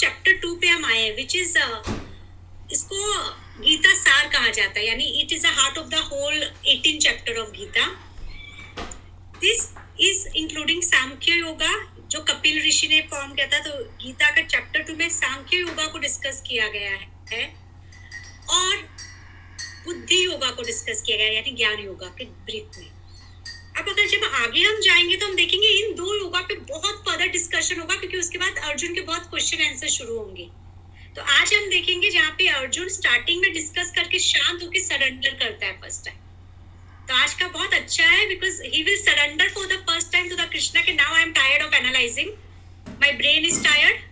[0.00, 1.56] Chapter two पे हम आए हैं विच इज़
[2.72, 2.98] इसको
[3.60, 7.38] गीता सार कहा जाता है, यानी it is the heart of the whole 18 chapter
[7.38, 7.86] of Gita.
[9.40, 9.68] This
[10.00, 11.72] is including Sankhya yoga,
[12.10, 15.86] जो कपिल ऋषि ने फॉर्म किया था तो गीता का चैप्टर टू में सांख्य योगा
[15.86, 16.90] को डिस्कस किया गया
[17.32, 17.44] है,
[18.50, 18.76] और
[19.84, 22.90] बुद्धि योगा को डिस्कस किया गया, यानी ज्ञान योगा के ब्रीफ में।
[23.80, 27.28] अब अगर जब आगे हम जाएँगे तो हम देखेंगे इन दो योगा पे बहुत फर्दर
[27.36, 30.48] डिस्कशन होगा, क्योंकि उसके बाद अर्जुन के बहुत क्वेश्चन आंसर शुरू होंगे।
[31.16, 35.66] तो आज हम देखेंगे जहाँ पे अर्जुन स्टार्टिंग में डिस्कस करके शांत होकर सरेंडर करता
[35.66, 36.18] है फ़र्स्ट टाइम
[37.08, 40.36] तो आज का बहुत अच्छा है because he will surrender for the first time to
[40.36, 42.30] the Krishna के now I am tired of analysing
[43.00, 44.08] my brain is tired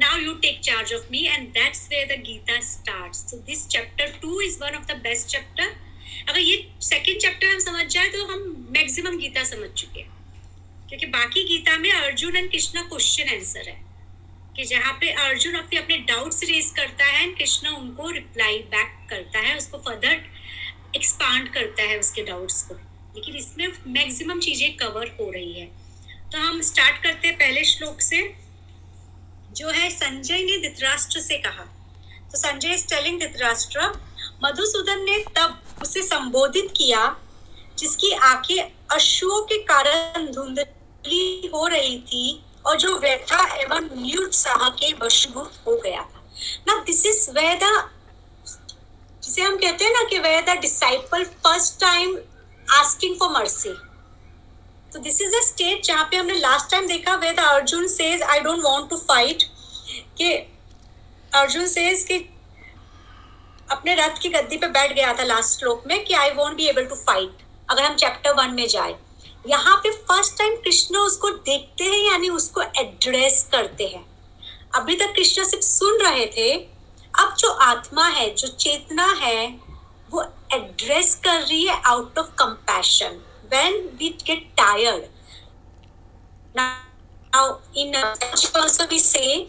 [0.00, 3.22] now you take charge of me, and that's where the gita starts.
[3.30, 5.66] So this chapter 2 is one of the best chapter.
[6.28, 10.10] अगर ये second chapter हम समझ जाए तो हम maximum Gita समझ चुके हैं।
[10.88, 13.90] क्योंकि बाकी गीता में Arjun and Krishna question answer है।
[14.56, 19.06] कि जहाँ पे अर्जुन अपने अपने डाउट्स रेज करता है एंड कृष्णा उनको रिप्लाई बैक
[19.10, 20.20] करता है, उसको फर्दर
[20.96, 22.74] एक्सपांड करता है उसके डाउट्स को।
[23.14, 25.66] लेकिन इसमें मैक्सिमम चीज़ें कवर हो रही है।
[26.32, 28.34] तो हम स्टार्ट करते हैं पहले श्लोक से,
[29.52, 31.64] जो है संजय ने धृतराष्ट्र से कहा।
[32.32, 34.09] तो संजय इज़ टेलिंग धृतराष्ट्र
[34.42, 37.16] मधुसूदन ने तब उसे संबोधित किया,
[37.78, 44.92] जिसकी आँखें अश्वों के कारण धुंधली हो रही थी और जो व्यथा एवं निरुत्साह के
[45.02, 46.22] वशीभूत हो गया था।
[46.68, 47.58] ना दिस इज़ वे
[49.22, 52.16] जिसे हम कहते हैं ना कि way the disciple first time
[52.68, 53.72] asking for mercy
[54.92, 58.40] तो दिस इज़ अ स्टेट जहाँ पे हमने लास्ट टाइम देखा way Arjun says I
[58.40, 59.42] don't want to fight
[60.18, 60.32] कि
[61.32, 62.18] अर्जुन सेज कि
[63.70, 66.66] अपने रथ की गद्दी पे बैठ गया था लास्ट श्लोक में कि I won't be
[66.68, 68.94] able to fight अगर हम चैप्टर वन में जाए।
[69.48, 74.04] यहाँ पे फ़र्स्ट टाइम कृष्ण उसको देखते हैं, यानी उसको एड्रेस करते हैं।
[74.74, 76.54] अभी तक कृष्ण सिर्फ़ सुन रहे थे,
[77.14, 79.46] अब जो आत्मा है, जो चेतना है,
[80.10, 80.22] वो
[80.54, 83.20] एड्रेस कर रही है out of compassion
[83.52, 84.60] when we get
[86.54, 87.94] now, in
[88.54, 89.48] also we say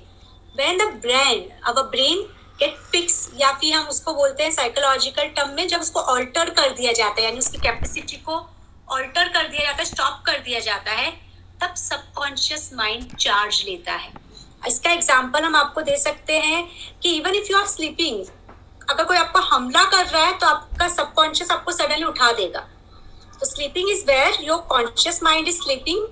[0.55, 2.23] when the brain, our brain
[2.61, 6.73] get fixed या फिर हम उसको बोलते हैं साइकोलॉजिकल टर्म में जब उसको ऑल्टर कर
[6.75, 8.35] दिया जाता है यानी उसकी कैपेसिटी को
[8.89, 11.11] ऑल्टर कर दिया जाता है स्टॉप कर दिया जाता है
[11.61, 14.13] तब सबकॉन्शियस माइंड चार्ज लेता है
[14.67, 16.63] इसका एग्ज़ाम्पल हम आपको दे सकते हैं
[17.03, 18.25] कि even if you are sleeping
[18.89, 22.67] अगर कोई आपको हमला कर रहा है तो आपका सबकॉन्शियस आपको सडनली उठा देगा
[23.39, 26.07] तो sleeping is where your conscious mind is sleeping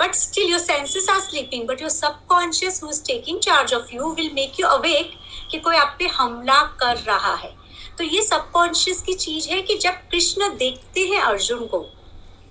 [0.00, 1.66] but still your senses are sleeping.
[1.66, 5.10] But your subconscious, who is taking charge of you, will make you awake
[5.50, 7.54] कि कोई आप पे हमला कर रहा है।
[7.98, 11.84] तो ये सबकॉन्शियस की चीज़ है कि जब कृष्ण देखते हैं अर्जुन को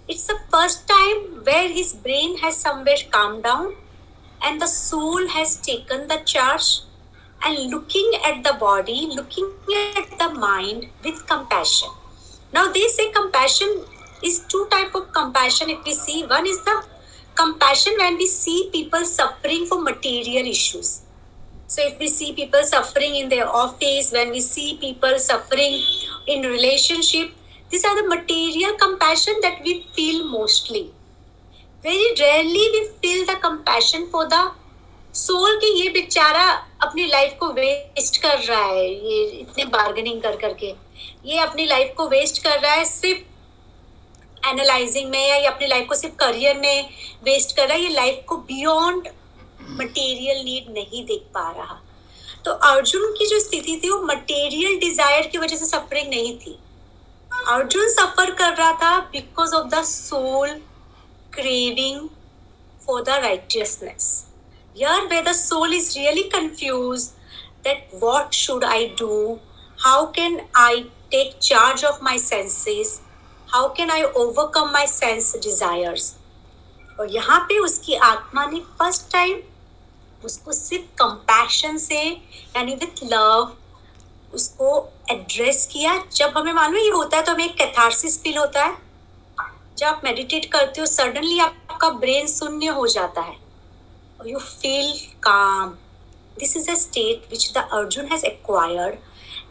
[0.10, 3.74] it's the first time where his brain has somewhere calm down
[4.44, 6.72] and the soul has taken the charge
[7.46, 11.98] and looking at the body looking at the mind with compassion
[12.54, 13.82] now this a compassion
[14.26, 16.82] is two type of compassion if we see one is the
[17.38, 20.98] compassion when we see people suffering for material issues
[21.70, 25.76] so if we see people suffering in their office when we see people suffering
[26.28, 27.36] in relationship
[27.72, 30.86] these are the material compassion that we feel mostly
[31.84, 34.48] very rarely we feel the compassion for the
[35.16, 36.44] soul कि ये बेचारा
[36.82, 40.74] अपनी life को waste कर रहा है ये इतने बार्गेनिंग कर करके
[41.26, 45.88] ये अपनी लाइफ को वेस्ट कर रहा है सिर्फ़ एनालाइजिंग में या ये अपनी लाइफ
[45.90, 46.90] को सिर्फ़ करियर में
[47.24, 49.08] वेस्ट कर रहा है ये लाइफ को बियॉन्ड
[49.78, 51.80] मटेरियल नीड नहीं देख पा रहा।
[52.46, 56.58] तो अर्जुन की जो स्थिति थी, वो मटेरियल डिज़ायर की वजह से सफरिंग नहीं थी।
[57.50, 60.50] अर्जुन सफ़र कर रहा था because of the soul
[61.34, 62.08] craving
[62.82, 64.08] for the righteousness
[64.76, 67.04] यार way the soul is really confuse
[67.64, 69.40] that what should I do
[69.80, 70.82] how can I
[71.12, 73.00] take charge of my senses
[73.50, 76.14] how can I overcome my sense desires
[77.00, 79.42] और यहाँ पे उसकी आत्मा ने first time
[80.26, 82.02] उसको सिर्फ़ compassion से,
[82.56, 83.56] यानी विथ लव
[84.34, 84.70] उसको
[85.12, 88.78] एड्रेस किया। जब हमें मालूम ये होता है तो हमें एक कैथारसिस फील होता है।
[89.78, 93.38] जब आप मेडिटेट करते हो सडनली आपका ब्रेन शून्य हो जाता है।
[94.28, 94.92] You feel
[95.24, 95.70] calm
[96.40, 98.96] this is a state which the Arjun has acquired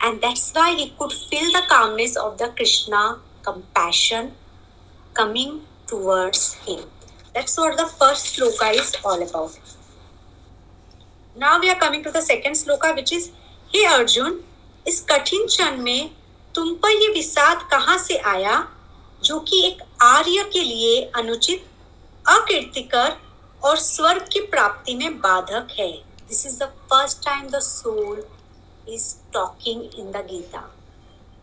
[0.04, 3.00] and that's why he could feel the calmness of the Krishna
[3.46, 4.30] compassion
[5.16, 5.58] coming
[5.90, 6.80] towards him
[7.34, 9.76] that's what the first shloka is all about
[11.38, 13.30] Now we are coming to the second sloka, which is
[13.70, 14.38] Hey Arjun,
[14.86, 16.10] इस कठिन क्षण में
[16.54, 18.56] तुम पर ये विषाद कहाँ से आया
[19.22, 21.66] जो कि एक आर्य के लिए अनुचित
[22.24, 23.16] अकीर्तिकर
[23.62, 25.90] और स्वर्ग की प्राप्ति में बाधक है
[26.30, 28.18] This is the first time the soul
[28.88, 30.64] is talking in the Gita.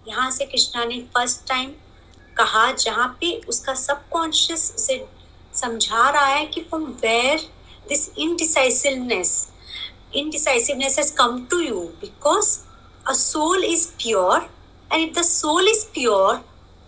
[0.07, 1.71] यहाँ से कृष्णा ने फ़र्स्ट टाइम
[2.37, 5.03] कहा जहाँ पे उसका सबकॉन्शियस उसे
[5.63, 7.49] समझा रहा है कि from where
[7.89, 9.35] this indecisiveness
[10.15, 12.65] indecisiveness has come to you because
[13.07, 14.41] a soul is pure
[14.91, 16.41] and if the soul is pure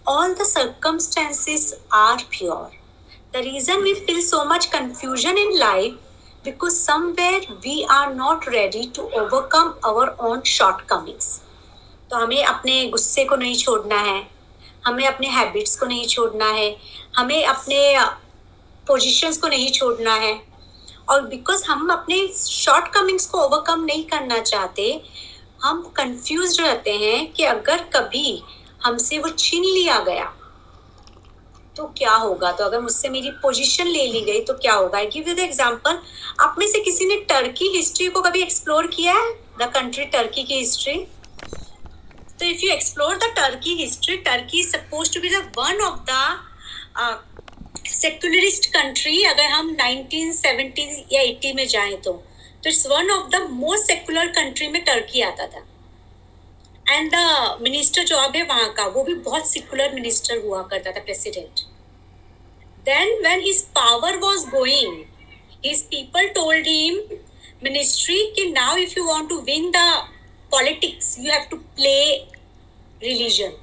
[0.06, 2.72] all the circumstances are pure
[3.34, 5.96] the reason we feel so much confusion in life
[6.44, 11.28] because somewhere we are not ready to overcome our own shortcomings
[12.10, 14.20] तो हमें अपने गुस्से को नहीं छोड़ना है
[14.86, 16.70] हमें अपने हैबिट्स को नहीं छोड़ना है
[17.18, 17.82] हमें अपने
[18.88, 20.34] पोजीशंस को नहीं छोड़ना है
[21.10, 25.02] और बिकॉज़ हम अपने शॉर्ट कमिंग्स को ओवरकम नहीं करना चाहते,
[25.64, 28.42] हम कंफ्यूज रहते हैं कि अगर कभी
[28.84, 30.34] हमसे वो छीन लिया गया
[31.76, 32.52] तो क्या होगा?
[32.52, 35.04] तो अगर मुझसे मेरी पोजीशन ले ली गई तो क्या होगा?
[35.06, 36.00] गिव यू द एग्जांपल
[36.42, 39.32] आप में से किसी ने टर्की हिस्ट्री को कभी एक्सप्लोर किया है?
[39.60, 40.96] द कंट्री टर्की की हिस्ट्री
[42.40, 47.37] तो if you explore the Turkey history Turkey suppose to be the one of the
[47.90, 52.12] secularist country अगर हम 1970 या 80 में जाएँ तो
[52.64, 55.66] तो it's one of the most secular country में टर्की आता था।
[56.86, 60.92] एंड द मिनिस्टर जो अब है वहाँ का, वो भी बहुत सेक्युलर मिनिस्टर हुआ करता
[60.92, 61.60] था president
[62.86, 65.04] then when his power was going
[65.66, 67.00] his people told him
[67.64, 69.86] ministry कि now if you want to win the
[70.52, 71.98] politics you have to play
[73.04, 73.58] religion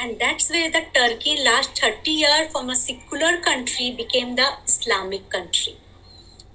[0.00, 5.28] and that's where the turkey last 30 years from a secular country became the islamic
[5.30, 5.76] country,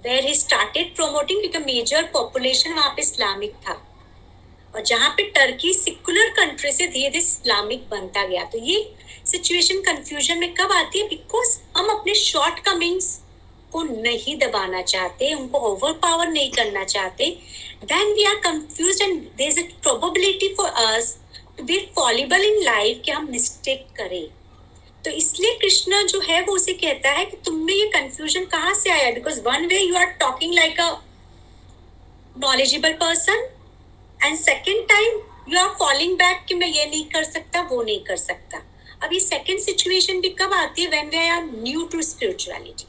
[0.02, 3.84] where he started promoting क्योंकि major population वहाँ पे Islamic था।
[4.74, 8.94] और जहाँ पे Turkey secular country से धीरे धीरे इस्लामिक बनता गया। तो ये
[9.26, 11.08] सिचुएशन कंफ्यूजन में कब आती है?
[11.08, 13.20] बिकॉज़ हम अपने शॉर्ट कमिंग्स
[13.72, 17.30] को नहीं दबाना चाहते, उनको ओवर पावर नहीं करना चाहते।
[17.84, 21.18] Then we are confuse and there is a probability for us
[21.58, 24.28] to fallible in life कि हम मिस्टेक करें?
[25.04, 28.74] तो इसलिए कृष्णा जो है, वो उसे कहता है कि तुम में ये कंफ्यूजन कहाँ
[28.74, 29.10] से आया?
[29.10, 30.90] Because one way you are talking like a
[32.38, 33.48] knowledgeable person
[34.24, 35.20] and second time
[35.52, 38.62] you are falling back कि मैं ये नहीं कर सकता, वो नहीं कर सकता।
[39.02, 40.88] अब ये सेकेंड सिचुएशन भी कब आती है?
[40.90, 42.86] When we are new to spirituality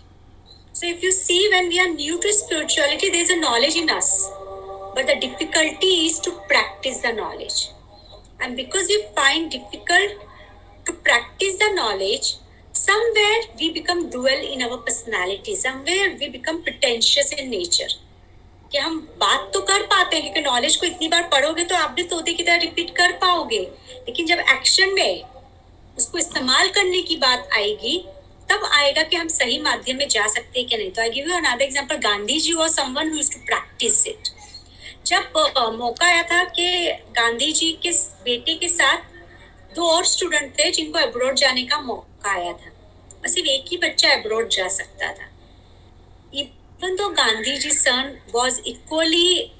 [0.73, 3.89] so if you see when we are new to spirituality, there is a knowledge in
[3.89, 4.29] us,
[4.95, 7.57] but the difficulty is to practice the knowledge.
[8.41, 10.27] And because we find difficult
[10.85, 12.35] to practice the knowledge,
[12.73, 15.55] somewhere we become dual in our personality.
[15.55, 17.91] Somewhere we become pretentious in nature.
[18.71, 21.91] कि हम बात तो कर पाते हैं क्योंकि knowledge को इतनी बार पढ़ोगे तो आप
[21.91, 25.23] भी तोते की तरह रिपीट कर पाओगे। लेकिन जब एक्शन में
[25.97, 27.97] उसको इस्तेमाल करने की बात आएगी,
[28.51, 31.29] तब आएगा कि हम सही माध्यम में जा सकते हैं क्या नहीं। तो I give
[31.29, 34.29] you another example Gandhi ji और someone who to practice it
[35.09, 35.37] जब
[35.75, 36.65] मौका आया था कि
[37.11, 37.91] गांधी जी के
[38.23, 38.97] बेटे के साथ
[39.75, 44.09] दो और स्टूडेंट थे जिनको अब्रॉड जाने का मौका आया था। सिर्फ़ एक ही बच्चा
[44.13, 45.29] अब्रॉड जा सकता था।
[46.33, 49.51] इवन तो Gandhi ji son was equally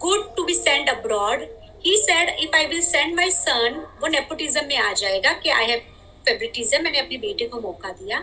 [0.00, 1.46] good to be send abroad
[1.86, 5.66] he said if I will send my son वो नेपोटिज्म में आ जाएगा कि आई
[5.66, 5.80] हैव
[6.26, 8.18] फेवरेटिज्म मैंने अपने बेटे को मौका दिया।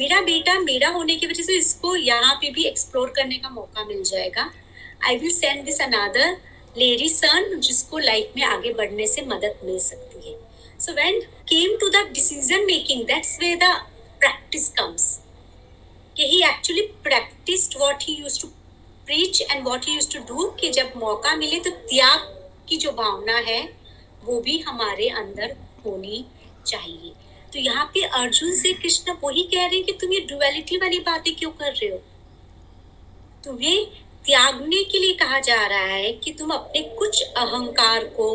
[0.00, 3.84] मेरा बेटा मेरा होने की वजह से इसको यहाँ पे भी एक्सप्लोर करने का मौका
[3.84, 4.50] मिल जाएगा।
[5.00, 6.36] I will send this another
[6.78, 10.36] lady son जिसको लाइफ में आगे बढ़ने से मदद मिल सकती है।
[10.80, 13.72] So when came to the decision making that's way the
[14.20, 15.04] practice comes
[16.16, 18.48] कि he actually practiced what he used to
[19.06, 22.26] preach and what he used to do कि जब मौका मिले तो त्याग
[22.68, 23.62] की जो भावना है,
[24.24, 26.24] वो भी हमारे अंदर होनी
[26.66, 27.12] चाहिए।
[27.52, 30.98] तो यहाँ पे अर्जुन से कृष्ण वही कह रहे हैं कि तुम ये डुअलिटी वाली
[31.00, 31.98] बातें क्यों कर रहे हो?
[33.44, 33.86] तुम्हें
[34.28, 38.28] त्यागने के लिए कहा जा रहा है कि तुम अपने कुछ अहंकार को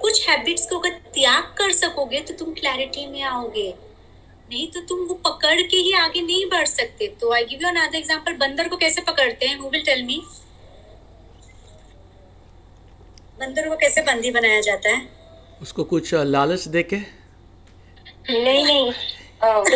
[0.00, 3.68] कुछ हैबिट्स को अगर त्याग कर सकोगे तो तुम क्लैरिटी में आओगे।
[4.50, 7.68] नहीं तो तुम वो पकड़ के ही आगे नहीं बढ़ सकते। तो I give you
[7.68, 9.58] another example बंदर को कैसे पकड़ते हैं?
[9.58, 10.20] हु विल टेल मी
[13.40, 15.02] बंदर को कैसे बंदी बनाया जाता है?
[15.62, 18.92] उसको कुछ लालच देके नहीं नहीं।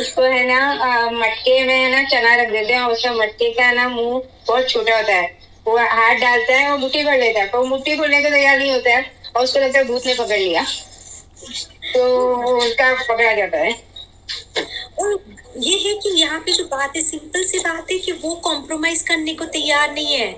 [0.01, 3.89] उसको है ना मटके में है ना चना रख देते हैं उसका मटके का ना
[3.89, 7.63] मुँह बहुत छोटा होता है। वो हाथ डालता है और मुट्ठी भर लेता है। पर
[7.63, 10.65] मुट्ठी खोलने को तैयार नहीं होता है और उसको लगता है भूत ने पकड़ लिया।
[11.95, 13.73] तो उसका पकड़ा जाता है।
[14.99, 15.25] और
[15.59, 19.03] ये है कि यहाँ पे जो बात है, सिंपल सी बात है कि वो कॉम्प्रोमाइज
[19.03, 20.33] करने को तैयार नहीं है।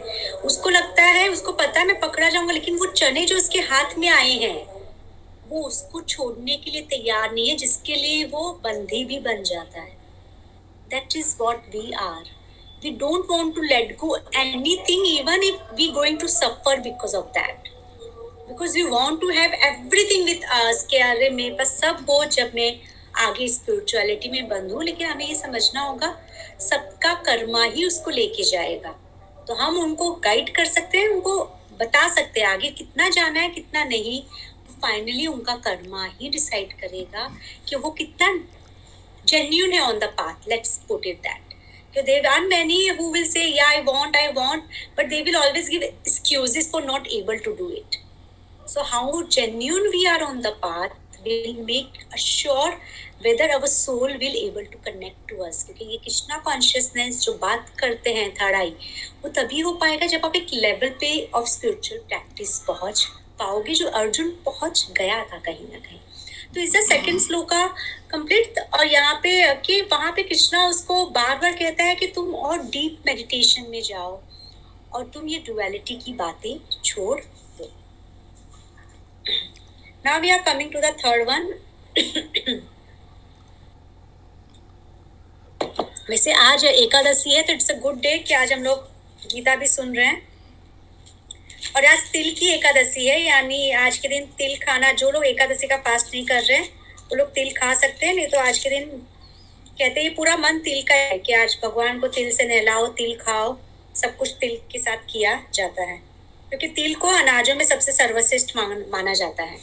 [0.44, 3.98] उसको लगता है, उसको पता है, मैं पकड़ा जाऊँगा, लेकिन वो चने जो उसके हाथ
[3.98, 4.66] में आए हैं,
[5.48, 9.80] वो उसको छोड़ने के लिए तैयार नहीं है, जिसके लिए वो बंदी भी बन जाता
[9.80, 9.96] है।
[10.90, 12.24] That is what we are
[12.82, 17.32] we don't want to let go anything even if we going to suffer because of
[17.32, 17.68] that
[18.48, 22.52] because we want to have everything with us कि अरे मेरे पास सब हो जब
[22.54, 22.70] मैं
[23.26, 26.14] आगे स्पिरिचुअलिटी में बंद हूँ लेकिन हमें ये समझना होगा
[26.60, 28.94] सबका कर्मा ही उसको लेके जाएगा
[29.48, 31.38] तो हम उनको गाइड कर सकते हैं उनको
[31.80, 34.22] बता सकते हैं आगे कितना जाना है कितना नहीं
[34.82, 37.28] फाइनली उनका कर्मा ही डिसाइड करेगा
[37.68, 38.32] कि वो कितना
[39.24, 41.47] genuine है on the path let's put it that
[41.98, 45.36] so there are many who will say yeah i want i want but they will
[45.38, 47.96] always give excuses for not able to do it
[48.66, 49.04] so how
[49.36, 50.92] genuine we are on the path
[51.24, 52.72] will make sure
[53.26, 57.72] whether our soul will able to connect to us क्योंकि ये Krishna consciousness जो बात
[57.78, 58.70] करते हैं third eye
[59.24, 63.04] वो तभी हो पाएगा जब आप एक level pay off spiritual practice पहुँच
[63.38, 66.00] पाओगे जो अर्जुन पहुँच गया था कहीं ना कहीं
[66.54, 67.66] तो इस सेकंड स्लो का
[68.10, 72.34] कंप्लीट और यहाँ पे कि वहाँ पे कृष्णा उसको बार बार कहता है कि तुम
[72.34, 74.20] और डीप मेडिटेशन में जाओ,
[74.92, 77.18] और तुम ये डुअलिटी की बातें छोड़
[77.58, 77.70] दो।
[80.06, 81.52] Now we are coming to the third one
[86.10, 88.88] वैसे आज एकादशी है तो इट्स अ गुड डे कि आज हम लोग
[89.24, 90.27] गीता भी सुन रहे हैं।
[91.58, 95.66] और आज तिल की एकादशी है यानी आज के दिन तिल खाना जो लोग एकादशी
[95.66, 96.68] का फास्ट नहीं कर रहे हैं
[97.02, 98.84] वो लोग तिल खा सकते हैं नहीं तो आज के दिन
[99.78, 103.16] कहते हैं पूरा मन तिल का है कि आज भगवान को तिल से नहलाओ तिल
[103.16, 103.56] खाओ
[103.94, 105.96] सब कुछ तिल के साथ किया जाता है।
[106.48, 109.58] क्योंकि तिल को अनाजों में सबसे सर्वश्रेष्ठ मान, जाता है।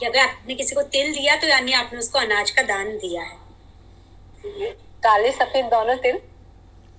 [0.00, 3.22] कि अगर आपने किसी को तिल दिया तो यानी आपने उसको अनाज का दान दिया
[3.22, 4.70] है।
[5.02, 6.18] काले सफ़ेद दोनों तिल?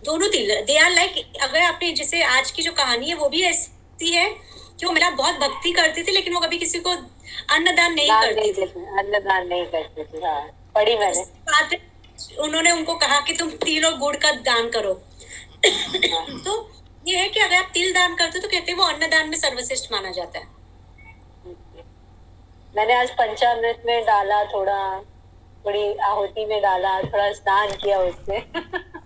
[0.06, 3.42] दोनों तिल दे आर लाइक अगर आपने जैसे आज की जो कहानी है वो भी
[3.44, 4.30] ऐसी है
[4.80, 6.92] कि वो मेरा बहुत भक्ति करती थी लेकिन वो कभी किसी को
[7.56, 8.64] अन्नदान नहीं करती थी।
[9.00, 10.42] अन्नदान नहीं करते थे हाँ
[10.76, 11.78] पढ़ी मैंने।
[12.44, 14.94] उन्होंने उनको कहा कि तुम तिल और गुड़ का दान करो।
[16.46, 16.54] तो
[17.08, 19.38] ये है कि अगर आप तिल दान करते हो तो कहते हैं वो अन्नदान में
[19.38, 20.46] सर्वश्रेष्ठ माना जाता है।
[22.76, 24.80] मैंने आज पंचामृत में डाला थोड़ा
[25.66, 28.40] थोड़ी आहुति में डाला थोड़ा स्नान किया उससे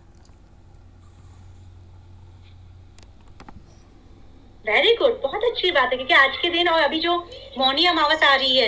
[4.70, 7.14] वेरी गुड बहुत अच्छी बात है क्योंकि आज के दिन और अभी जो
[7.58, 8.68] मौनी अमावस आ रही है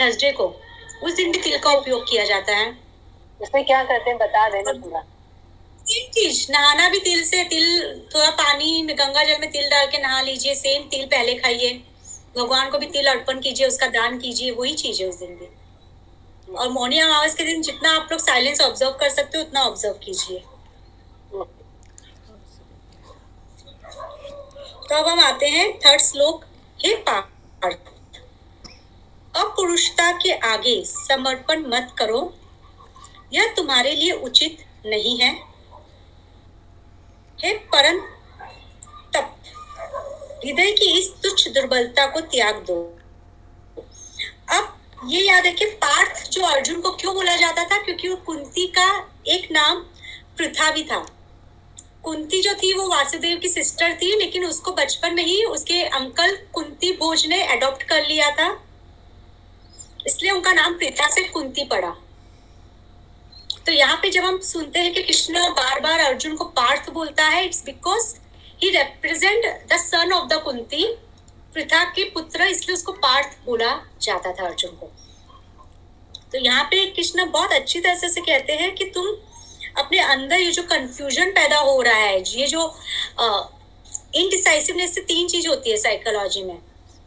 [0.00, 0.44] थर्सडे को
[1.04, 2.70] उस दिन भी तिल का उपयोग किया जाता है।
[3.40, 5.00] उसमें क्या करते हैं बता देना पूरा।
[5.86, 7.66] तीन चीज़ नहाना भी तिल से तिल
[8.14, 11.72] थोड़ा पानी में गंगा जल में तिल डाल के नहा लीजिए सेम तिल पहले खाइए।
[12.36, 16.54] भगवान को भी तिल अर्पण कीजिए उसका दान कीजिए वही चीज़ है उस दिन भी।
[16.54, 19.94] और मौनी अमावस के दिन जितना आप लोग साइलेंस ऑब्ज़र्व कर सकते हो उतना ऑब्ज़र्व
[20.04, 20.42] कीजिए।
[24.92, 26.44] तो अब हम आते हैं थर्ड श्लोक
[26.78, 27.86] हे पार्थ
[29.36, 32.18] अपुरुषता के आगे समर्पण मत करो।
[33.32, 35.30] यह तुम्हारे लिए उचित नहीं है।
[37.38, 38.00] हे परम
[39.14, 39.36] तप,
[40.44, 42.78] हृदय की इस तुच्छ दुर्बलता को त्याग दो।
[44.50, 44.76] अब
[45.08, 47.82] ये याद रखिए, पार्थ जो अर्जुन को क्यों बोला जाता था?
[47.82, 48.90] क्योंकि वो कुंती का
[49.28, 49.80] एक नाम
[50.38, 51.06] पृथा भी था।
[52.12, 56.34] कुंती जो थी, वो वासुदेव की सिस्टर थी, लेकिन उसको बचपन में ही उसके अंकल
[56.52, 58.48] कुंती भोज ने अडॉप्ट कर लिया था।
[60.06, 61.94] इसलिए उनका नाम पृथा से कुंती पड़ा।
[63.66, 67.28] तो यहाँ पे जब हम सुनते हैं कि कृष्ण बार बार अर्जुन को पार्थ बोलता
[67.28, 68.14] है it's because
[68.62, 70.84] he represent the son of the Kunti.
[71.54, 74.92] Pritha के पुत्र, इसलिए उसको पार्थ बोला जाता था अर्जुन को।
[76.32, 79.14] तो यहाँ पे कृष्ण बहुत अच्छी तरह से कहते हैं कि तुम
[79.76, 82.62] अपने अंदर ये जो कंफ्यूजन पैदा हो रहा है ये जो
[84.14, 86.58] इनडिसाइसिवनेस से तीन चीज़ होती है साइकोलॉजी में,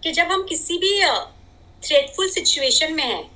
[0.04, 1.00] कि जब हम किसी भी
[1.84, 3.30] थ्रेटफुल सिचुएशन में हैं,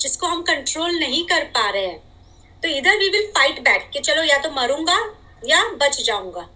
[0.00, 1.98] जिसको हम कंट्रोल नहीं कर पा रहे हैं
[2.62, 4.98] तो इधर वी विल फाइट बैक कि चलो या तो मरूँगा
[5.44, 6.48] या बच जाऊँगा।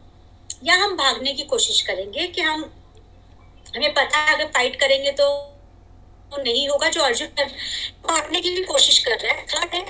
[0.65, 2.71] या हम भागने की कोशिश करेंगे कि हम,
[3.67, 5.27] हमें पता है अगर फाइट करेंगे तो
[6.33, 7.45] नहीं होगा जो अर्जुन
[8.09, 9.85] भागने की भी कोशिश कर रहा है थर्ड है।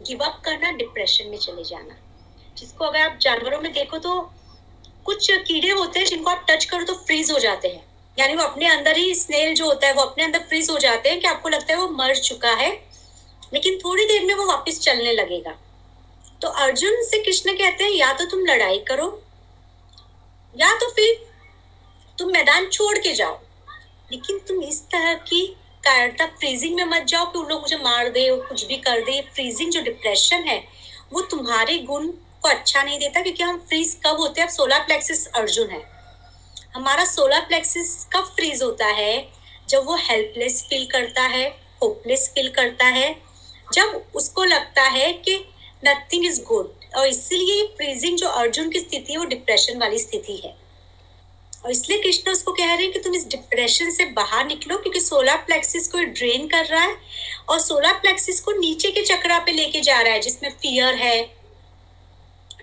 [0.00, 1.96] गिव अप करना डिप्रेशन में चले जाना।
[2.56, 4.20] जिसको अगर आप जानवरों में देखो तो
[5.04, 7.84] कुछ कीड़े होते हैं जिनको आप टच करो तो फ्रीज हो जाते हैं।
[8.18, 11.08] यानी वो अपने अंदर ही स्नेल जो होता है, वो अपने अंदर फ्रीज हो जाते
[11.08, 12.70] हैं कि आपको लगता है वो मर चुका है,
[13.54, 15.58] लेकिन थोड़ी देर में वो वापस चलने लगेगा।
[16.42, 19.06] तो अर्जुन से कृष्ण कहते हैं, या तो तुम लड़ाई करो,
[20.54, 21.26] या तो फिर
[22.18, 23.38] तुम मैदान छोड़ के जाओ।
[24.12, 25.56] लेकिन तुम इस तरह की
[25.90, 29.20] कायरता फ्रीजिंग में मत जाओ कि उन लोग मुझे मार दे कुछ भी कर दे।
[29.34, 30.64] फ्रीजिंग जो डिप्रेशन है,
[31.12, 32.06] वो तुम्हारे गुण
[32.42, 34.48] को अच्छा नहीं देता, क्योंकि हम फ्रीज कब होते हैं?
[34.48, 35.82] सोलर प्लेक्सिस अर्जुन है।
[36.74, 39.28] हमारा सोलर प्लेक्सिस कब फ्रीज होता है?
[39.68, 41.48] जब वो हेल्पलेस फील करता है
[41.82, 43.16] होपलेस फील करता है।
[43.72, 45.44] जब उसको लगता है कि
[45.84, 50.36] नथिंग इज़ गुड और इसलिए फ्रीजिंग जो अर्जुन की स्थिति है, वो डिप्रेशन वाली स्थिति
[50.36, 50.59] है।
[51.64, 55.00] और इसलिए कृष्ण उसको कह रहे हैं कि तुम इस डिप्रेशन से बाहर निकलो, क्योंकि
[55.00, 56.96] सोलर प्लेक्सिस को ड्रेन कर रहा है
[57.48, 61.22] और सोलर प्लेक्सिस को नीचे के चक्रा पे लेके जा रहा है, जिसमें फियर है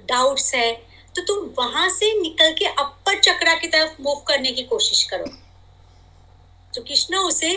[0.02, 0.72] डाउट्स है।
[1.16, 5.26] तो तुम वहाँ से निकल के अपर चक्रा की तरफ़ मूव करने की कोशिश करो।
[6.74, 7.56] तो कृष्ण उसे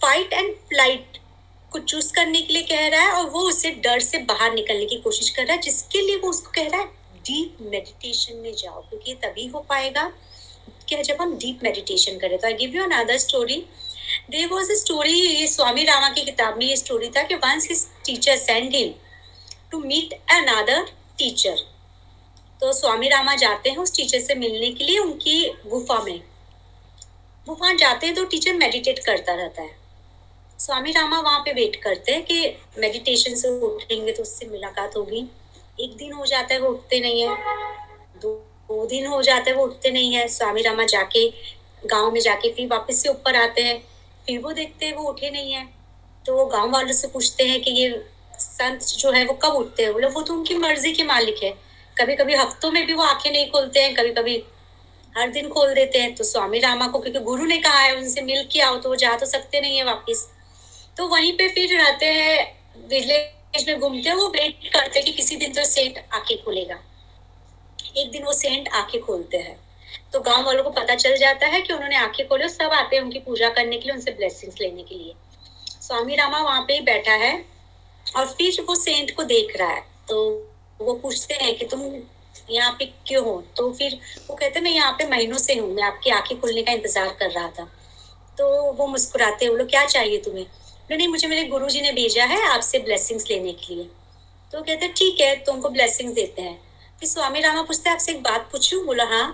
[0.00, 1.18] फाइट एंड फ़्लाइट
[1.72, 4.86] को चूज़ करने के लिए कह रहा है और वो उसे डर से बाहर निकलने
[4.86, 6.86] की कोशिश कर रहा है, जिसके लिए वो उसको कह रहा है
[7.20, 10.10] डीप मेडिटेशन में जाओ, क्योंकि तभी हो पाएगा
[10.88, 13.56] कि जब हम डीप मेडिटेशन करें तो I give you another story
[14.30, 17.68] there was a story ये स्वामी रामा की किताब में ये स्टोरी था कि once
[17.70, 18.92] his teacher send him
[19.70, 20.84] to meet another
[21.18, 21.56] teacher
[22.60, 26.20] तो स्वामी रामा जाते हैं उस टीचर से मिलने के लिए उनकी गुफा में।
[27.46, 29.76] वहाँ जाते हैं तो टीचर मेडिटेट करता रहता है।
[30.58, 35.24] स्वामी रामा वहाँ पे वेट करते हैं कि मेडिटेशन से उठेंगे तो उससे मुलाकात होगी।
[35.80, 37.36] एक दिन हो जाता है, वो उठते नहीं है।
[38.22, 38.32] दो
[38.70, 41.28] दो दिन हो जाते हैं, वो उठते नहीं है। स्वामी रामा जाके,
[41.86, 43.82] गाँव में जाके फिर वापस से ऊपर आते हैं।
[44.26, 45.68] फिर वो देखते हैं, वो उठे नहीं है।
[46.26, 48.04] तो वो गाँव वालों से पूछते हैं कि ये
[48.38, 49.92] संत जो है, वो कब उठते हैं?
[49.92, 51.50] बोले, वो तो उनकी मर्ज़ी के मालिक है।
[52.00, 54.44] कभी कभी हफ्तों में भी वो आँखें नहीं खोलते हैं कभी कभी
[55.16, 58.20] हर दिन खोल देते हैं। तो स्वामी रामा को, क्योंकि गुरु ने कहा है, उनसे
[58.20, 60.18] मिल के आओ तो वो जा तो सकते नहीं है वापिस।
[60.96, 65.12] तो वहीं पे फिर रहते हैं, विलेज में घूमते हैं, वो वेट करते हैं कि
[65.12, 66.80] किसी दिन तो सेठ आके खोलेगा।
[67.98, 69.58] एक दिन वो सेंट आँखें खोलते हैं।
[70.12, 73.02] तो गाँव वालों को पता चल जाता है कि उन्होंने आँखें खोले सब आते हैं
[73.02, 75.14] उनकी पूजा करने के लिए, उनसे ब्लेसिंग्स लेने के लिए।
[75.82, 77.32] स्वामी रामा वहाँ पे ही बैठा है
[78.06, 80.20] और फिर वो सेंट को देख रहा है। तो
[80.80, 81.80] वो पूछते हैं कि तुम
[82.50, 83.40] यहाँ पे क्यों हो?
[83.56, 86.72] तो फिर वो कहते मैं यहाँ पे महीनों से हूँ, मैं आपकी आँखें खुलने का
[86.72, 87.64] इंतज़ार कर रहा था।
[88.38, 90.46] तो वो मुस्कुराते हैं बोलो क्या चाहिए तुम्हें?
[90.90, 93.84] नहीं मुझे मेरे गुरु जी ने भेजा है आपसे ब्लेसिंग्स लेने के लिए।
[94.52, 96.60] तो कहते ठीक है, तुमको ब्लेसिंग्स देते हैं।
[97.02, 98.80] स्वामी रामा पूछते आपसे एक बात पूछू?
[98.84, 99.26] बोला हाँ.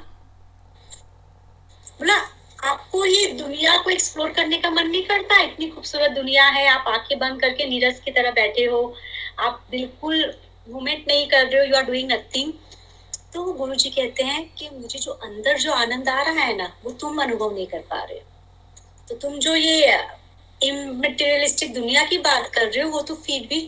[2.01, 2.15] बोला,
[2.61, 5.41] आपको ये दुनिया को एक्सप्लोर करने का मन नहीं करता?
[5.43, 8.95] इतनी खूबसूरत दुनिया है, आप आँखें बंद करके नीरज की तरह बैठे हो,
[9.39, 10.35] आप बिल्कुल
[10.69, 12.53] मूवमेंट नहीं कर रहे हो यू आर डूइंग नथिंग
[13.35, 16.73] तो गुरु जी कहते हैं कि मुझे जो अंदर जो आनंद आ रहा है ना,
[16.85, 18.21] वो तुम अनुभव नहीं कर पा रहे
[19.09, 19.99] तो तुम जो ये
[20.61, 23.61] इमेटेरियलिस्टिक दुनिया की बात कर रहे हो, वो तो फिर भी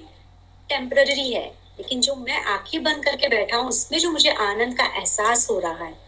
[0.70, 4.84] टेम्पररी है। लेकिन जो मैं आँखें बंद करके बैठा हूँ, उसमें जो मुझे आनंद का
[4.84, 5.98] एहसास हो रहा है,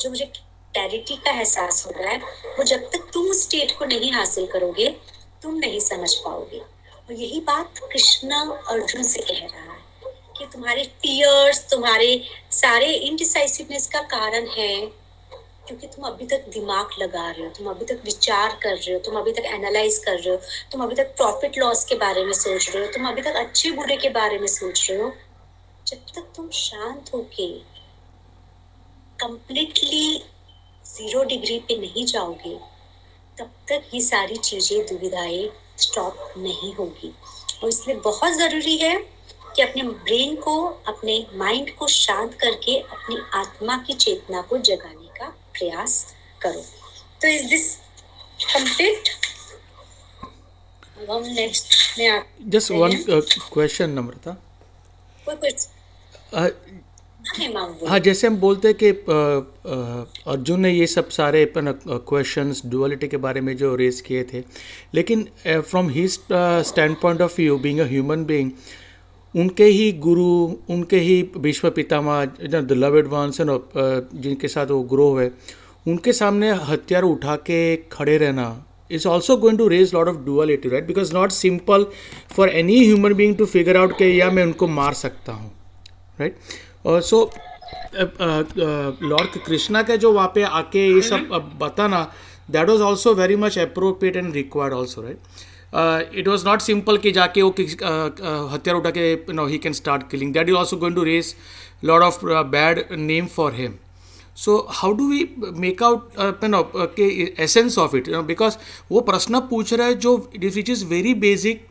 [0.00, 2.18] जो मुझे क्लैरिटी का एहसास हो रहा है,
[2.58, 4.96] वो जब तक तुम उस स्टेट को नहीं हासिल करोगे,
[5.42, 9.78] तुम नहीं समझ पाओगे। और यही बात कृष्णा अर्जुन से कह रहा है
[10.38, 14.97] कि तुम्हारे फियर्स तुम्हारे सारे इनडिसाइसिवनेस का कारण है।
[15.68, 18.98] क्योंकि तुम अभी तक दिमाग लगा रहे हो, तुम अभी तक विचार कर रहे हो,
[18.98, 20.36] तुम अभी तक एनालाइज कर रहे हो,
[20.72, 23.70] तुम अभी तक प्रॉफिट लॉस के बारे में सोच रहे हो, तुम अभी तक अच्छे
[23.70, 25.12] बुरे के बारे में सोच रहे हो।
[25.86, 27.48] जब तक तुम शांत होके
[29.18, 30.22] कंप्लीटली
[30.84, 32.54] ज़ीरो डिग्री पे नहीं जाओगे,
[33.38, 37.14] तब तक ये सारी चीज़ें दुविधाएँ स्टॉप नहीं होगी।
[37.62, 38.96] और इसलिए बहुत ज़रूरी है
[39.56, 45.07] कि अपने ब्रेन को, अपने माइंड को शांत करके अपनी आत्मा की चेतना को जगाने।
[45.58, 45.92] प्रयास
[46.42, 46.62] करो।
[47.22, 47.74] तो इज़ दिस
[48.54, 49.08] कंप्लीट
[50.98, 52.92] अब हम नेक्स्ट में जस्ट वन
[53.52, 54.36] क्वेश्चन नम्रता
[55.26, 55.76] कोई क्वेश्चन
[57.88, 58.88] हाँ जैसे हम बोलते हैं कि
[60.30, 64.42] अर्जुन ने ये सब सारे क्वेश्चंस डुअलिटी के बारे में जो रेस किए थे।
[64.94, 66.18] लेकिन from his
[66.68, 68.50] stand point of view being a human being
[69.34, 70.28] उनके ही गुरु
[70.70, 73.50] उनके ही विश्व पितामह द लवेड वंस एंड
[74.22, 75.30] जिनके साथ वो ग्रो हुए
[75.86, 77.60] उनके सामने हथियार उठा के
[77.92, 78.46] खड़े रहना
[78.90, 81.86] is also going to raise lot of duality right because not simple
[82.32, 85.50] for any human being to figure out के या मैं उनको मार सकता हूँ
[86.20, 86.36] राइट
[86.86, 87.30] और सो
[89.02, 91.28] लॉर्ड कृष्णा के जो वहाँ पे आके ये सब
[91.60, 92.02] बताना
[92.50, 97.10] that was also very much appropriate and required also right it was not simple कि
[97.12, 100.96] जाके वो हथियार उठा के you know he can start killing that is also going
[100.96, 101.34] to raise
[101.84, 103.74] lot of bad name for him
[104.36, 107.08] so how do we make out no के
[107.42, 108.56] essence of it because
[108.90, 111.66] वो प्रश्न पूछ रहा है जो which is very basic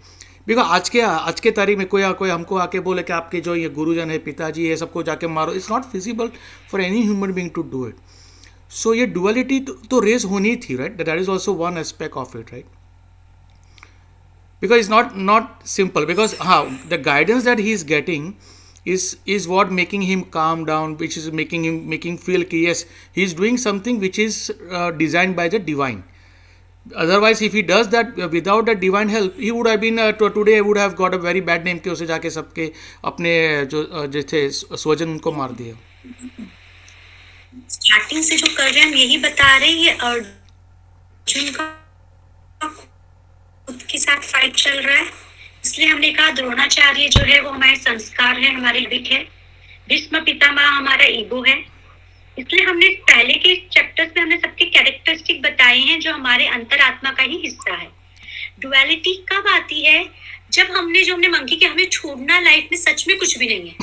[0.48, 3.56] because आज के आज के तारीख में कोई कोई हमको आके बोले कि आपके जो
[3.56, 6.32] ये गुरुजन है, पिताजी, ये सबको जाके मारो। It's not feasible
[6.72, 7.96] for any human being to do it
[8.74, 12.52] so ये डुअलिटी तो रेस होनी थी right that is also one aspect of it
[12.52, 12.77] right
[14.60, 18.36] because it's not not simple because how the guidance that he is getting
[18.86, 22.86] is is what making him calm down which is making him making feel कि yes
[23.18, 24.38] he is doing something which is
[24.72, 26.04] uh, designed by the divine
[27.06, 30.12] otherwise if he does that uh, without that divine help he would have been uh,
[30.12, 32.72] to, today would have got a very bad name कि उसे जाके सबके
[33.12, 33.34] अपने
[33.74, 35.76] जो uh, जो थे स्वजन उनको मार दिए
[37.70, 41.66] स्टार्टिंग से जो कर रहे हैं हम यही बता रहे हैं ये अर्जुन का
[43.68, 45.06] खुद के साथ फाइट चल रहा है।
[45.66, 49.20] इसलिए हमने कहा, द्रोणाचार्य जो है वो हमारे संस्कार है, हमारे विक है।
[49.90, 51.66] भीष्म पितामह हमारा ईगो है।
[52.40, 57.24] इसलिए हमने पहले के चैप्टर्स में हमने सबके कैरेक्टरिस्टिक बताए हैं, जो हमारे अंतरात्मा का
[57.24, 57.88] ही हिस्सा है।
[58.60, 60.10] डुअलिटी कब आती है?
[60.52, 63.70] जब हमने, जो हमने मंगी कि हमें छोड़ना लाइफ में, सच में कुछ भी नहीं
[63.70, 63.76] है।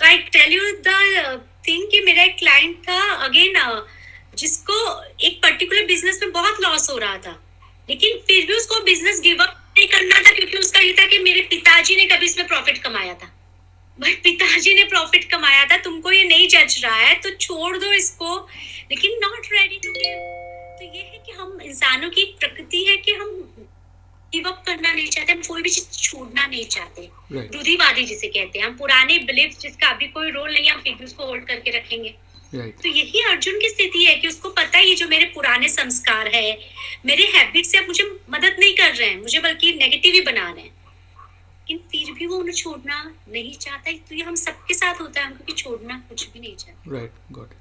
[0.00, 3.86] तो I tell you the thing कि मेरा एक क्लाइंट था अगेन
[4.34, 7.49] जिसको एक पर्टिकुलर बिज़नेस में बहुत लॉस हो रहा था।
[7.90, 11.18] लेकिन फिर भी उसको बिज़नेस गिव अप नहीं करना था क्योंकि उसका ये था कि
[11.18, 13.30] मेरे पिताजी ने कभी इसमें प्रॉफिट कमाया था।
[13.98, 17.92] बट पिताजी ने प्रॉफिट कमाया था तुमको ये नहीं जच रहा है तो छोड़ दो
[17.92, 18.36] इसको।
[18.90, 20.14] लेकिन नॉट रेडी टू गिव
[20.78, 23.34] तो ये है कि हम इंसानों की प्रकृति है कि हम
[24.32, 27.08] गिव अप करना नहीं चाहते हम कोई भी चीज़ छोड़ना नहीं चाहते.
[27.32, 30.94] रूढ़ीवादी जिसे कहते हैं हम पुराने बिलीफ जिसका अभी कोई रोल नहीं है हम फिर
[30.94, 32.14] भी उसको होल्ड करके रखेंगे।
[32.54, 32.82] Right.
[32.82, 36.28] तो यही अर्जुन की स्थिति है कि उसको पता है ये जो मेरे पुराने संस्कार
[36.28, 36.58] है
[37.06, 40.50] मेरे हैबिट से अब मुझे मदद नहीं कर रहे हैं मुझे बल्कि नेगेटिव ही बना
[40.50, 40.74] रहे हैं।
[41.70, 45.26] लेकिन फिर भी वो उन्हें छोड़ना नहीं चाहता तो ये हम सबके साथ होता है
[45.26, 47.59] हम क्योंकि छोड़ना कुछ भी नहीं चाहता। Right got it.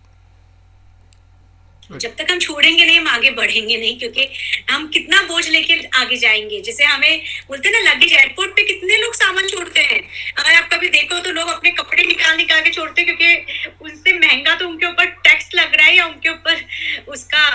[1.91, 4.28] जब तक हम छोड़ेंगे नहीं, हम आगे बढ़ेंगे नहीं, क्योंकि
[4.69, 9.13] हम कितना बोझ लेके आगे जाएँगे, जैसे हमें बोलते ना, लगेज एयरपोर्ट पे कितने लोग
[9.15, 9.99] सामान छोड़ते हैं।
[10.38, 14.17] अगर आप कभी देखो तो लोग अपने कपड़े निकाल निकाल के छोड़ते हैं, क्योंकि उनसे
[14.19, 16.65] महँगा तो उनके ऊपर टैक्स लग रहा है या उनके ऊपर
[17.08, 17.45] उसका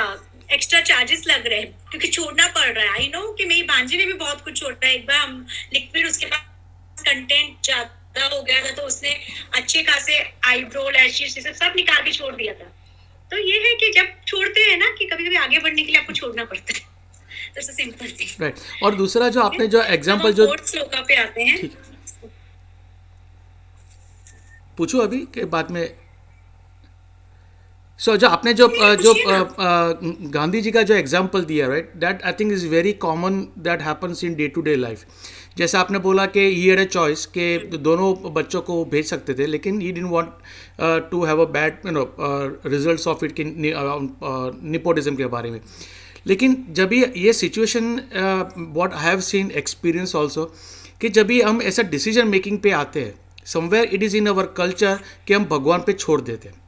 [0.52, 3.96] एक्स्ट्रा चार्जेस लग रहे हैं, क्योंकि छोड़ना पड़ रहा है। आई नो कि मेरी भांजी
[3.96, 8.42] ने भी बहुत कुछ छोड़ा है। एक बार हम लिक्विड उसके पास कंटेंट ज़्यादा हो
[8.42, 9.16] गया था तो उसने
[9.54, 10.90] अच्छे खासे आईब्रो
[11.40, 12.72] सब सब निकाल के छोड़ दिया था।
[13.30, 16.00] तो ये है कि जब छोड़ते हैं ना कि कभी कभी आगे बढ़ने के लिए
[16.00, 16.80] आपको छोड़ना पड़ता है।
[17.54, 18.60] तो सिंपल थिंग right.
[18.82, 21.70] और दूसरा जो आपने जो एग्जांपल जो श्लोका पे आते हैं।
[24.78, 25.84] पूछो अभी के बाद में
[27.98, 28.66] सो so, जो आपने जो
[29.02, 29.12] जो
[30.30, 34.22] गांधी जी का जो एग्जांपल दिया right that I think is very common that happens
[34.24, 35.04] in day to day life
[35.58, 39.46] जैसे आपने बोला कि ही हैड अ चॉइस के दोनों बच्चों को भेज सकते थे
[39.46, 42.04] लेकिन he didn't want to have a bad you know
[42.66, 45.60] results of it कि निपोटिज्म के बारे में.
[46.26, 47.94] लेकिन जब ये ये situation
[48.56, 50.44] what I have seen experience also
[51.00, 53.14] कि जब भी हम ऐसा डिसीज़न मेकिंग पे आते हैं
[53.46, 56.62] somewhere it is in our culture कि हम भगवान पे छोड़ देते हैं.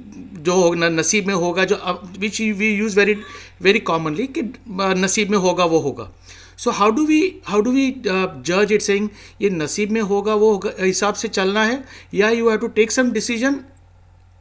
[0.00, 1.76] जो हो- न, नसीब में होगा जो
[2.18, 3.16] which we use very
[3.62, 6.10] very commonly कि नसीब में होगा वो होगा।
[6.58, 9.08] So how do we how do we जज इट सेइंग
[9.42, 11.84] ये नसीब में होगा वो होगा हिसाब से चलना है
[12.14, 13.60] या you have to take some decision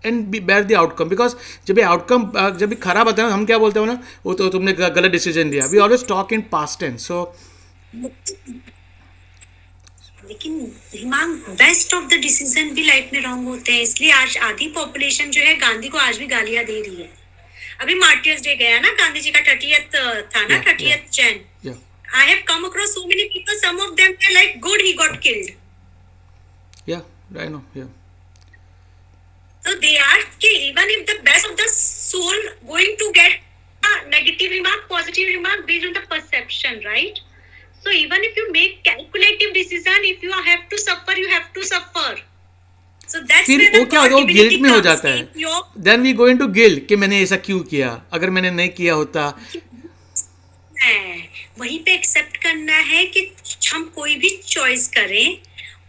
[0.06, 1.36] and be bear the outcome because
[1.68, 4.50] जब ये आउटकम जब भी खराब आता है हम क्या बोलते हैं ना वो तो
[4.50, 7.36] तुमने गलत डिसीज़न दिया। We always talk in past tense so
[10.28, 10.56] लेकिन
[10.96, 15.32] हिमांग बेस्ट ऑफ़ द डिसीज़न भी लाइफ में रॉन्ग होते हैं इसलिए आज आधी पॉपुलेशन
[15.32, 17.10] जो है गांधी को आज भी गालियाँ दे रही है।
[17.82, 19.96] अभी मार्टियर्स डे गया ना गांधी जी का थर्टियथ
[20.36, 21.74] था ना thirtieth Jain yeah
[22.20, 25.20] I have come across so many people some of them they like good he got
[25.28, 27.02] killed yeah
[27.42, 27.88] I know yeah
[29.64, 33.34] So they are even if the best of the soul going to get
[33.84, 37.20] a negative remark, positive remark based on the perception, right?
[37.84, 41.64] So even if you make calculative decision, if you have to suffer, you have to
[41.74, 42.10] suffer.
[43.08, 44.22] So that's फिर वो क्या होता है?
[44.22, 45.22] वो guilt में हो जाता है।
[45.88, 47.90] Then we going to guilt कि मैंने ऐसा क्यों किया?
[48.14, 49.28] अगर मैंने नहीं किया होता।
[51.60, 53.22] वहीं पे एक्सेप्ट करना है कि
[53.72, 55.38] हम कोई भी चॉइस करें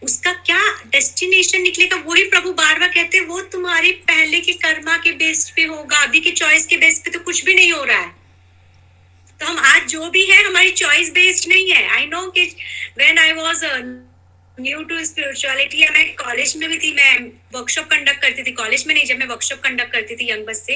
[0.03, 0.59] उसका क्या
[0.91, 5.49] डेस्टिनेशन निकलेगा वही प्रभु बार बार कहते हैं वो तुम्हारे पहले के कर्मा के बेस
[5.55, 8.18] पे होगा अभी के चॉइस के बेस पे तो कुछ भी नहीं हो रहा है।
[9.39, 12.43] तो हम आज जो भी है हमारी चॉइस बेस्ड नहीं है। आई नो कि
[12.97, 13.61] when I was
[14.61, 17.13] new to spirituality मैं कॉलेज में भी थी मैं
[17.55, 20.65] वर्कशॉप कंडक्ट करती थी। कॉलेज में नहीं जब मैं वर्कशॉप कंडक्ट करती थी यंग बस
[20.65, 20.75] से।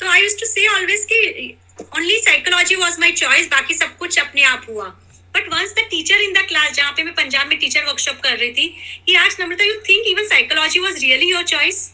[0.00, 4.18] तो I use to say always कि only psychology was my choice बाकी सब कुछ
[4.18, 4.86] अपने आप हुआ।
[5.34, 8.36] But once the teacher in the class जहाँ पे मैं पंजाब में टीचर वर्कशॉप कर
[8.38, 8.68] रही थी
[9.06, 11.86] कि आज Namrata you think even psychology was really your choice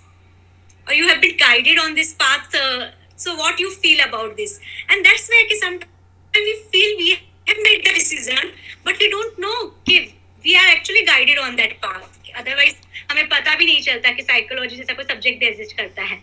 [0.86, 2.86] you have been guided on this path uh,
[3.22, 4.50] so what you feel about this?
[4.88, 5.56] And that's where कि
[6.34, 7.08] and we feel we
[7.46, 8.52] have made the decision
[8.84, 9.72] but we don't know.
[9.86, 10.12] If
[10.44, 12.10] we are actually guided on that path.
[12.38, 12.76] Otherwise
[13.10, 16.16] हमें पता भी नहीं चलता कि psychology जैसा कोई subject exist करता है।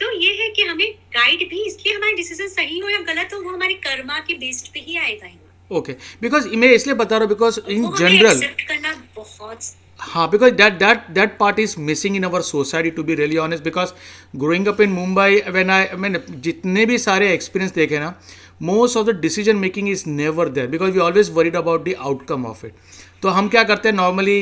[0.00, 3.40] तो ये है कि हमें गाइड भी इसलिए हमारे डिसीज़न सही हो या गलत हो
[3.40, 5.38] वो हमारे कर्मा के बेस्ड पे ही आएगा ही।
[5.70, 5.92] ओके
[6.22, 11.10] बिकॉज़ मैं इसलिए बता रहा हूँ बिकॉज़ इन जनरल करना बहुत हाँ because that that
[11.10, 13.92] that part is missing in our society to be really honest because
[14.36, 18.14] growing up in Mumbai when I मैंने जितने भी सारे एक्सपीरियंस देखे ना
[18.60, 22.46] most of the decision making is never there because we always worried about the outcome
[22.46, 22.74] of it.
[23.22, 23.94] तो हम क्या करते हैं?
[23.96, 24.38] नॉर्मली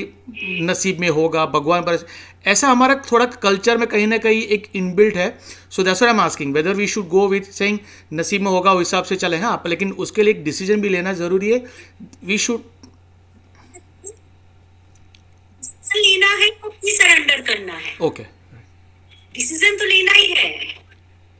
[0.62, 2.06] नसीब में होगा भगवान पर
[2.46, 5.28] ऐसा हमारा थोड़ा कल्चर में कहीं ना कहीं एक इनबिल्ट है।
[5.70, 7.78] So that's I am asking whether we should go with saying
[8.12, 11.12] नसीब में होगा उस हिसाब से चले। हाँ लेकिन उसके लिए एक डिसीज़न भी लेना
[11.14, 11.64] ज़रूरी है।
[12.24, 12.70] वी शुड
[15.94, 18.32] लेना है तो सरेंडर करना है। Okay okay.
[19.34, 20.50] डिसीज़न तो लेना ही है।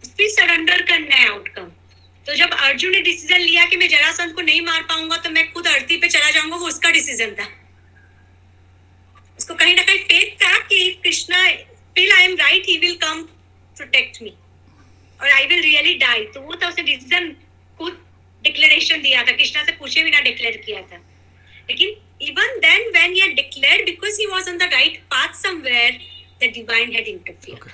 [0.03, 1.71] उस सरेंडर करना है आउटकम
[2.27, 5.53] तो जब अर्जुन ने डिसीज़न लिया कि मैं जरासंध को नहीं मार पाऊँगा तो मैं
[5.53, 7.47] खुद धरती पे चला जाऊँगा वो उसका डिसीज़न था।
[9.39, 11.43] उसको कहीं ना कहीं फेथ था कि Krishna
[11.97, 13.23] feel I am right he will come
[13.77, 14.35] protect me
[15.21, 17.31] और आई विल रियली डाई तो वो था उसने डिसीज़न
[17.79, 17.99] खुद
[18.43, 21.05] डिक्लेरेशन दिया था। कृष्णा से पूछे बिना डिक्लेयर किया था।
[21.71, 22.01] लेकिन
[22.95, 25.95] when he had declared because he was on the right path somewhere
[26.41, 27.73] the divine had interfered Okay.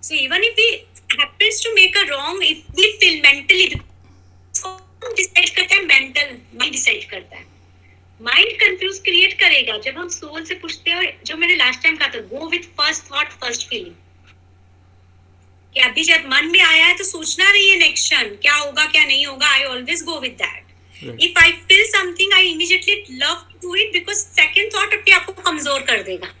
[0.00, 0.68] so even if he
[1.16, 3.68] happens to make a wrong if we feel mentally
[5.16, 7.44] decide करता है mental mind decide करता है।
[8.20, 12.08] Mind confuse create करेगा। जब हम soul से पूछते हैं जो मैंने लास्ट टाइम कहा
[12.14, 13.94] था go with first thought first feeling
[15.74, 18.84] कि अभी जब मन में आया है तो सोचना नहीं है नेक्स्ट क्षण क्या होगा
[18.86, 20.64] क्या नहीं होगा I always go with that.
[21.22, 25.80] If I feel something I immediately love to it because second thought अपने आपको कमज़ोर
[25.90, 26.34] कर देगा।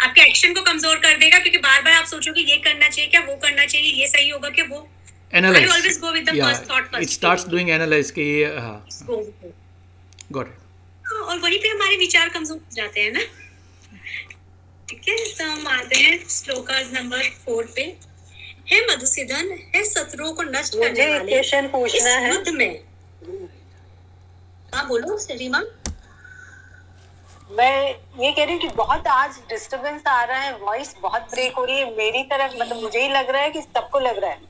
[0.00, 3.20] आपके एक्शन को कमज़ोर कर देगा क्योंकि बार बार आप सोचोगे ये करना चाहिए क्या
[3.22, 4.88] वो करना चाहिए ये सही होगा क्या वो।
[5.32, 7.02] Analyse I always go with the first thought, first?
[7.02, 8.86] It starts doing analyse कि ये हाँ.
[10.32, 10.58] गॉट इट
[11.04, 13.20] हाँ, और वहीं पे हमारे विचार कमज़ोर हो जाते हैं ना।
[14.88, 17.82] ठीक है तो हम आते हैं श्लोका नंबर फोर पे।
[18.68, 22.80] हे मधुसूदन हे शत्रुओं को नष्ट करने वाले क्वेश्चन इस पूछना है। युद्ध में।
[24.74, 25.60] हाँ बोलो रीमा
[27.50, 31.56] मैं ये कह रही हूँ कि बहुत आज डिस्टरबेंस आ रहा है वॉइस बहुत ब्रेक
[31.56, 34.30] हो रही है। मेरी तरफ़ मतलब मुझे ही लग रहा है कि सबको लग रहा
[34.30, 34.40] है।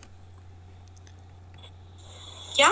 [2.56, 2.70] क्या?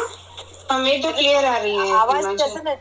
[0.71, 2.77] हमें तो क्लियर आ रही है आवाज़ कैसे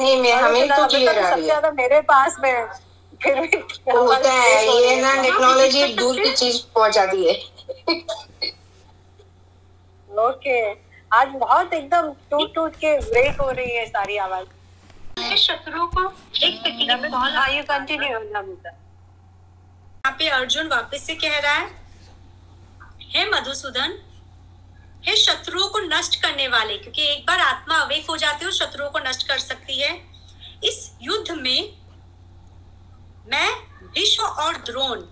[0.00, 2.66] नहीं मैं हमें तो क्लियर आ रही है। मेरे पास में
[3.20, 3.56] फिर भी
[3.90, 7.34] होता है हो ये ना टेक्नोलॉजी दूर की चीज़ पहुंचाती है।
[10.10, 10.58] ओके
[11.10, 14.46] आज बहुत एकदम टूट टूट के ब्रेक हो रही है सारी आवाज़।
[15.18, 16.02] हे को
[16.36, 18.08] एक सेकंड हाँ कंटिन्यू
[20.04, 21.66] यहाँ पे अर्जुन वापस से कह रहा है
[23.12, 23.98] हे मधुसूदन
[25.06, 28.90] हे शत्रुओं को नष्ट करने वाले क्योंकि एक बार आत्मा अवेक हो जाती है शत्रुओं
[28.90, 29.92] को नष्ट कर सकती है
[30.64, 31.72] इस युद्ध में
[33.26, 33.50] मैं
[33.84, 35.02] भीष्म और द्रोण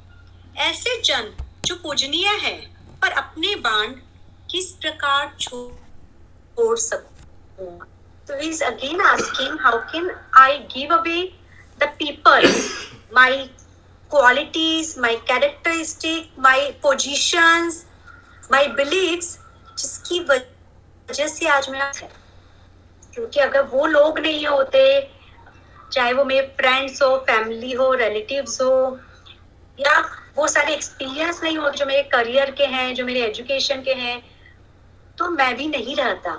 [0.60, 1.32] ऐसे जन
[1.66, 2.56] जो पूजनीय है
[3.02, 3.92] पर अपने बाण
[4.50, 7.89] किस प्रकार छोड़ सकूँ?
[8.30, 11.22] तो is again asking how can I give away
[11.80, 12.52] the people
[13.14, 13.48] my
[14.10, 17.76] qualities, my characteristic, my positions,
[18.54, 19.28] my beliefs
[19.78, 24.82] जिसकी वजह से आज मैं क्योंकि अगर वो लोग नहीं होते
[25.92, 28.98] चाहे वो मेरे फ्रेंड्स हो फैमिली हो रिलेटिव्स हो
[29.78, 29.94] या
[30.36, 34.20] वो सारे एक्सपीरियंस नहीं होते जो मेरे करियर के हैं जो मेरे एजुकेशन के हैं
[35.18, 36.34] तो मैं भी नहीं रहता।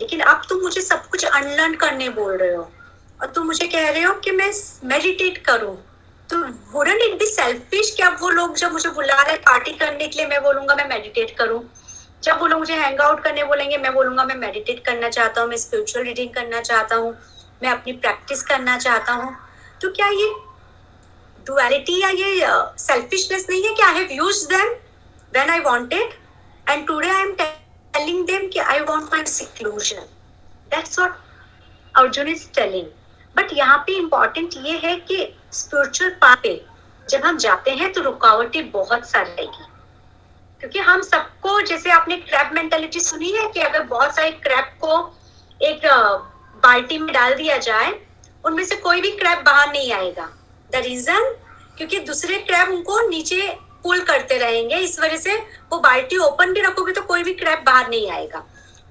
[0.00, 2.70] लेकिन अब तुम मुझे सब कुछ अनलर्न करने बोल रहे हो।
[3.20, 4.50] और तुम मुझे कह रहे हो कि मैं
[4.88, 5.76] मेडिटेट करूँ।
[6.30, 6.36] तो
[6.72, 10.18] वुडंट इट बी सेल्फिश कि अब वो लोग जब मुझे बुला रहे पार्टी करने के
[10.18, 11.62] लिए, मैं बोलूँगा मैं मेडिटेट करूँ।
[12.22, 15.48] जब वो लोग मुझे हैंग आउट करने बोलेंगे, मैं बोलूँगा मैं मेडिटेट करना चाहता हूँ,
[15.50, 17.14] मैं स्पिरिचुअल रीडिंग करना चाहता हूँ,
[17.62, 19.34] मैं अपनी प्रैक्टिस करना चाहता हूँ।
[19.82, 20.32] तो क्या ये
[21.46, 24.74] डुअलिटी या ये सेल्फिशनेस नहीं है कि I have use them
[25.32, 26.12] when I wanted
[26.66, 27.32] and today I am
[27.94, 30.06] telling them कि I want my seclusion
[30.70, 31.18] that's what
[31.94, 32.86] Arjun is telling
[33.36, 35.16] but यहाँ पे इम्पोर्टेंट ये है कि
[35.52, 36.60] स्पिरिचुअल पाथ पे
[37.06, 39.64] जब हम जाते हैं तो रुकावटें बहुत सारी आएगी।
[40.60, 44.96] क्योंकि हम सबको, जैसे आपने क्रैप मेंटेलिटी सुनी है कि अगर बहुत सारे क्रैप को
[45.60, 45.86] एक
[46.62, 47.92] बाल्टी में डाल दिया जाए,
[48.44, 50.28] उनमें से कोई भी क्रैप बाहर नहीं आएगा।
[50.70, 51.34] द रीजन
[51.76, 53.48] क्योंकि दूसरे क्रैप उनको नीचे
[53.84, 55.36] पुल करते रहेंगे। इस वजह से
[55.72, 58.44] वो बाल्टी ओपन भी रखोगे तो कोई भी क्रैप बाहर नहीं आएगा।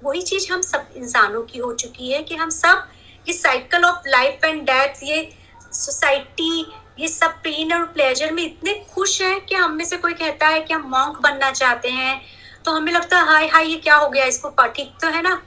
[0.04, 2.88] वही चीज़ हम सब इंसानों की हो चुकी है कि हम सब
[3.28, 5.30] ये cycle of life and death, ये
[5.74, 6.66] सोसाइटी,
[7.00, 10.48] ये सब पेन और प्लेजर में इतने खुश हैं कि हम में से कोई कहता
[10.48, 12.22] है कि हम मॉन्क बनना चाहते हैं।
[12.66, 14.26] तो हमें लगता है, हाय हाय, ये क्या हो गया?
[14.26, 15.42] इसको ठीक तो है ना?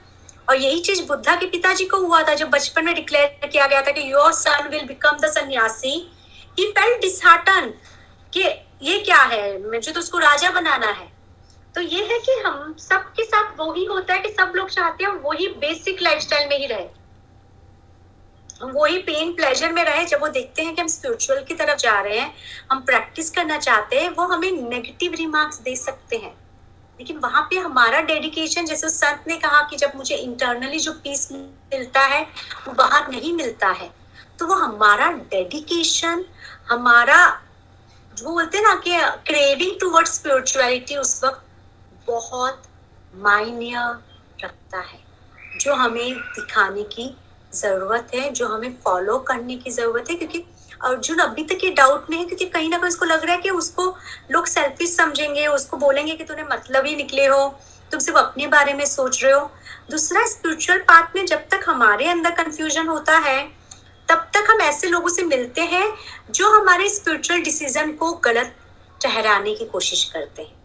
[0.49, 3.81] और यही चीज़ बुद्धा के पिताजी को हुआ था, जब बचपन में डिक्लेयर किया गया
[3.81, 5.95] था कि your son will become the sannyasi.
[6.59, 7.73] He felt dishearten
[8.33, 8.43] कि
[8.83, 9.71] ये क्या है?
[9.71, 11.11] मुझे तो उसको राजा बनाना है।
[11.75, 15.03] तो ये है कि हम सबके साथ वो ही होता है कि सब लोग चाहते
[15.03, 16.87] हैं वही बेसिक लाइफस्टाइल में ही रहे।
[18.61, 21.77] हम वही पेन प्लेजर में रहे, जब वो देखते हैं कि हम स्पिरिचुअल की तरफ़
[21.77, 22.35] जा रहे हैं,
[22.71, 26.35] हम प्रैक्टिस करना चाहते हैं, वो हमें नेगेटिव रिमार्क्स दे सकते हैं।
[26.99, 31.31] लेकिन वहाँ पे हमारा डेडिकेशन जैसे संत ने कहा कि जब मुझे इंटरनली जो पीस
[31.31, 32.27] मिलता है,
[32.67, 34.03] वो बाहर नहीं मिलता है
[34.39, 36.25] तो वो हमारा डेडिकेशन
[36.69, 37.42] हमारा
[38.17, 38.97] जो बोलते ना कि
[39.27, 41.45] क्रेविंग टूवर्ड स्पिरिचुअलिटी उस वक्त
[42.07, 42.61] बहुत
[43.13, 43.71] मायने
[44.43, 44.99] रखता है,
[45.59, 47.15] जो हमें दिखाने की
[47.53, 50.43] ज़रूरत है, जो हमें फॉलो करने की ज़रूरत है, क्योंकि
[50.81, 53.41] अर्जुन अभी तक ये डाउट में है, क्योंकि कहीं ना कहीं उसको लग रहा है
[53.41, 53.85] कि उसको
[54.31, 57.47] लोग सेल्फिश समझेंगे, उसको बोलेंगे कि तूने मतलब ही निकले हो,
[57.91, 59.49] तुम सिर्फ़ अपने बारे में सोच रहे हो।
[59.91, 63.62] दूसरा स्पिरिचुअल पाथ में जब तक हमारे अंदर कंफ्यूजन होता है
[64.09, 65.87] तब तक हम ऐसे लोगों से मिलते हैं
[66.31, 68.55] जो हमारे स्पिरिचुअल डिसीज़न को गलत
[69.01, 70.61] ठहराने की कोशिश करते हैं।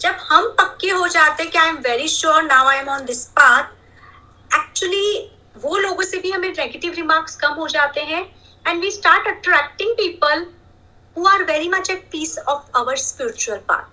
[0.00, 3.04] जब हम पक्के हो जाते हैं कि I am very sure now I am on
[3.04, 5.30] this path actually
[5.62, 8.22] वो लोगों से भी हमें नेगेटिव रिमार्क्स कम हो जाते हैं
[8.64, 10.46] and we start attracting people
[11.16, 13.92] who are very much at peace of our spiritual path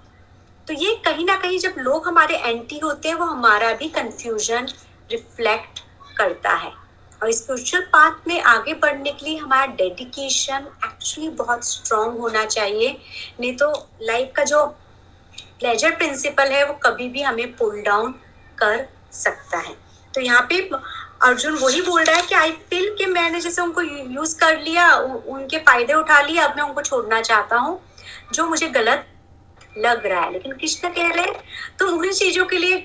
[0.67, 4.67] तो ये कहीं ना कहीं जब लोग हमारे एंटी होते हैं, वो हमारा भी कंफ्यूजन
[5.11, 5.79] रिफ्लेक्ट
[6.17, 6.71] करता है।
[7.21, 12.97] और स्पिरिचुअल पाथ में आगे बढ़ने के लिए हमारा डेडिकेशन एक्चुअली बहुत स्ट्रांग होना चाहिए।
[13.39, 14.65] नहीं तो लाइफ का जो
[15.59, 18.11] प्लेजर प्रिंसिपल है, वो कभी भी हमें पुल डाउन
[18.57, 19.75] कर सकता है।
[20.13, 20.59] तो यहाँ पे
[21.23, 24.93] अर्जुन वही बोल रहा है कि आई फील कि मैंने जैसे उनको यूज़ कर लिया
[24.95, 27.79] उनके फ़ायदे उठा लिए, अब मैं उनको छोड़ना चाहता हूँ,
[28.33, 29.05] जो मुझे गलत
[29.77, 31.43] लग रहा है। लेकिन कृष्ण कह रहे हैं,
[31.79, 32.77] तुम उन चीज़ों के लिए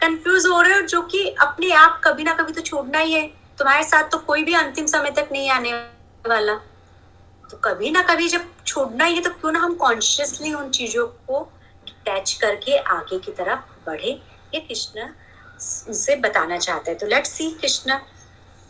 [0.00, 3.39] कंफ्यूज हो रहे हो, जो कि अपने आप कभी ना कभी तो छोड़ना ही है।
[3.60, 5.72] तुम्हारे साथ तो कोई भी अंतिम समय तक नहीं आने
[6.24, 6.54] वाला।
[7.50, 11.06] तो कभी ना कभी जब छोड़ना ही है तो क्यों ना हम कॉन्शियसली उन चीज़ों
[11.06, 11.40] को
[12.04, 14.10] टैच करके आगे की तरफ़ बढ़े।
[14.54, 15.08] ये कृष्ण
[15.90, 17.98] उसे बताना चाहते हैं। तो लेट्स सी कृष्ण,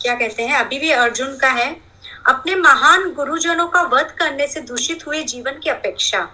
[0.00, 0.56] क्या कहते हैं?
[0.56, 1.70] अभी भी अर्जुन का है।
[2.26, 6.28] अपने महान गुरुजनों का वध करने से दूषित हुए जीवन की अपेक्षा।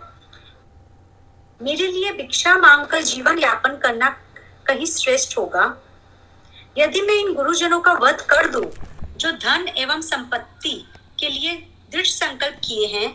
[1.61, 4.09] मेरे लिए भिक्षा मांगकर जीवन यापन करना
[4.67, 5.75] कहीं श्रेष्ठ होगा।
[6.79, 8.65] यदि मैं इन गुरुजनों का वध कर दूँ,
[9.17, 10.85] जो धन एवं संपत्ति
[11.21, 11.53] के लिए
[11.93, 13.09] दृढ़ संकल्प किए हैं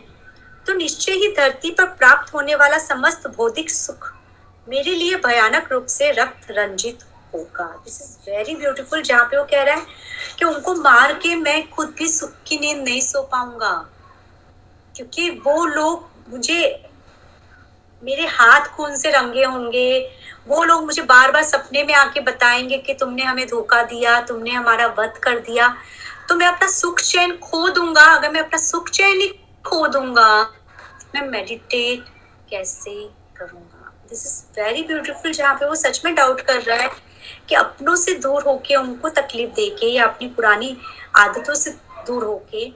[0.66, 4.12] तो निश्चय ही धरती पर प्राप्त होने वाला समस्त भौतिक सुख
[4.66, 6.98] मेरे लिए भयानक रूप से रक्त रंजित
[7.34, 9.86] होगा। दिस इज़ वेरी ब्यूटीफुल जहाँ पे वो कह रहा है
[10.38, 13.72] कि उनको मार के मैं खुद भी सुख की नींद नहीं सो पाऊँगा।
[14.94, 16.60] क्योंकि वो लोग मुझे
[18.02, 19.88] मेरे हाथ खून से रंगे होंगे
[20.48, 24.50] वो लोग मुझे बार बार सपने में आके बताएँगे कि तुमने हमें धोखा दिया, तुमने
[24.50, 25.68] हमारा वध कर दिया।
[26.28, 29.28] तो मैं अपना सुख चैन खो दूँगा। अगर मैं अपना सुख चैन ही
[29.64, 30.42] खो दूँगा,
[31.14, 32.04] मैं मेडिटेट
[32.50, 32.94] कैसे
[33.36, 33.92] करूँगा?
[34.08, 36.90] दिस इज़ वेरी ब्यूटीफुल जहाँ पे वो सच में डाउट कर रहा है
[37.48, 40.76] कि अपनों से दूर होके उनको तकलीफ़ देके या अपनी पुरानी
[41.16, 41.70] आदतों से
[42.06, 42.66] दूर होके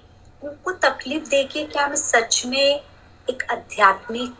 [0.42, 2.81] उनको तकलीफ़ देके क्या मैं सच में
[3.31, 4.35] एक आध्यात्मिक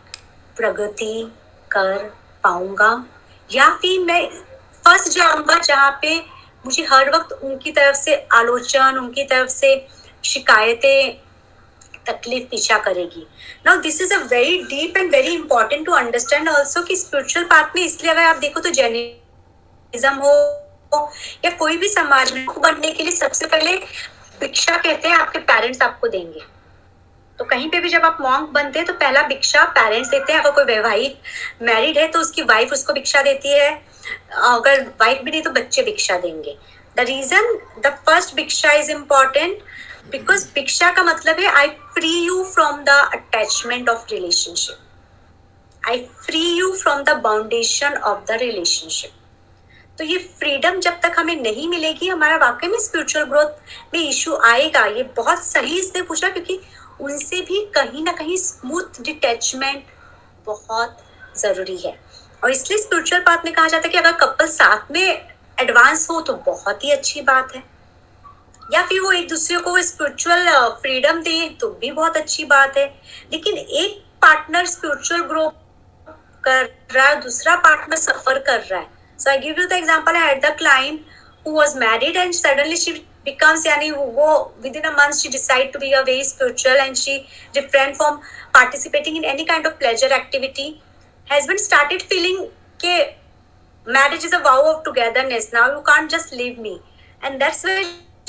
[0.57, 1.31] प्रगति
[1.71, 1.97] कर
[2.43, 3.05] पाऊँगा?
[3.49, 4.25] या फिर मैं
[4.85, 6.15] फंस जाऊँगा जहाँ पे
[6.65, 9.87] मुझे हर वक्त उनकी तरफ़ से आलोचन, उनकी तरफ़ से
[10.23, 11.13] शिकायतें,
[12.07, 13.25] तकलीफ़ पीछा करेगी।
[13.65, 17.75] Now this is a very deep and very important to understand also कि स्पिरिचुअल पार्ट
[17.75, 19.05] में इसलिए अगर आप देखो तो जैनी
[19.93, 20.99] हो
[21.45, 23.75] या कोई भी समाज में बनने के लिए सबसे पहले
[24.39, 26.41] भिक्षा कहते हैं, आपके पेरेंट्स आपको देंगे।
[27.39, 30.39] तो कहीं पे भी जब आप मॉन्क बनते हैं तो पहला भिक्षा पेरेंट्स देते हैं।
[30.39, 31.17] अगर कोई वैवाहिक
[31.63, 33.69] मैरिड है तो उसकी वाइफ उसको भिक्षा देती है।
[34.45, 36.57] अगर वाइफ भी नहीं तो बच्चे भिक्षा देंगे।
[36.97, 39.61] द रीजन द फ़र्स्ट भिक्षा इज़ इम्पोर्टेंट
[40.11, 46.41] बिकॉज़ भिक्षा का मतलब है I free you from the attachment of relationship I free
[46.49, 49.11] you from the boundation of the relationship
[49.97, 54.35] तो ये फ्रीडम जब तक हमें नहीं मिलेगी, हमारा वाकई में स्पिरिचुअल ग्रोथ में इशू
[54.45, 56.59] आएगा। ये बहुत सही इसने पूछा, क्योंकि
[57.01, 59.83] उनसे भी कहीं ना कहीं स्मूथ डिटेचमेंट
[60.47, 60.97] बहुत
[61.37, 61.97] ज़रूरी है।
[62.43, 65.03] और इसलिए स्पिरिचुअल पाथ में कहा जाता है कि अगर कपल साथ में
[65.57, 67.63] एडवांस हो तो बहुत ही अच्छी बात है।
[68.73, 70.49] या फिर वो एक दूसरे को स्पिरिचुअल
[70.81, 72.85] फ्रीडम दे तो भी बहुत अच्छी बात है।
[73.31, 75.47] लेकिन एक पार्टनर स्पिरिचुअल ग्रो
[76.43, 78.87] कर रहा है, दूसरा पार्टनर सफ़र कर रहा है।
[79.19, 80.15] So I give you the example.
[80.15, 82.93] I had the client who was married and suddenly she
[83.29, 84.27] becomes yani wo
[84.65, 87.15] within a month she decided to be a very spiritual and she
[87.59, 88.19] refrained from
[88.59, 90.67] participating in any kind of pleasure activity.
[91.29, 92.37] Husband started feeling
[92.83, 92.93] ke
[93.97, 95.51] marriage is a vow of togetherness.
[95.57, 96.79] Now you can't just leave me.
[97.21, 97.83] And that's where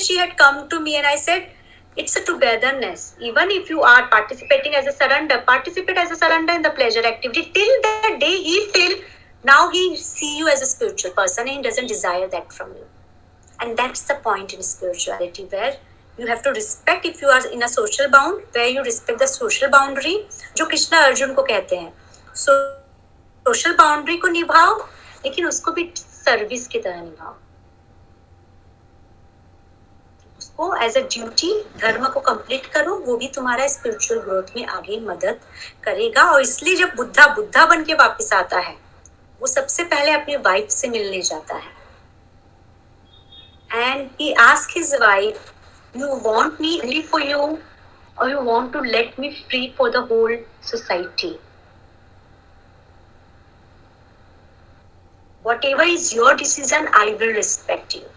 [0.09, 1.49] she had come to me and I said,
[1.95, 3.15] it's a togetherness.
[3.19, 7.05] Even if you are participating as a surrender, participate as a surrender in the pleasure
[7.05, 8.99] activity till that day he feel
[9.43, 12.85] now he see you as a spiritual person and he doesn't desire that from you
[13.61, 15.75] and that's the point in spirituality where
[16.19, 19.27] you have to respect if you are in a social bound, where you respect the
[19.27, 20.17] social boundary,
[20.57, 21.93] जो कृष्णा अर्जुन को कहते हैं।
[22.35, 22.79] So
[23.47, 24.75] social boundary को निभाओ,
[25.25, 27.35] लेकिन उसको भी service की तरह निभाओ।
[30.39, 34.99] उसको एज अ ड्यूटी धर्म को कंप्लीट करो, वो भी तुम्हारा स्पिरिचुअल ग्रोथ में आगे
[34.99, 35.39] मदद
[35.83, 38.75] करेगा। और इसलिए जब बुद्धा बुद्धा बन के वापिस आता है,
[39.41, 41.78] वो सबसे पहले अपनी वाइफ से मिलने जाता है।
[43.69, 45.51] And he ask his wife
[45.95, 47.57] you want me only for you
[48.17, 51.37] और you want to let me free for the whole society
[55.45, 58.07] whatever is your decision, i will respect you.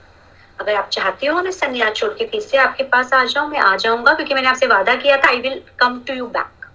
[0.61, 3.59] अगर आप चाहते हो मैं संन्यास छोड़ के फिर से आपके पास आ जाऊँ, मैं
[3.59, 6.67] आ जाऊँगा क्योंकि मैंने आपसे वादा किया था I will come to you back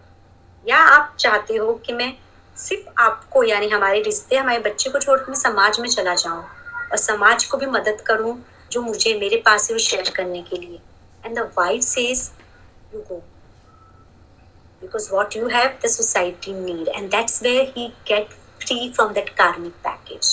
[0.65, 2.11] या आप चाहते हो कि मैं
[2.57, 6.43] सिर्फ़ आपको, यानी हमारे रिश्ते, हमारे बच्चे को छोड़कर मैं समाज में चला जाऊँ
[6.91, 8.38] और समाज को भी मदद करूँ
[8.72, 10.80] जो मुझे मेरे पास है वो शेयर करने के लिए।
[11.26, 12.30] And the wife says
[12.93, 13.24] you go
[14.82, 16.89] because what you have, the society need.
[16.89, 18.34] And that's where he get
[18.65, 20.28] free from that karmic package.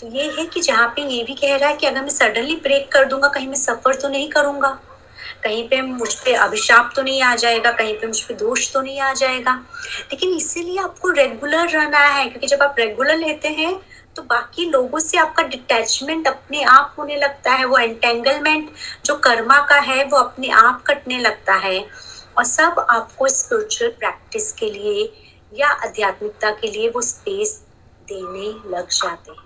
[0.00, 2.56] तो ये है कि जहाँ पे ये भी कह रहा है कि अगर मैं सडनली
[2.64, 4.70] ब्रेक कर दूँगा, कहीं मैं सफ़र तो नहीं करूँगा।
[5.44, 8.80] कहीं पे मुझ पे अभिशाप तो नहीं आ जाएगा, कहीं पे मुझ पे दोष तो
[8.82, 9.54] नहीं आ जाएगा।
[10.10, 13.72] लेकिन इसीलिए आपको रेगुलर रहना है, क्योंकि जब आप रेगुलर लेते हैं
[14.16, 18.70] तो बाकी लोगों से आपका डिटैचमेंट अपने आप होने लगता है, वो एंटेंगलमेंट
[19.04, 21.78] जो कर्मा का है, वो अपने आप कटने लगता है।
[22.38, 25.04] और सब आपको स्पिरिचुअल प्रैक्टिस के लिए
[25.52, 27.62] या आध्यात्मिकता के लिए वो स्पेस
[28.08, 29.44] देने लग जाते हैं।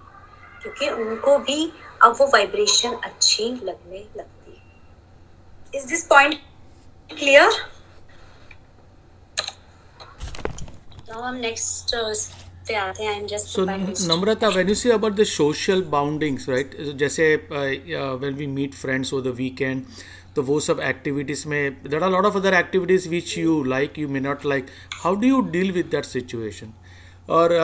[0.63, 6.35] क्योंकि उनको भी अब वो वाइब्रेशन अच्छी लगने लगती है। इज़ दिस पॉइंट
[7.11, 7.51] क्लियर
[11.09, 11.95] तो हम नेक्स्ट
[12.71, 13.67] पे आते हैं so
[14.13, 19.13] namrata when you say about the social boundings right जैसे when when we meet friends
[19.13, 20.01] over the weekend
[20.35, 24.09] तो वो सब एक्टिविटीज़ में there are lot of other activities which you like you
[24.09, 26.73] may not like how do you deal with that situation
[27.31, 27.55] और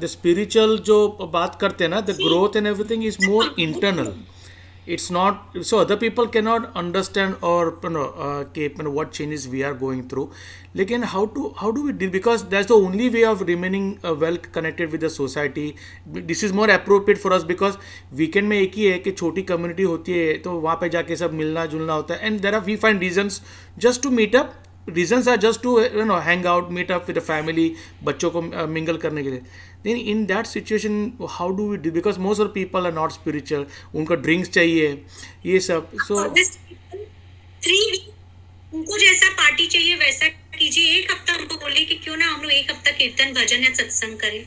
[0.00, 0.96] the spiritual जो
[1.32, 4.12] बात करते हैं ना the growth and everything is more internal
[4.94, 9.12] it's not so other people cannot understand or you know, uh, keep, you know what
[9.12, 10.30] changes we are going through
[10.76, 14.14] लेकिन how to how do we deal because that's the only way of remaining uh,
[14.14, 15.76] well connected with the society
[16.06, 17.76] this is more appropriate for us because
[18.22, 21.32] weekend में एक ही है कि छोटी community होती है तो वहाँ पे जाके सब
[21.42, 23.40] मिलना जुलना होता है and there are we find reasons
[23.86, 24.56] just to meet up
[24.96, 27.68] reasons are just to you know hang out meet up with the family
[28.04, 29.42] बच्चों को uh, करने के लिए
[29.84, 30.94] then in that situation
[31.38, 31.90] how do we do?
[31.92, 33.64] Because most of the people are not spiritual.
[33.94, 34.86] उनका drinks चाहिए
[35.46, 36.14] ये सब। So
[37.62, 37.80] three
[38.74, 42.52] उनको जैसा पार्टी चाहिए वैसा कीजिए। एक हफ़्ता उनको बोले कि क्यों ना हम लोग
[42.52, 44.44] एक हफ़्ता कीर्तन भजन या सत्संग करें।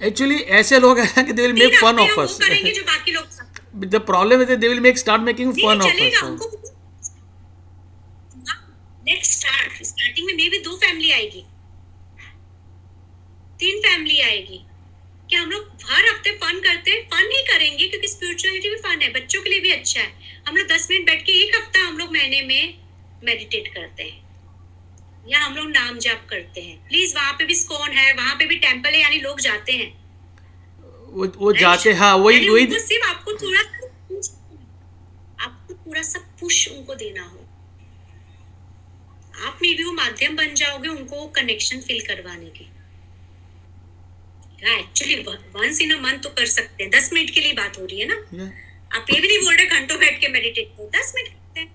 [0.00, 3.24] एक्चुअली ऐसे लोग हैं कि they will make fun of us जो बाकी लोग
[3.86, 6.22] the problem is they will make start making fun of us
[9.08, 11.44] let's start starting में मे भी दो फैमिली आएगी।
[13.62, 14.64] तीन फैमिली आएगी।
[15.30, 16.90] कि हम लोग हर हफ़्ते फन करते?
[16.90, 20.12] हैं फन ही करेंगे क्योंकि स्पिरिचुअलिटी भी फन है। बच्चों के लिए भी अच्छा है।
[20.48, 22.74] हम लोग दस मिनट बैठ के एक हफ़्ता हम लोग महीने में
[23.24, 24.20] मेडिटेट करते हैं।
[25.28, 28.46] या हम लोग नाम जाप करते हैं। प्लीज़ वहाँ पे भी स्कोन है वहाँ पे
[28.46, 30.02] भी टेंपल है यानी लोग जाते हैं।
[31.12, 33.60] वो वो जाते हाँ वही वही सिर्फ़ आपको थोड़ा
[35.44, 37.38] आपको पूरा सब पुश उनको देना हो।
[39.46, 42.70] आप में भी वो माध्यम बन जाओगे उनको कनेक्शन फील करवाने की।
[44.70, 45.14] Actually
[45.54, 48.00] once in a month तो कर सकते हैं। दस मिनट के लिए बात हो रही
[48.00, 48.16] है ना?
[48.34, 48.50] Yeah.
[48.96, 51.68] आप ये भी नहीं बोल रहे घंटों बैठ के मेडिटेट करो। दस मिनट करते हैं।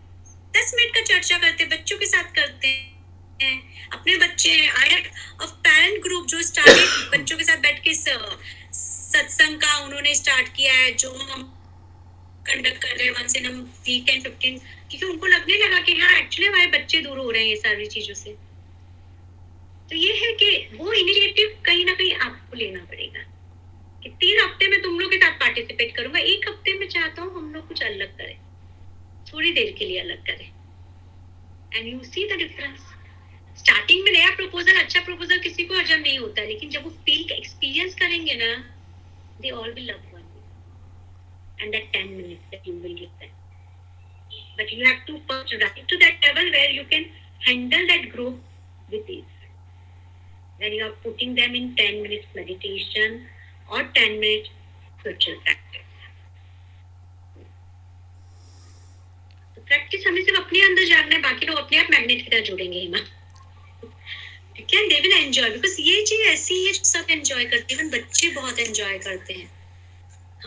[0.57, 3.55] दस मिनट का चर्चा करते हैं बच्चों के साथ करते हैं।
[3.93, 5.01] अपने बच्चे आई
[5.41, 10.73] ऑफ़ पेरेंट ग्रुप जो स्टार्ट बच्चों के साथ बैठ के सत्संग का उन्होंने स्टार्ट किया
[10.73, 11.43] है जो हम
[12.47, 13.47] कंडक्ट कर रहे हैं। Once in
[13.85, 17.41] week and fifteen क्योंकि उनको लगने लगा कि हाँ एक्चुअली हमारे बच्चे दूर हो रहे
[17.41, 18.35] हैं ये सारी चीज़ों से।
[19.89, 23.21] तो ये है कि वो इनिशिएटिव कहीं ना कहीं आपको लेना पड़ेगा।
[24.03, 27.33] कि तीन हफ़्ते में तुम लोग के साथ पार्टिसिपेट करूँगा, एक हफ़्ते में चाहता हूँ
[27.35, 28.37] हम लोग कुछ अलग करें।
[29.31, 30.51] थोड़ी देर के लिए अलग करें।
[31.75, 32.79] And you see the difference
[33.59, 37.31] starting में नया प्रपोजल अच्छा प्रपोजल किसी को हजम नहीं होता, लेकिन जब वो फील
[37.31, 38.53] एक्सपीरियंस करेंगे ना
[39.41, 40.23] they all will love one
[41.61, 43.35] and that 10 minutes that you will give them
[44.59, 47.03] but you have to first rise to that level where you can
[47.47, 48.37] handle that group
[48.93, 49.36] with ease.
[50.59, 53.27] When you are putting them in 10 minutes meditation
[53.69, 54.49] or 10 minutes
[54.99, 55.83] spiritual practice.
[59.67, 62.79] Practice हमें सिर्फ़ अपने अंदर जानना है, बाकी लोग अपने आप मैग्नेट की तरह जुड़ेंगे,
[62.79, 62.97] हिमा।
[64.55, 68.29] ठीक है दे विल एंजॉय बिकॉज़ ये चीज़ ऐसी है सब एंजॉय करते हैं बच्चे
[68.29, 69.51] बहुत एंजॉय करते हैं।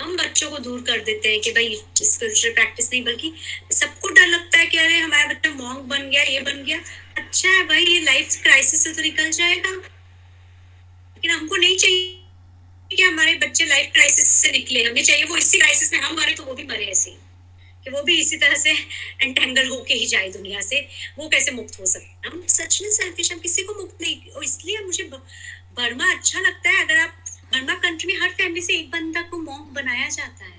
[0.00, 3.32] हम बच्चों को दूर कर देते हैं कि भाई स्पिरिचुअल प्रैक्टिस नहीं, बल्कि
[3.72, 6.80] सबको डर लगता है कि अरे, हमारा बच्चा मॉन्ग बन गया, ये बन गया।
[7.16, 9.99] अच्छा है भाई, ये लाइफ क्राइसिस से तो निकल जाएगा।
[11.22, 15.58] लेकिन हमको नहीं चाहिए कि हमारे बच्चे लाइफ क्राइसिस से निकले। हमें चाहिए वो इसी
[15.58, 17.10] क्राइसिस में हम मरे तो वो भी मरे ऐसे
[17.84, 18.70] कि वो भी इसी तरह से
[19.22, 20.80] एंटेंगल होके ही जाए दुनिया से।
[21.18, 24.44] वो कैसे मुक्त हो सकते हम सच में सेल्फिश हम किसी को मुक्त नहीं और
[24.44, 28.90] इसलिए मुझे बर्मा अच्छा लगता है। अगर आप बर्मा कंट्री में हर फैमिली से एक
[28.90, 30.58] बंदा को मॉन्क बनाया जाता है।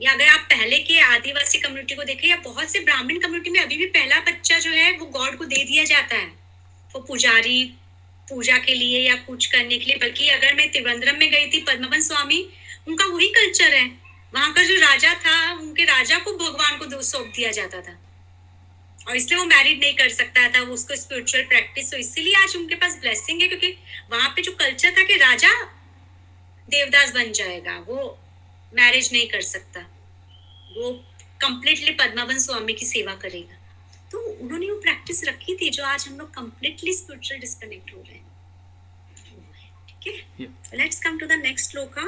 [0.00, 3.60] या अगर आप पहले के आदिवासी कम्युनिटी को देखें, या बहुत से ब्राह्मण कम्युनिटी में
[3.60, 6.26] अभी भी पहला बच्चा जो है, वो गॉड को दे दिया जाता है।
[6.94, 7.64] वो पुजारी
[8.32, 11.62] पूजा के लिए या कुछ करने के लिए, बल्कि अगर मैं त्रिवेंद्रम में गई थी,
[11.62, 12.48] पद्मवन स्वामी,
[12.88, 13.84] उनका वही कल्चर है।
[14.34, 17.98] वहाँ का जो राजा था, उनके राजा को भगवान को दो सौंप दिया जाता था।
[19.08, 22.56] और इसलिए वो मैरिड नहीं कर सकता था, वो उसको स्पिरिचुअल प्रैक्टिस तो इसीलिए आज
[22.56, 23.68] उनके पास ब्लेसिंग है, क्योंकि
[24.12, 25.52] वहाँ पे जो कल्चर था कि राजा
[26.68, 28.18] देवदास बन जाएगा, वो
[28.72, 29.80] मैरिज नहीं कर सकता।
[30.76, 30.90] वो
[31.40, 33.58] कंप्लीटली पद्मावन स्वामी की सेवा करेगा।
[34.12, 38.16] तो उन्होंने वो प्रैक्टिस रखी थी, जो आज हम लोग कंप्लीटली स्पिरिचुअल डिस्कनेक्ट हो रहे
[38.16, 38.21] हैं।
[40.06, 40.74] है Yeah.
[40.74, 42.02] Let's come to the next shloka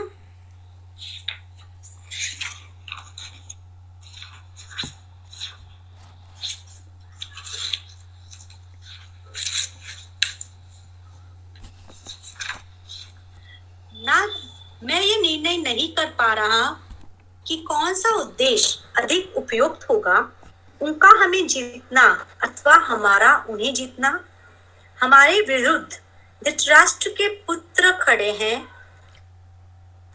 [14.06, 14.26] ना
[14.84, 16.62] मैं ये निर्णय नहीं कर पा रहा
[17.46, 20.16] कि कौन सा उद्देश्य अधिक उपयुक्त होगा।
[20.80, 22.02] उनका हमें जीतना
[22.42, 24.24] अथवा हमारा उन्हें जीतना।
[25.00, 26.03] हमारे विरुद्ध
[26.44, 28.56] धृतराष्ट्र के पुत्र खड़े हैं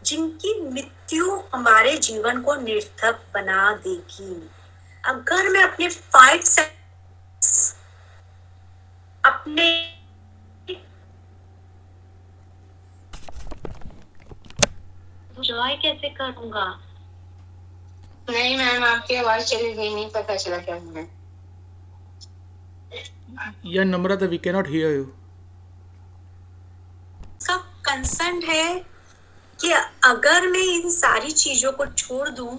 [0.03, 4.49] जिनकी मृत्यु हमारे जीवन को निर्थक बना देगी।
[5.03, 6.41] अगर मैं अपने फाइव
[9.25, 9.67] अपने
[15.38, 16.65] एंजॉय कैसे करूँगा?
[18.30, 21.05] नहीं मैम आपकी आवाज़ चली गई नहीं पता चला क्या हुआ।
[23.63, 25.18] Yeah, Namrata, we cannot hear you.
[27.90, 28.74] Concern है
[29.60, 29.72] कि
[30.06, 32.52] अगर मैं इन सारी चीज़ों को छोड़ दूँ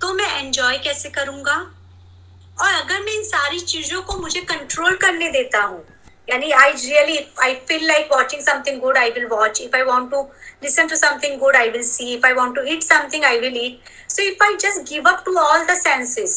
[0.00, 1.54] तो मैं एंजॉय कैसे करूँगा?
[2.56, 5.84] और अगर मैं इन सारी चीज़ों को मुझे कंट्रोल करने देता हूँ,
[6.28, 10.10] यानी I really I feel like watching something good I will watch if I want
[10.10, 10.22] to
[10.64, 13.60] listen to something good I will see if I want to eat something I will
[13.64, 16.36] eat so if I just give up to all the senses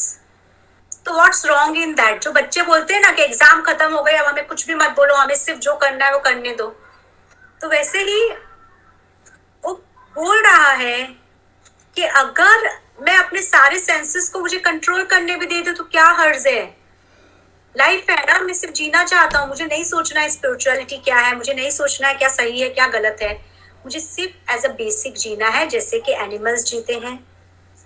[1.06, 4.16] तो what's wrong in that जो बच्चे बोलते हैं ना कि exam खत्म हो गए
[4.16, 6.74] अब हमें कुछ भी मत बोलो, हमें सिर्फ़ जो करना है वो करने दो।
[7.64, 8.24] तो वैसे ही
[9.64, 9.72] वो
[10.16, 11.02] बोल रहा है
[11.96, 12.66] कि अगर
[13.00, 16.64] मैं अपने सारे सेंसेस को मुझे कंट्रोल करने भी दे दू तो क्या हर्ज है?
[17.74, 21.36] लाइफ है ना, मैं सिर्फ़ जीना चाहता हूँ, मुझे नहीं सोचना है स्पिरिचुअलिटी क्या है,
[21.36, 23.32] मुझे नहीं सोचना है क्या सही है, क्या गलत है।
[23.84, 27.18] मुझे सिर्फ़ एज अ बेसिक जीना है, जैसे कि एनिमल्स जीते हैं,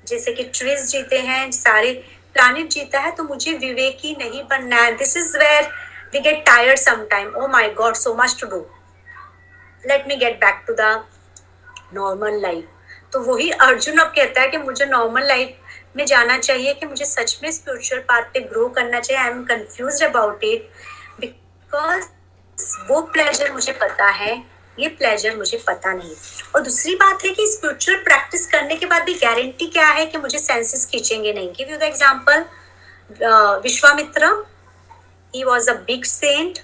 [0.07, 1.93] जैसे कि ट्रीज जीते हैं, सारे
[2.35, 5.70] प्लानिट जीता है तो मुझे विवेकी नहीं बनना है। This is where
[6.14, 8.66] we get tired sometime oh my god so much to do
[9.85, 11.05] let me get back to the
[11.95, 12.64] normal life
[13.12, 17.05] तो वही अर्जुन अब कहता है कि मुझे नॉर्मल लाइफ में जाना चाहिए, कि मुझे
[17.05, 20.68] सच में स्पिरिचुअल पाथ पे ग्रो करना चाहिए। I am confuse about it
[21.20, 22.05] because
[22.89, 24.37] वो प्लेजर मुझे पता है,
[24.79, 26.14] ये प्लेजर मुझे पता नहीं।
[26.55, 30.18] और दूसरी बात है कि स्पिरिचुअल प्रैक्टिस करने के बाद भी गारंटी क्या है कि
[30.18, 31.51] मुझे सेंसेस खींचेंगे नहीं?
[31.53, 32.45] Give you the example
[33.62, 34.33] Vishwamitra
[35.35, 36.59] he was a big saint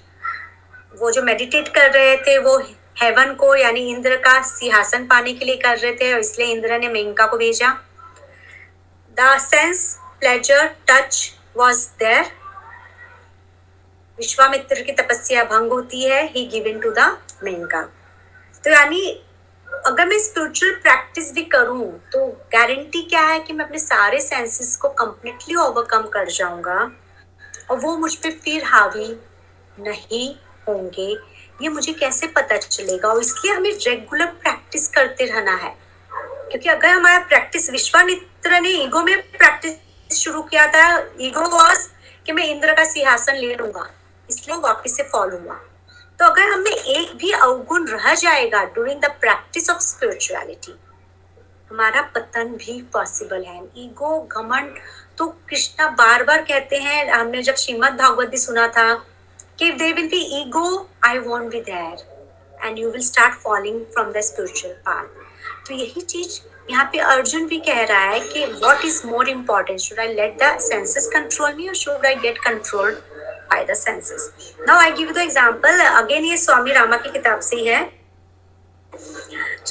[0.99, 2.57] वो जो मेडिटेट कर रहे थे, वो
[2.97, 6.79] हेवन को, यानी इंद्र का सिंहासन पाने के लिए कर रहे थे, और इसलिए इंद्र
[6.79, 7.69] ने मेनका को भेजा।
[9.17, 12.25] The sense pleasure touch was there
[14.19, 17.81] Vishwamitra की तपस्या भंग होती है he given to the Menka
[18.63, 19.01] तो यानी,
[19.67, 24.75] अगर मैं स्पिरिचुअल प्रैक्टिस भी करूँ तो गारंटी क्या है कि मैं अपने सारे सेंसेस
[24.75, 26.79] को कंप्लीटली ओवरकम कर जाऊँगा,
[27.69, 29.07] और वो मुझ पर फिर हावी
[29.79, 30.35] नहीं
[30.67, 31.15] होंगे।
[31.59, 33.09] ये मुझे कैसे पता चलेगा?
[33.09, 35.75] और इसलिए हमें रेगुलर प्रैक्टिस करते रहना है।
[36.11, 40.87] क्योंकि अगर हमारा प्रैक्टिस विश्वामित्र ने ईगो में प्रैक्टिस शुरू किया था
[41.21, 41.87] ईगो वॉज़
[42.25, 43.87] कि मैं इंद्र का सिंहासन ले लूँगा,
[44.29, 45.55] इसलिए वापिस से फॉल हुआ।
[46.19, 50.75] तो अगर हमें एक भी अवगुण रह जाएगा during the practice of spirituality
[51.71, 54.77] हमारा पतन भी पॉसिबल है। ईगो घमंड
[55.17, 58.93] तो कृष्णा बार बार कहते हैं, हमने जब श्रीमद भागवत भी सुना था
[59.59, 60.65] कि they will be ego
[61.05, 66.01] I want be there and you will start falling from the spiritual path तो यही
[66.01, 66.39] चीज़
[66.71, 70.37] यहाँ पे अर्जुन भी कह रहा है कि what is more important should I let
[70.43, 72.39] the senses control me और should I get
[73.49, 74.23] by the senses.
[74.67, 75.81] Now I give you the example.
[75.97, 77.83] Again, ये स्वामी रामा की किताब से ही है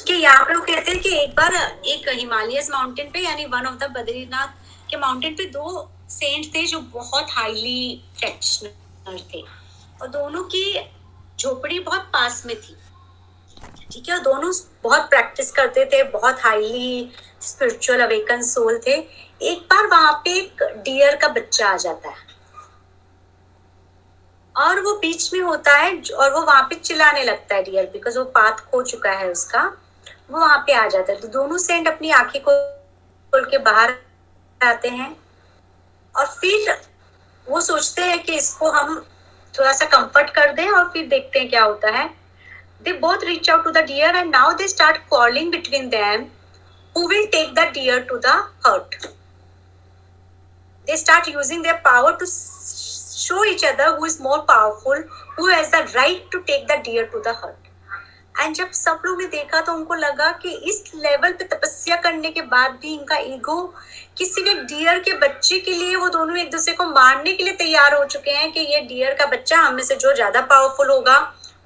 [0.07, 1.55] कि यहाँ पे वो कहते हैं कि एक बार
[1.87, 4.47] एक हिमालयस माउंटेन पे, यानी वन ऑफ़ द बद्रीनाथ
[4.89, 9.43] के माउंटेन पे दो सेंट थे जो बहुत हाईली प्रैक्टिशनर थे
[10.01, 10.91] और दोनों की
[11.39, 12.77] झोपड़ी बहुत पास में थी।
[13.91, 14.23] ठीक है?
[14.23, 18.93] दोनों बहुत प्रैक्टिस करते थे, बहुत हाईली स्पिरिचुअल अवेकन सोल थे।
[19.41, 22.25] एक बार वहाँ पे एक डियर का बच्चा आ जाता है।
[24.55, 28.19] और वो बीच में होता है, और वो वहाँ पे चिल्लाने लगता है डियर बिकॉज़
[28.19, 29.63] वो पाथ खो चुका है उसका।
[30.31, 32.51] वो वहाँ पे आ जाता है। तो दोनों सेंड अपनी आँखें को
[33.31, 33.95] खोल के बाहर
[34.63, 35.17] आते हैं।
[36.17, 36.81] और फिर
[37.49, 39.05] वो सोचते हैं कि इसको हम
[39.57, 42.07] थोड़ा सा कंफर्ट कर दे और फिर देखते हैं क्या होता है।
[42.83, 46.25] They both reach out to the deer and now they start calling between them
[46.95, 48.35] who take the deer to the
[48.65, 48.95] heart
[50.87, 55.03] they start using their power to show each other who is more powerful
[55.39, 57.64] who has the right to take the deer to the heart
[58.39, 62.31] and जब सब लोग ने देखा तो उनको लगा कि इस लेवल पे तपस्या करने
[62.31, 63.61] के बाद भी इनका ईगो
[64.17, 67.53] किसी भी डियर के बच्चे के लिए, वो दोनों एक दूसरे को मारने के लिए
[67.55, 71.19] तैयार हो चुके हैं कि ये डियर का बच्चा हम से जो ज़्यादा पावरफुल होगा,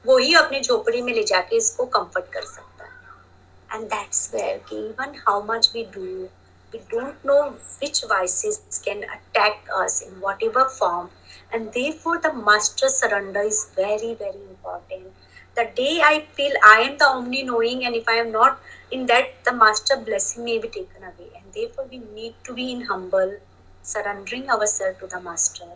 [0.05, 4.57] वो ही अपनी झोपड़ी में ले जाके इसको कंफर्ट कर सकता है। एंड दैट्स वेयर
[4.69, 6.27] कि even how much we do
[6.73, 7.35] we don't know
[7.81, 11.07] which vices can attack us in whatever form.
[11.51, 15.18] And therefore, the master surrender is very very important.
[15.59, 19.05] The day i feel i am the omni knowing and if i am not in
[19.11, 22.81] that the master blessing may be taken away and therefore we need to be in
[22.91, 23.31] humble
[23.83, 25.69] surrendering ourselves to the master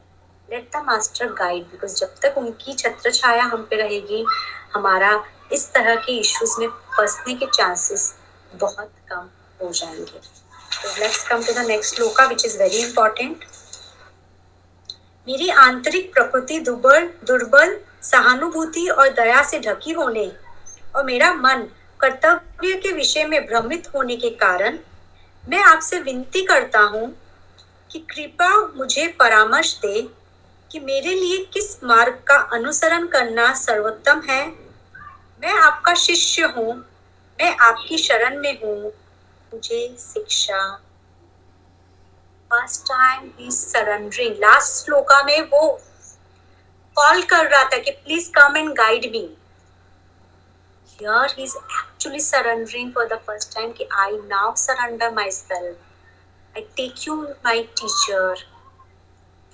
[0.49, 4.25] let the master guide because जब तक उनकी छत्र छाया हम पे रहेगी
[4.73, 5.11] हमारा
[5.53, 6.67] इस तरह के इश्यूज़ में
[6.97, 8.13] फंसने के चांसेस
[8.61, 9.29] बहुत कम
[9.61, 13.45] हो जाएँगे तो let's come to the next shloka which is very important
[15.27, 20.32] मेरी आंतरिक प्रकृति दुर्बल दुर्बल सहानुभूति और दया से ढकी होने
[20.95, 21.68] और मेरा मन
[21.99, 24.78] कर्तव्य के विषय में भ्रमित होने के कारण
[25.43, 27.08] मैं आपसे विनती करता हूँ
[27.91, 30.01] कि कृपा मुझे परामर्श दे
[30.72, 34.45] कि मेरे लिए किस मार्ग का अनुसरण करना सर्वोत्तम है।
[35.43, 36.74] मैं आपका शिष्य हूँ,
[37.39, 38.91] मैं आपकी शरण में हूँ।
[39.51, 40.62] मुझे शिक्षा।
[42.51, 45.68] फ़र्स्ट टाइम ही सरेंडरिंग लास्ट श्लोका में वो
[46.95, 49.29] कॉल कर रहा था कि please come and guide me
[50.97, 56.63] here he is actually surrendering for the first time कि I now surrender myself I
[56.79, 57.15] take you
[57.47, 58.21] my teacher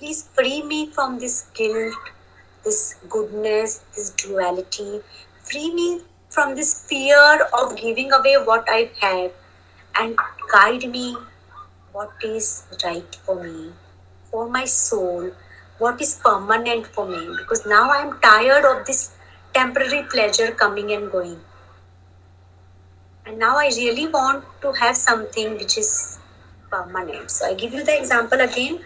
[0.00, 2.10] please free me from this guilt
[2.66, 2.80] this
[3.14, 5.00] goodness this duality
[5.50, 5.88] free me
[6.36, 7.26] from this fear
[7.62, 10.24] of giving away what I have and
[10.56, 11.06] guide me
[11.92, 12.50] what is
[12.84, 13.70] right for me
[14.30, 15.30] for my soul
[15.80, 19.16] what is permanent for me because now I am tired of this
[19.54, 21.40] temporary pleasure coming and going.
[23.26, 26.18] And now I really want to have something which is
[26.70, 27.30] permanent.
[27.30, 28.80] So I give you the example again.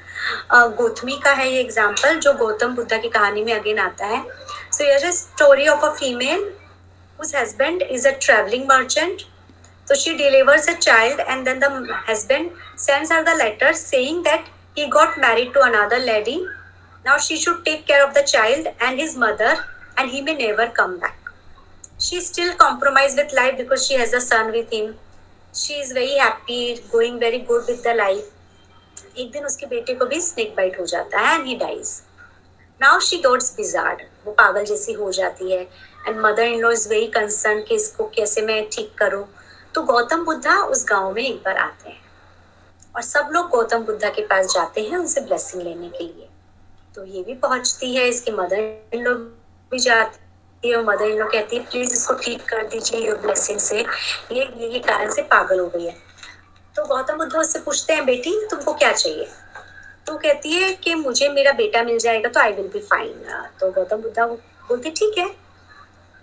[0.51, 4.23] Uh, Gotami का है ये example जो गौतम बुद्धा की कहानी में again आता है
[4.73, 6.45] सो यर a story of a female
[7.19, 9.27] whose husband is a traveling merchant.
[9.87, 11.71] So she delivers a child, and then the
[12.07, 16.39] husband sends her the letter saying that he got married to another lady.
[17.05, 19.57] Now she should take care of the child and his mother,
[19.97, 21.19] and he may never come back.
[21.99, 24.97] She still compromised with life because she has a son with him.
[25.55, 28.31] She is very happy, going very good with the life.
[29.19, 31.91] एक दिन उसके बेटे को भी snake bite हो जाता है and he dies
[32.81, 36.89] now she gots bizarre वो पागल जैसी हो जाती है and mother in law is
[36.89, 39.25] very concern कि इसको कैसे मैं ठीक करूँ
[39.75, 42.03] तो गौतम बुद्धा उस गाँव में एक बार आते हैं
[42.97, 46.29] और सब लोग गौतम बुद्धा के पास जाते हैं उनसे ब्लेसिंग लेने के लिए
[46.95, 48.59] तो ये भी पहुँचती है, इसकी मदर
[48.95, 49.15] इन लॉ
[49.73, 53.59] भी जाती है मदर इन लॉ कहती है प्लीज़ इसको ठीक कर दीजिए योर ब्लेसिंग
[53.61, 53.79] से।
[54.33, 55.97] ये ये कारण से पागल हो गई है।
[56.77, 59.29] तो गौतम बुद्ध उससे पूछते हैं, बेटी, तुमको क्या चाहिए?
[60.07, 63.25] तो कहती है कि मुझे मेरा बेटा मिल जाएगा तो आई विल बी फाइन
[63.61, 65.27] तो गौतम बुद्धा बोलते, ठीक है,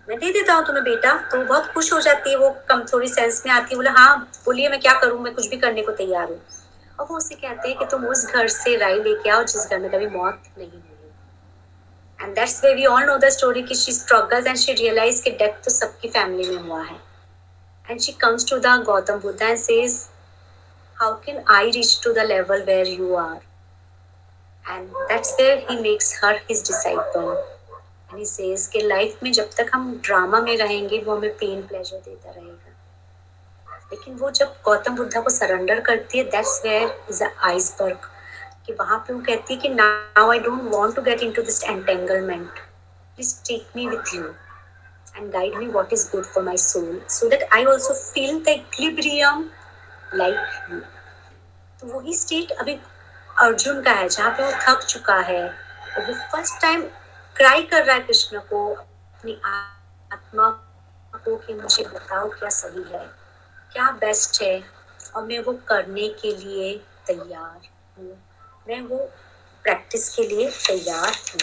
[0.07, 3.07] मैं दे देता हूँ तुम्हें बेटा। तो बहुत खुश हो जाती है, वो कम थोड़ी
[3.09, 5.19] सेंस में आती है, बोले हाँ बोलिए, मैं क्या करूँ?
[5.19, 6.39] मैं कुछ भी करने को तैयार हूँ।
[6.99, 9.79] और वो उससे कहते हैं कि तुम उस घर से राय लेके आओ जिस घर
[9.79, 13.91] में कभी मौत नहीं हुई and that's way we all know the story कि she
[13.93, 16.99] struggles and she realise कि डेथ तो सबकी फैमिली में हुआ है
[17.85, 19.99] and she comes to the Gautam Buddha and says
[20.97, 23.41] how can I reach to the level where you are?
[24.65, 27.31] And that's where he makes her his disciple.
[28.09, 31.61] And he says कि life में जब तक हम drama में रहेंगे, वो हमें pen
[31.67, 32.60] pleasure देता रहेगा
[33.91, 38.09] लेकिन वो जब गौतम बुद्धा को सरेंडर करती है दैट्स वेयर इज़ आइसबर्ग
[38.65, 41.63] कि वहाँ पे वो कहती है कि now I don't want to get into this
[41.63, 44.33] entanglement please take me with you
[45.31, 49.41] guide me what is good for my soul, so that I also feel the equilibrium
[50.13, 50.79] like you.
[51.81, 52.79] तो वही state अभी
[53.39, 56.81] अर्जुन का है, जहाँ पे वो थक चुका है। और वो फ़र्स्ट टाइम
[57.35, 60.49] क्राई कर रहा है कृष्ण को, अपनी आत्मा
[61.13, 63.20] को कि मुझे बताओ क्या सही है।
[63.73, 64.63] क्या बेस्ट है?
[65.15, 67.67] और मैं वो करने के लिए तैयार
[67.97, 68.17] हूँ।
[68.67, 68.97] मैं वो
[69.63, 71.41] प्रैक्टिस के लिए तैयार हूँ।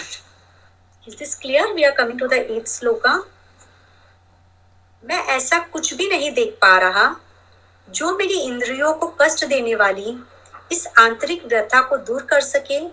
[1.09, 3.15] Is this clear we are coming to the eight shloka
[5.05, 7.17] मैं ऐसा कुछ भी नहीं देख पा रहा
[7.89, 10.17] जो मेरी इंद्रियों को कष्ट देने वाली,
[10.73, 12.89] इस आंतरिक व्यथा को दूर कर सके।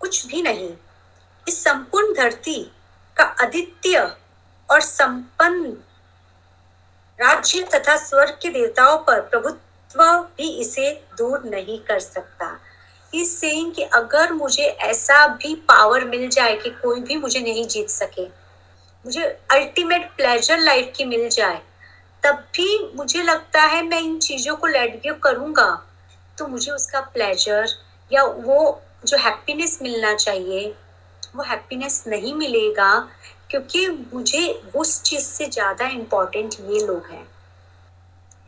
[0.00, 0.76] कुछ भी नहीं।
[1.48, 2.72] इस संपूर्ण धरती
[3.16, 3.98] का अद्वितीय
[4.70, 5.83] और संपन्न
[7.18, 10.02] राज्य तथा स्वर्ग के देवताओं पर प्रभुत्व
[10.38, 12.58] भी इसे दूर नहीं कर सकता।
[13.12, 17.88] इस कि अगर मुझे ऐसा भी पावर मिल जाए कि कोई भी मुझे नहीं जीत
[17.88, 21.60] सके, मुझे अल्टीमेट प्लेजर लाइफ की मिल जाए,
[22.22, 25.70] तब भी मुझे लगता है मैं इन चीज़ों को लेट गिव करूँगा
[26.38, 27.66] तो मुझे उसका प्लेजर
[28.10, 30.74] या वो जो हैप्पीनेस मिलना चाहिए,
[31.36, 32.90] वो हैप्पीनेस नहीं मिलेगा।
[33.54, 34.46] क्योंकि मुझे
[34.76, 37.26] उस चीज़ से ज़्यादा इम्पोर्टेंट ये लोग हैं।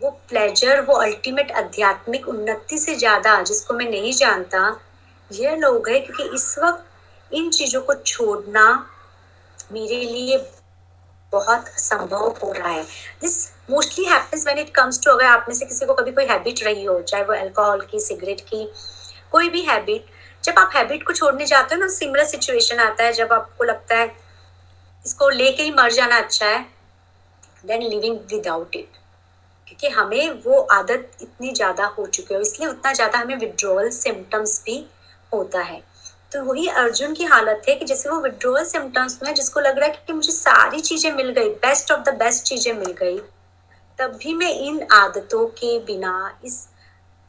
[0.01, 4.81] वो प्लेजर वो अल्टीमेट आध्यात्मिक उन्नति से ज़्यादा, जिसको मैं नहीं जानता,
[5.31, 8.67] ये लोग है क्योंकि इस वक्त इन चीज़ों को छोड़ना
[9.73, 10.39] मेरे लिए
[11.33, 12.83] बहुत संभव हो रहा है।
[13.21, 13.39] This
[13.71, 16.65] mostly happens when it comes to अगर आप में से किसी को कभी कोई हैबिट
[16.65, 18.69] रही हो, चाहे वो अल्कोहल की सिगरेट की,
[19.33, 23.13] कोई भी हैबिट जब आप हैबिट को छोड़ने जाते हो ना सिमिलर सिचुएशन आता है,
[23.13, 24.26] जब आपको लगता है
[25.07, 26.61] इसको लेके ही मर जाना अच्छा है
[27.67, 28.97] देन लिविंग विदाउट इट
[29.69, 34.61] क्योंकि हमें वो आदत इतनी ज़्यादा हो चुकी है इसलिए उतना ज़्यादा हमें विड्रोवल सिम्टम्स
[34.67, 34.79] भी
[35.33, 35.83] होता है।
[36.33, 39.89] तो वही अर्जुन की हालत है कि जैसे वो विड्रोवल सिम्टम्स में जिसको लग रहा
[39.89, 43.19] है कि मुझे सारी चीज़ें मिल गई बेस्ट ऑफ़ द बेस्ट चीज़ें मिल गई
[43.99, 46.67] तब भी मैं इन आदतों के बिना, इस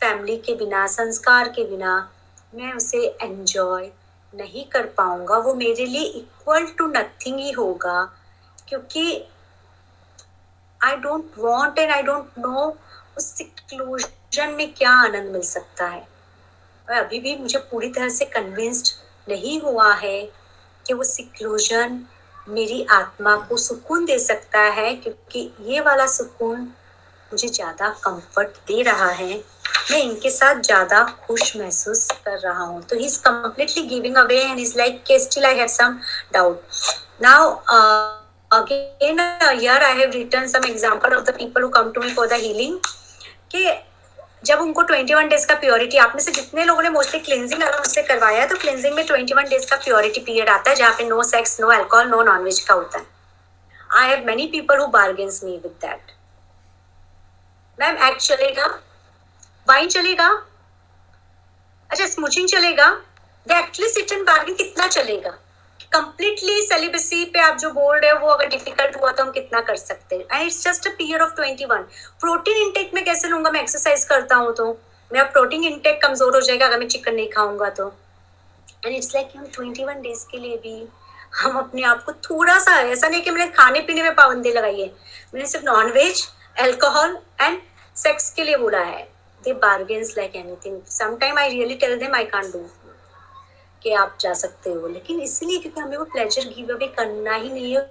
[0.01, 1.93] फैमिली के बिना, संस्कार के बिना,
[2.55, 3.89] मैं उसे एंजॉय
[4.33, 8.03] नहीं कर पाऊँगा, वो मेरे लिए इक्वल टू नथिंग ही होगा,
[8.67, 9.23] क्योंकि
[10.81, 12.75] I don't want and I don't know
[13.17, 15.99] उस सिक्लूजन में क्या आनंद मिल सकता है।
[16.87, 18.93] और अभी भी मुझे पूरी तरह से कन्विंस्ड
[19.27, 20.21] नहीं हुआ है
[20.85, 22.05] कि वो सिक्लूजन
[22.49, 26.67] मेरी आत्मा को सुकून दे सकता है, क्योंकि ये वाला सुकून
[27.31, 29.33] मुझे ज़्यादा कंफर्ट दे रहा है।
[29.91, 34.41] मैं इनके साथ ज़्यादा खुश महसूस कर रहा हूँ। तो he is completely giving away
[34.41, 35.99] and is like still I have some
[36.33, 36.61] doubt
[37.21, 37.55] now
[38.51, 39.47] again uh,
[39.85, 42.77] i have written some example of the people who come to me for the healing.
[43.51, 43.63] कि
[44.45, 47.77] जब उनको 21 days का purity आप में से जितने लोगों ने मोस्टली क्लिनजिंग अगर
[47.77, 51.07] मुझसे करवाया है तो क्लिनजिंग में 21 डेज़ का प्योरिटी पीरियड आता है जहाँ पे
[51.07, 53.05] no sex no alcohol no nonveg का होता है।
[53.99, 56.11] I have many people who bargains me with that
[57.77, 58.67] ma'am act चलेगा
[59.67, 60.27] वाइन चलेगा
[61.89, 62.87] अच्छा स्मूचिंग चलेगा
[63.47, 65.29] एक्चुअली सिट एंड बार्गेन कितना चलेगा
[65.91, 69.61] कंप्लीटली सेलिबसी पे आप जो बोल रहे हो वो अगर डिफ़िकल्ट हुआ तो हम कितना
[69.61, 71.83] कर सकते हैं and it's just a period of twenty one
[72.19, 74.71] protein intake में कैसे लूँगा मैं एक्सरसाइज करता हूँ तो
[75.11, 77.87] मेरा प्रोटीन इंटेक कमज़ोर हो जाएगा अगर मैं चिकन नहीं खाऊँगा तो
[78.85, 80.87] एंड इट्स लाइक हम ट्वेंटी वन डेज़ के लिए भी
[81.35, 84.81] हम अपने आप को थोड़ा सा ऐसा नहीं कि मैंने खाने पीने में पाबंदी लगाई
[84.81, 84.87] है
[85.33, 85.91] मैंने सिर्फ़ नॉन
[86.59, 87.59] एल्कोहल एंड
[87.95, 89.03] सेक्स के लिए बोला है।
[89.43, 92.59] They bargains like anything sometime I really tell them I can't do
[93.81, 97.49] कि आप जा सकते हो। लेकिन इसलिए क्योंकि हमें वो प्लेजर गिव अवे करना ही
[97.49, 97.81] नहीं है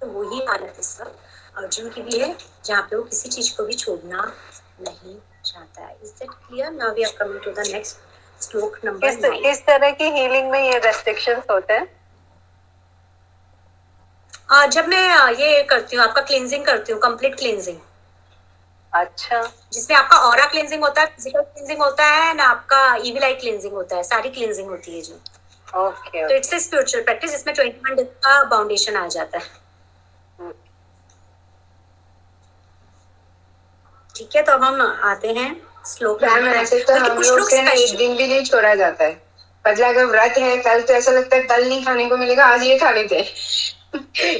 [0.00, 3.64] तो वही हालत इस वक्त अर्जुन की भी है जहाँ पे वो किसी चीज़ को
[3.64, 4.22] भी छोड़ना
[4.80, 7.96] नहीं चाहता है। Is that clear now we are coming to the next
[8.40, 11.86] shloka number किस किस तरह की हीलिंग में ये रेस्ट्रिक्शंस होते हैं?
[14.48, 17.76] जब मैं ये करती हूँ आपका क्लींजिंग करती हूँ कंप्लीट क्लींजिंग
[18.92, 19.42] अच्छा।
[19.72, 23.72] जिसमें आपका और क्लींजिंग होता है फ़िज़िकल क्लींजिंग होता है ना आपका ईविल आई क्लींजिंग
[23.72, 25.14] होता है सारी क्लींजिंग होती है जो।
[25.80, 30.52] ओके तो इट्स स्पिरिचुअल प्रैक्टिस जिसमें 21 डेज़ का बाउंडेशन आ जाता है।
[34.14, 35.54] ठीक है तो अब हम आते हैं
[35.88, 39.12] श्लोक ऐसे तो हम लोग से ना एक दिन भी नहीं छोड़ा जाता है।
[39.64, 42.62] मतलब अगर व्रत है कल तो ऐसा लगता है कल नहीं खाने को मिलेगा आज
[42.62, 43.26] ये खा लेते हैं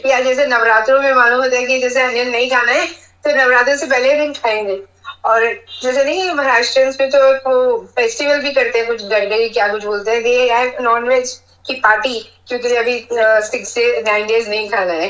[0.06, 3.76] या जैसे नवरात्रों में मालूम होता है कि जैसे अनियन नहीं खाना है तो नवरात्र
[3.76, 4.80] से पहले दिन खाएँगे।
[5.24, 5.44] और
[5.82, 10.10] जैसे नहीं महाराष्ट्र में तो वो फेस्टिवल भी करते हैं, कुछ गड़गड़ी क्या कुछ बोलते
[10.10, 11.32] हैं दे हैव नॉन वेज
[11.66, 12.18] की पार्टी
[12.48, 15.08] क्योंकि अभी सिक्स से नाइन डेज़ नहीं खाना है।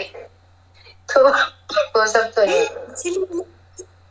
[1.08, 2.64] तो वो सब तो है।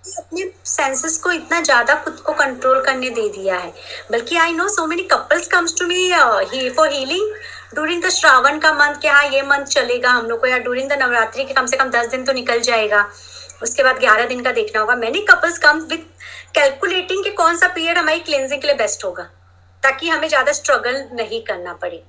[0.08, 3.74] अपने सेंसेस को इतना ज़्यादा खुद को कंट्रोल करने दे दिया है।
[4.12, 7.34] बल्कि I know so many couples comes to me for healing
[7.74, 10.90] during the Shravan का मंथ कि हाँ ये मंथ चलेगा हम लोग को या ड्यूरिंग
[10.90, 13.06] द नवरात्रि के कम से कम दस दिन तो निकल जाएगा।
[13.64, 16.06] उसके बाद ग्यारह दिन का देखना होगा। Many couples come with
[16.56, 19.24] calculating कि कौन सा पीरियड हमारी क्लेंजिंग के लिए बेस्ट होगा,
[19.84, 22.04] ताकि हमें ज़्यादा स्ट्रगल नहीं करना पड़े।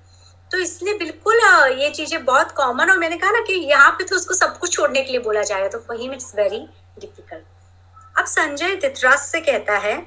[0.51, 1.41] तो इसलिए बिल्कुल
[1.81, 4.73] ये चीज़ें बहुत कॉमन और मैंने कहा ना कि यहाँ पे तो उसको सब कुछ
[4.73, 6.67] छोड़ने के लिए बोला जाएगा तो वही इट्स वेरी
[7.01, 9.99] डिफ़िकल्ट अब संजय दितराज से कहता है,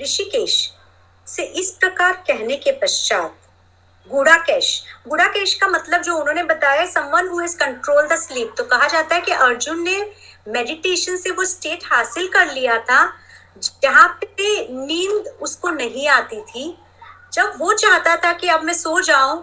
[0.00, 0.56] ऋषिकेश
[1.26, 3.38] से इस प्रकार कहने के पश्चात
[4.10, 8.88] गुड़ाकेश। गुड़ाकेश का मतलब जो उन्होंने बताया someone who has control the sleep तो कहा
[8.88, 10.00] जाता है कि अर्जुन ने
[10.48, 13.00] मेडिटेशन से वो स्टेट हासिल कर लिया था,
[13.82, 16.76] जहाँ पे नींद उसको नहीं आती थी।
[17.32, 19.42] जब वो चाहता था कि अब मैं सो जाऊँ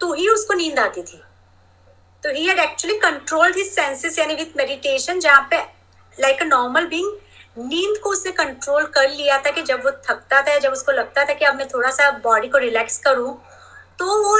[0.00, 1.22] तो ही उसको नींद आती थी।
[2.22, 5.58] तो he had actually controlled his senses यानी विथ मेडिटेशन जहाँ पे
[6.18, 7.12] लाइक अ नॉर्मल बीइंग
[7.58, 11.24] नींद को उसने कंट्रोल कर लिया था कि जब वो थकता था जब उसको लगता
[11.24, 13.36] था कि अब मैं थोड़ा सा बॉडी को रिलैक्स करूँ
[13.98, 14.38] तो वो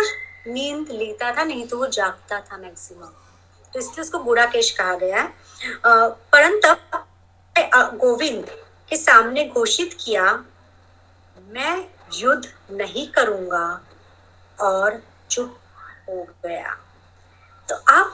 [0.53, 3.07] नींद लेता था नहीं तो वो जागता था मैक्सिमम
[3.75, 5.33] तो इसलिए उसको गुड़ाकेश कहा गया है।
[6.33, 6.69] परंतु
[7.57, 8.47] अ, गोविंद
[8.89, 10.33] के सामने घोषित किया
[11.37, 13.81] मैं युद्ध नहीं करूँगा
[14.59, 15.59] और चुप
[16.09, 16.75] हो गया।
[17.69, 18.13] तो अब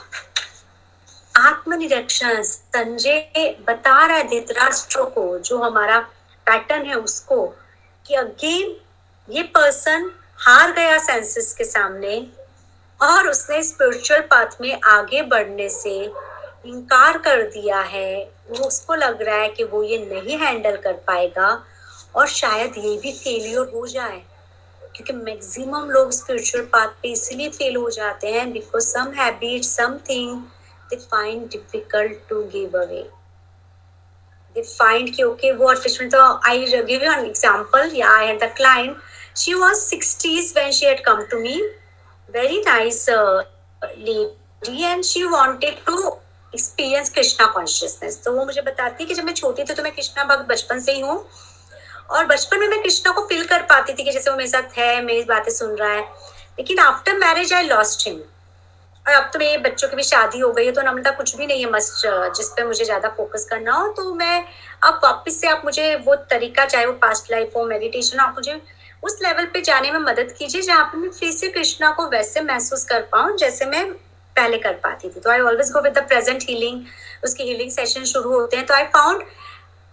[1.36, 5.98] आत्मनिरीक्षण संजय बता रहा है धृतराष्ट्र को जो हमारा
[6.46, 7.46] पैटर्न है उसको
[8.06, 8.76] कि अगेन
[9.28, 10.10] ये पर्सन
[10.46, 12.16] हार गया सेंसेस के सामने
[13.00, 15.92] और उसने स्पिरिचुअल पाथ में आगे बढ़ने से
[16.66, 20.92] इनकार कर दिया है। वो उसको लग रहा है कि वो ये नहीं हैंडल कर
[21.06, 21.48] पाएगा
[22.16, 24.20] और शायद ये भी फेलियर हो जाए।
[24.94, 30.36] क्योंकि मैक्सिमम लोग स्पिरिचुअल पाथ पे इसलिए फेल हो जाते हैं because some habit something
[30.90, 33.08] they find difficult to give away
[34.56, 36.56] they find कि okay, वो attachment तो I
[36.88, 38.96] give you an example yeah I had the client
[39.34, 41.60] she was 60s when she had come to me.
[42.28, 43.42] Very nice uh,
[43.96, 46.12] lady and she wanted to
[46.52, 48.16] experience Krishna consciousness.
[48.24, 50.80] तो वो मुझे बताती है कि जब मैं छोटी थी तो मैं कृष्णा भक्त बचपन
[50.80, 51.16] से ही हूँ।
[52.10, 54.78] और बचपन में मैं कृष्णा को फील कर पाती थी कि जैसे वो मेरे साथ
[54.78, 56.00] है मेरी बातें सुन रहा है।
[56.58, 58.20] लेकिन after marriage I lost him
[59.06, 61.46] और अब तो मेरे बच्चों की भी शादी हो गई है तो नम्रता कुछ भी
[61.46, 62.02] नहीं है मस्त
[62.36, 64.44] जिस पे मुझे ज़्यादा फोकस करना हो। तो मैं
[64.82, 68.60] अब वापस से आप मुझे वो तरीका चाहे वो पास्ट लाइफ हो मेडिटेशन आप मुझे
[69.02, 72.40] उस लेवल पे जाने में मदद कीजिए जहाँ पे मैं फिर से कृष्णा को वैसे
[72.42, 73.84] महसूस कर पाऊँ जैसे मैं
[74.36, 76.84] पहले कर पाती थी। तो I always go with the present healing
[77.24, 79.22] उसकी हीलिंग सेशन शुरू होते हैं। तो आई फाउंड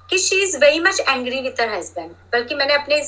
[0.10, 3.02] कि she is very much angry with her husband बल्कि मैंने अपने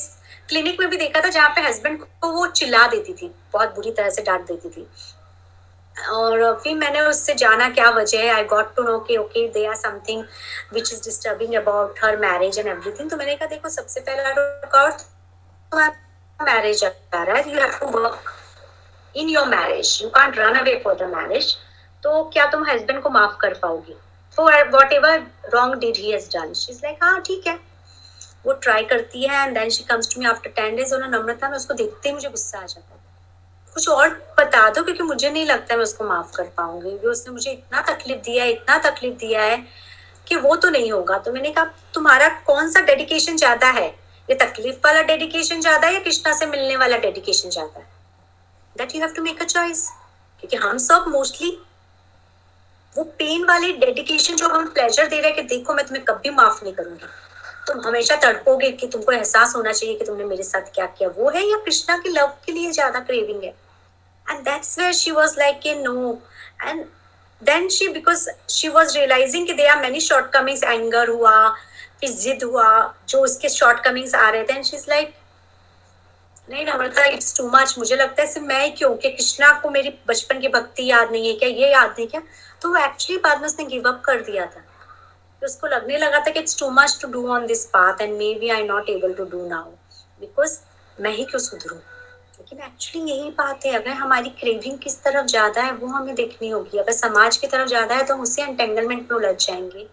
[0.49, 3.91] क्लिनिक में भी देखा था जहाँ पे हस्बैंड को वो चिल्ला देती थी, बहुत बुरी
[3.91, 4.87] तरह से डांट देती थी।
[5.95, 8.29] और फिर मैंने उससे जाना क्या वजह है?
[8.33, 10.23] आई गॉट टू नो कि okay they are something
[10.73, 15.07] which is disturbing about her marriage and everything तो मैंने कहा, देखो, सबसे पहला मैरिज
[15.73, 18.31] रहा है you have to work
[19.15, 21.55] in your marriage you can't run away for the marriage
[22.03, 23.95] तो क्या तुम हस्बैंड को माफ़ कर पाओगी?
[24.37, 25.19] For whatever
[25.53, 27.59] wrong did he has done she is like हाँ ठीक है.
[28.45, 31.49] वो ट्राई करती है and then she comes to me after ten days और नम्रता
[31.49, 32.99] में उसको देखते ही मुझे गुस्सा आ जाता है।
[33.73, 34.09] कुछ और
[34.39, 37.81] बता दो, क्योंकि मुझे नहीं लगता मैं उसको माफ़ कर पाऊँगी। क्योंकि उसने मुझे इतना
[37.81, 39.57] तकलीफ़ दिया है, इतना तकलीफ़ दिया है
[40.27, 44.00] कि वो तो नहीं होगा। तो मैंने कहा, तुम्हारा कौन सा डेडिकेशन ज़्यादा है?
[44.31, 47.85] ये तकलीफ़ वाला डेडिकेशन ज़्यादा है या कृष्णा से मिलने वाला डेडिकेशन ज़्यादा है?
[48.75, 49.87] That you have to make a choice
[50.43, 51.49] क्योंकि हम सब मोस्टली
[52.95, 56.29] वो पेन वाले डेडिकेशन जो हम प्लेजर दे रहे हैं कि देखो मैं तुम्हें कभी
[56.29, 57.05] माफ़ नहीं करूँगी।
[57.67, 61.29] तुम हमेशा तड़पोगे कि तुमको एहसास होना चाहिए कि तुमने मेरे साथ क्या किया। वो
[61.29, 63.53] है या कृष्णा के लव के लिए ज़्यादा क्रेविंग है।
[64.25, 66.19] And that's where she was like कि no
[66.63, 66.85] and
[67.41, 69.99] then she because she was realising कि they are many
[70.33, 71.35] shortcomings anger हुआ
[72.01, 75.13] फिर जिद हुआ, जो उसके शॉर्ट कमिंग्स आ रहे थे एंड शी इज़ लाइक
[76.49, 79.69] नहीं नम्रता इट्स टू मच मुझे लगता है सिर्फ़ मैं ही क्यों, कि कृष्णा को
[79.69, 82.21] मेरी बचपन की भक्ति याद नहीं है क्या, ये याद नहीं क्या?
[82.61, 84.63] तो एक्चुअली बाद में उसने गिव अप कर दिया था।
[85.41, 88.17] तो उसको लगने लगा था कि it's too much to do on this path and
[88.39, 89.69] maybe I not able to do now
[90.21, 90.57] because
[90.97, 91.77] मैं ही क्यों सुधरूं?
[91.77, 96.49] लेकिन एक्चुअली यही बात है, अगर हमारी क्रेविंग किस तरफ़ ज़्यादा है, वो हमें देखनी
[96.49, 99.87] होगी। अगर समाज की तरफ़ ज़्यादा है तो हम उससे एंटेंगलमेंट में उलझ जाएँगे।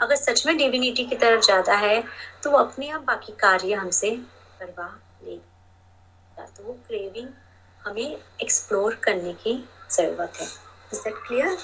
[0.00, 2.02] अगर सच में डिविनिटी की तरफ़ ज़्यादा है
[2.42, 4.86] तो वो अपने आप बाकी कार्य हमसे करवा
[5.24, 7.28] लेगा। तो वो क्रेविंग
[7.82, 9.54] हमें एक्सप्लोर करने की
[9.90, 10.46] ज़रूरत है।
[10.92, 11.56] इज़ दैट क्लियर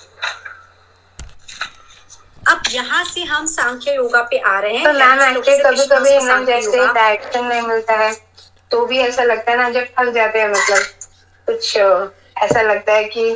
[2.49, 6.15] अब यहाँ से हम सांख्य योगा पे आ रहे हैं। तो मैम ऐसे कभी कभी
[6.27, 8.15] हम जैसे डायरेक्शन नहीं मिलता है
[8.71, 10.83] तो भी ऐसा लगता है ना जब थक जाते हैं मतलब
[11.49, 13.31] कुछ ऐसा लगता है कि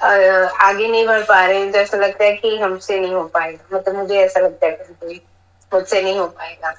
[0.00, 3.76] आगे नहीं बढ़ पा रहे हैं तो ऐसा लगता है कि हमसे नहीं हो पाएगा।
[3.76, 5.20] मतलब मुझे ऐसा लगता है कभी
[5.72, 6.74] मुझसे नहीं हो पाएगा।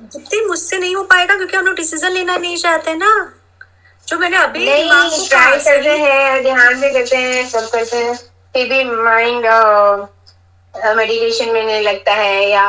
[0.00, 3.10] जितनी मुझसे नहीं हो पाएगा क्योंकि हम लोग डिसीज़न लेना नहीं चाहते ना।
[4.08, 8.14] जो मैंने अभी को नहीं ट्राई करते हैं ध्यान से करते हैं सब करते हैं।
[8.54, 9.46] फिर भी माइंड
[10.96, 12.66] मेडिटेशन में नहीं लगता है या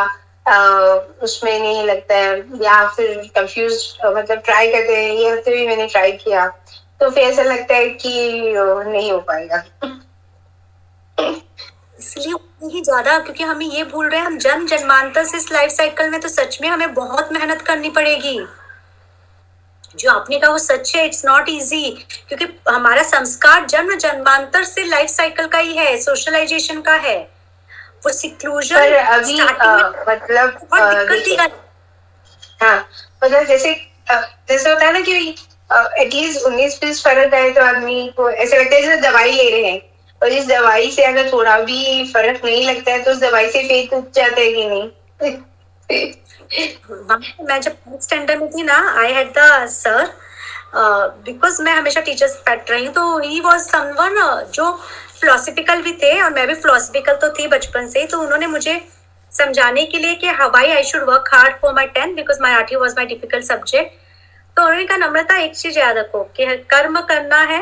[1.24, 5.88] उसमें नहीं लगता है या फिर कंफ्यूज मतलब ट्राई करते हैं। ये हफ़्ते भी मैंने
[5.88, 6.46] ट्राई किया।
[7.00, 9.64] तो फिर ऐसा लगता है कि नहीं हो पाएगा।
[12.00, 12.34] इसलिए
[12.64, 16.10] ही ज़्यादा क्योंकि हमें ये भूल रहे हैं हम जन्म जन्मांतर से इस लाइफ साइकिल
[16.10, 18.40] में तो सच में हमें बहुत मेहनत करनी पड़ेगी।
[19.96, 21.90] जो आपने कहा वो सच है इट्स नॉट इजी
[22.28, 27.18] क्योंकि हमारा संस्कार जन्म जन्मांतर से लाइफ साइकिल का ही है सोशलाइजेशन का है।
[28.06, 29.44] वो सिक्लूजन अभी आ,
[30.10, 30.78] मतलब आ,
[32.62, 32.78] हाँ
[33.24, 33.74] मतलब जैसे
[34.10, 35.36] जैसे होता है ना कि
[35.70, 39.72] एटलीस्ट उन्नीस बीस फ़र्क आए तो आदमी को ऐसे लगता है जैसे दवाई ले रहे
[39.72, 39.82] हैं।
[40.22, 43.64] और इस दवाई से अगर थोड़ा भी फ़र्क नहीं लगता है तो उस दवाई से
[43.64, 44.90] फेथ उठ जाता है कि नहीं?
[47.50, 50.10] मैं जब स्टैंडर्ड में थी ना I had the sir
[51.26, 54.16] because मैं हमेशा टीचर्स बैठ रही हूँ तो ही वॉज़ समवन
[54.54, 54.72] जो
[55.20, 58.82] फिलोसफिकल भी थे, और मैं भी फिलोसफिकल तो थी बचपन से तो उन्होंने मुझे
[59.34, 62.74] समझाने के लिए कि हवाई I should work hard for my tenth because my art
[62.76, 64.06] was my difficult subject
[64.58, 67.62] तो उन्होंने कहा नम्रता एक चीज़ याद रखो कि कर्म करना है,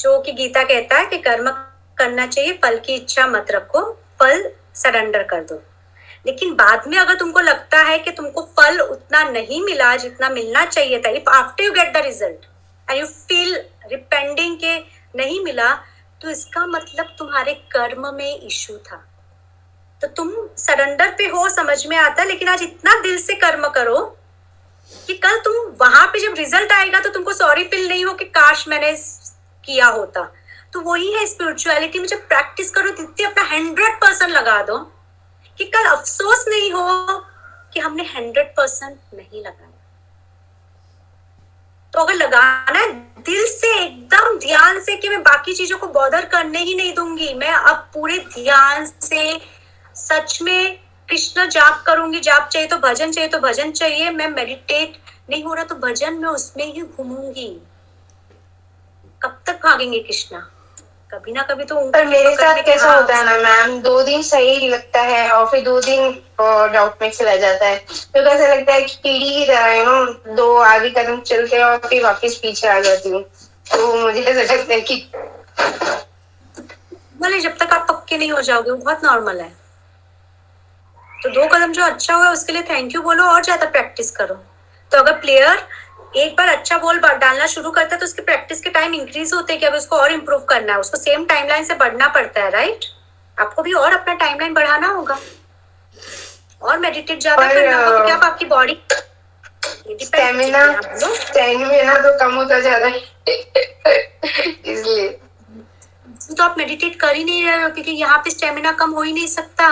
[0.00, 1.50] जो कि गीता कहता है कि कर्म
[1.98, 3.82] करना चाहिए, फल की इच्छा मत रखो,
[4.20, 5.62] फल सरेंडर कर दो।
[6.26, 10.64] लेकिन बाद में अगर तुमको लगता है कि तुमको फल उतना नहीं मिला जितना मिलना
[10.66, 12.46] चाहिए था if after you get the result
[12.88, 13.56] and you feel
[13.90, 14.76] repenting के
[15.16, 15.72] नहीं मिला
[16.20, 19.04] तो इसका मतलब तुम्हारे कर्म में इशू था।
[20.02, 23.98] तो तुम सरेंडर पे हो, समझ में आता लेकिन आज इतना दिल से कर्म करो
[25.06, 28.24] कि कल तुम वहाँ पे जब रिज़ल्ट आएगा तो तुमको सॉरी फील नहीं हो कि
[28.26, 28.92] काश मैंने
[29.64, 30.22] किया होता।
[30.72, 34.78] तो वही है स्पिरिचुअलिटी में जब प्रैक्टिस करो जितनी अपना हंड्रेड परसेंट लगा दो
[35.58, 37.18] कि कल अफसोस नहीं हो
[37.74, 39.68] कि हमने हंड्रेड परसेंट नहीं लगाया।
[41.92, 46.24] तो अगर लगाना है, दिल से एकदम ध्यान से कि मैं बाकी चीज़ों को बॉदर
[46.26, 49.40] करने ही नहीं दूँगी, मैं अब पूरे ध्यान से
[49.96, 50.78] सच में
[51.10, 54.96] कृष्ण जाप करूँगी जाप चाहिए तो भजन चाहिए तो भजन चाहिए मैं मेडिटेट
[55.30, 57.50] नहीं हो रहा तो भजन में उसमें ही घूमूँगी।
[59.22, 60.38] कब तक भागेंगे कृष्णा?
[61.10, 64.68] कभी ना कभी तो पर मेरे साथ कैसा होता है ना मैम दो दिन सही
[64.68, 66.10] लगता है और फिर दो दिन
[66.72, 70.34] डाउट में चला जाता है। तो कैसा लगता है कि कीड़ी की तरह यू नो
[70.36, 74.52] दो आगे कदम चलते हैं और फिर वापस पीछे आ जाती हूँ। तो मुझे ऐसा
[74.54, 74.96] लगता है कि
[77.20, 79.52] भले जब तक आप पक्के नहीं हो जाओगे वो बहुत नॉर्मल है।
[81.22, 84.34] तो दो कदम जो अच्छा हुआ उसके लिए थैंक यू बोलो और ज़्यादा प्रैक्टिस करो।
[84.92, 85.66] तो अगर प्लेयर
[86.16, 89.52] एक बार अच्छा बॉल डालना शुरू करता है तो उसकी प्रैक्टिस के टाइम इंक्रीज होते
[89.52, 92.50] हैं कि अब उसको और इम्प्रूव करना है। उसको सेम टाइमलाइन से बढ़ना पड़ता है
[92.50, 92.84] राइट
[93.38, 95.18] आपको भी और अपना टाइमलाइन बढ़ाना होगा।
[96.62, 98.80] और मेडिटेट ज़्यादा करना होगा क्या आपकी बॉडी
[100.00, 100.64] स्टेमिना
[100.96, 102.98] स्टेमिना तो कम होता जा रहा है।
[104.66, 105.08] इसलिए।
[106.36, 109.12] तो आप मेडिटेट कर ही नहीं रहे हो क्योंकि यहाँ पे स्टेमिना कम हो ही
[109.12, 109.66] नहीं सकता।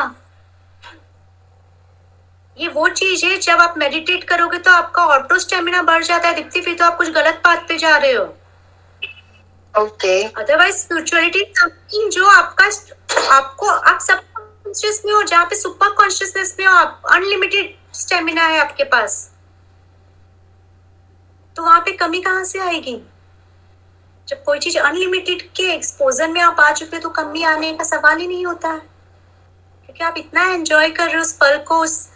[2.59, 6.35] ये वो चीज़ है जब आप मेडिटेट करोगे तो आपका ऑटो स्टेमिना बढ़ जाता है
[6.35, 8.25] दीप्ति फिर तो आप कुछ गलत बात पे जा रहे हो।
[9.75, 12.67] ओके अदरवाइज़ स्पिरिचुअलिटी समथिंग जो आपका
[13.37, 18.47] आपको आप सब कॉन्शियस में हो जहाँ पे सुपर कॉन्शियसनेस में हो आप अनलिमिटेड स्टेमिना
[18.47, 19.31] है आपके पास।
[21.57, 23.01] तो वहाँ पे कमी कहाँ से आएगी?
[24.29, 28.19] जब कोई चीज़ अनलिमिटेड के एक्सपोजर में आप आ चुके तो कमी आने का सवाल
[28.19, 32.09] ही नहीं होता। है क्योंकि आप इतना एंजॉय कर रहे हो उस पल को उस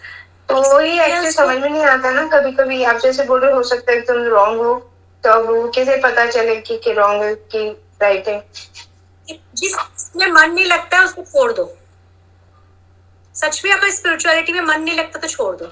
[0.48, 3.62] तो वही एक्चुअली समझ में नहीं आता ना कभी कभी आप जैसे बोल रहे हो
[3.62, 4.74] सकता है तुम रॉन्ग हो
[5.24, 7.68] तो अब वो कैसे पता चले कि कि रॉन्ग है कि
[8.02, 8.42] राइट है?
[9.28, 11.64] जिसमें मन नहीं लगता है उसको छोड़ दो।
[13.34, 15.66] सच में अगर स्पिरिचुअलिटी में मन नहीं लगता तो छोड़ दो।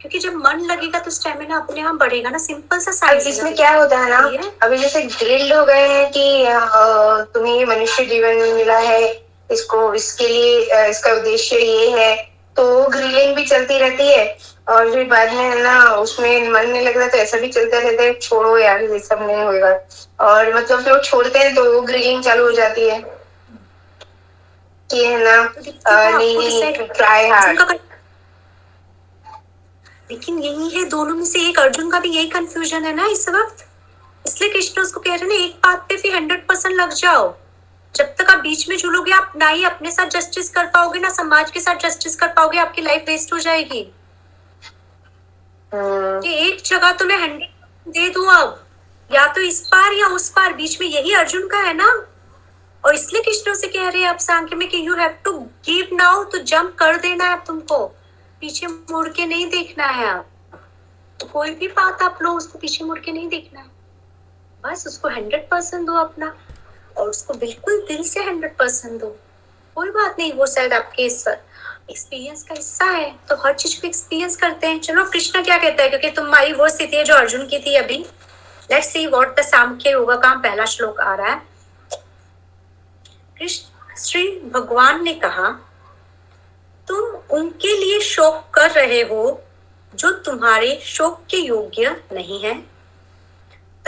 [0.00, 3.70] क्योंकि जब मन लगेगा तो स्टेमिना अपने आप बढ़ेगा ना। सिंपल सा साइंस इसमें क्या
[3.76, 4.18] होता है ना
[4.62, 6.44] अभी जैसे ग्रिल्ड हो गए हैं कि
[7.34, 9.02] तुम्हें ये मनुष्य जीवन मिला है
[9.50, 12.12] इसको इसके लिए इसका उद्देश्य ये है
[12.56, 14.24] तो ग्रिलिंग भी चलती रहती है
[14.68, 18.12] और फिर बाद में ना उसमें मन नहीं लगता तो ऐसा भी चलता रहता है
[18.18, 19.72] छोड़ो यार ये सब नहीं होगा
[20.20, 23.02] और मतलब फिर वो छोड़ते हैं तो वो ग्रिलिंग चालू हो जाती है।
[24.90, 25.36] कि है ना
[26.08, 27.60] नहीं नहीं ट्राई हार्ड
[30.10, 33.28] लेकिन यही है दोनों में से एक अर्जुन का भी यही कंफ्यूजन है ना इस
[33.28, 33.66] वक्त।
[34.24, 37.28] इसलिए कृष्ण उसको कह रहे हैं ना एक बात पे फिर हंड्रेड परसेंट लग जाओ।
[37.96, 41.08] जब तक आप बीच में झूलोगे आप ना ही अपने साथ जस्टिस कर पाओगे ना
[41.10, 43.82] समाज के साथ जस्टिस कर पाओगे आपकी लाइफ वेस्ट हो जाएगी।
[45.72, 48.60] हाँ। कि एक जगह तो मैं हंड्रेड दे दू अब।
[49.10, 51.88] या तो इस पार या उस पार बीच में यही अर्जुन का है ना?
[52.84, 55.32] और इसलिए कृष्ण से कह रहे हैं आप सांख्य में कि you have to
[55.66, 57.84] give now तो जंप कर देना है तुमको।
[58.40, 60.26] पीछे मुड़ के नहीं देखना है आप
[61.20, 63.66] तो कोई भी बात आप लो उसको पीछे मुड़ के नहीं देखना है।
[64.64, 66.34] बस उसको हंड्रेड परसेंट दो अपना।
[66.96, 69.16] और उसको बिल्कुल दिल से हंड्रेड परसेंट दो।
[69.74, 74.36] कोई बात नहीं, वो शायद आपके एक्सपीरियंस का हिस्सा है। तो हर चीज़ को एक्सपीरियंस
[74.36, 75.88] करते हैं। चलो, कृष्ण क्या कहता है?
[75.88, 78.06] क्योंकि तुम्हारी वो स्थिति है जो अर्जुन की थी अभी।
[78.72, 81.42] Let's see what the Sankhya yoga का पहला श्लोक आ रहा है।
[83.38, 85.70] कृष्ण, श्री भगवान ने कहा,
[86.88, 89.42] तुम उनके लिए शोक कर रहे हो
[89.94, 92.58] जो तुम्हारे शोक के योग्य नहीं है।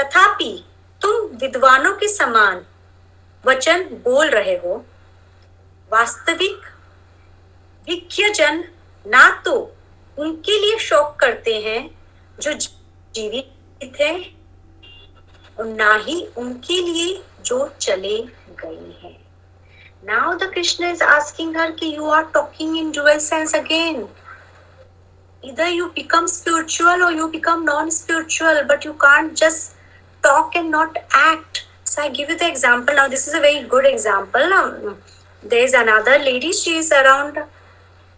[0.01, 0.65] तथापि
[1.03, 2.67] तुम विद्वानों के समान
[3.47, 4.85] वचन बोल रहे हो
[5.93, 6.65] वास्तविक
[7.89, 8.65] विज्ञजन
[9.05, 9.55] ना तो
[10.19, 11.81] उनके लिए शोक करते हैं
[12.41, 14.15] जो जीवित है
[15.59, 18.19] और ना ही उनके लिए जो चले
[18.63, 19.15] गए हैं
[20.07, 24.07] Now the Krishna is asking her कि you are talking in dual sense again.
[25.43, 29.75] Either you become spiritual or you become non-spiritual, but you can't just
[30.23, 31.66] talk and not act.
[31.97, 33.09] So I give you the example now.
[33.09, 34.43] This is a very good example.
[34.53, 34.99] Um,
[35.43, 36.53] there another lady.
[36.53, 37.39] She is around.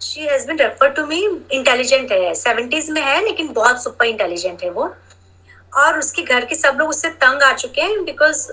[0.00, 1.20] She has been referred to me.
[1.50, 4.88] Intelligent है, seventies में है लेकिन बहुत super intelligent है वो
[5.72, 8.46] और उसके घर के सब लोग उससे तंग आ चुके हैं बिकॉज़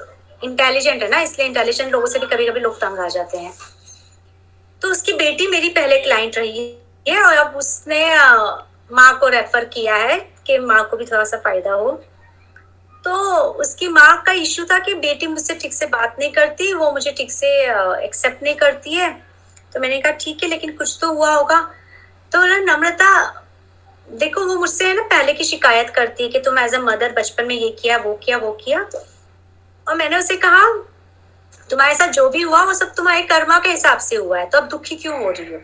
[0.43, 3.53] इंटेलिजेंट है ना इसलिए इंटेलिजेंट लोगों से भी कभी कभी लोग तंग आ जाते हैं
[4.81, 6.67] तो उसकी बेटी मेरी पहले क्लाइंट रही
[7.07, 8.07] है और अब उसने
[8.91, 12.01] माँ को रेफर किया है कि माँ को भी थोड़ा सा फ़ायदा हो
[13.05, 13.13] तो
[13.61, 17.11] उसकी माँ का इश्यू था कि बेटी मुझसे ठीक से बात नहीं करती, वो मुझे
[17.11, 17.47] ठीक से
[18.05, 19.11] एक्सेप्ट नहीं करती है।
[19.73, 21.59] तो मैंने कहा, ठीक है, लेकिन कुछ तो हुआ होगा।
[22.31, 23.11] तो ना नम्रता,
[24.07, 27.11] देखो, वो मुझसे है ना पहले की शिकायत करती है कि तुम एज अ मदर
[27.11, 28.81] बचपन में ये किया, वो किया वो किया।
[29.87, 30.65] और मैंने उसे कहा,
[31.69, 34.57] तुम्हारे साथ जो भी हुआ, वो सब तुम्हारे कर्मा के हिसाब से हुआ है तो
[34.57, 35.59] अब दुखी क्यों हो रही हो?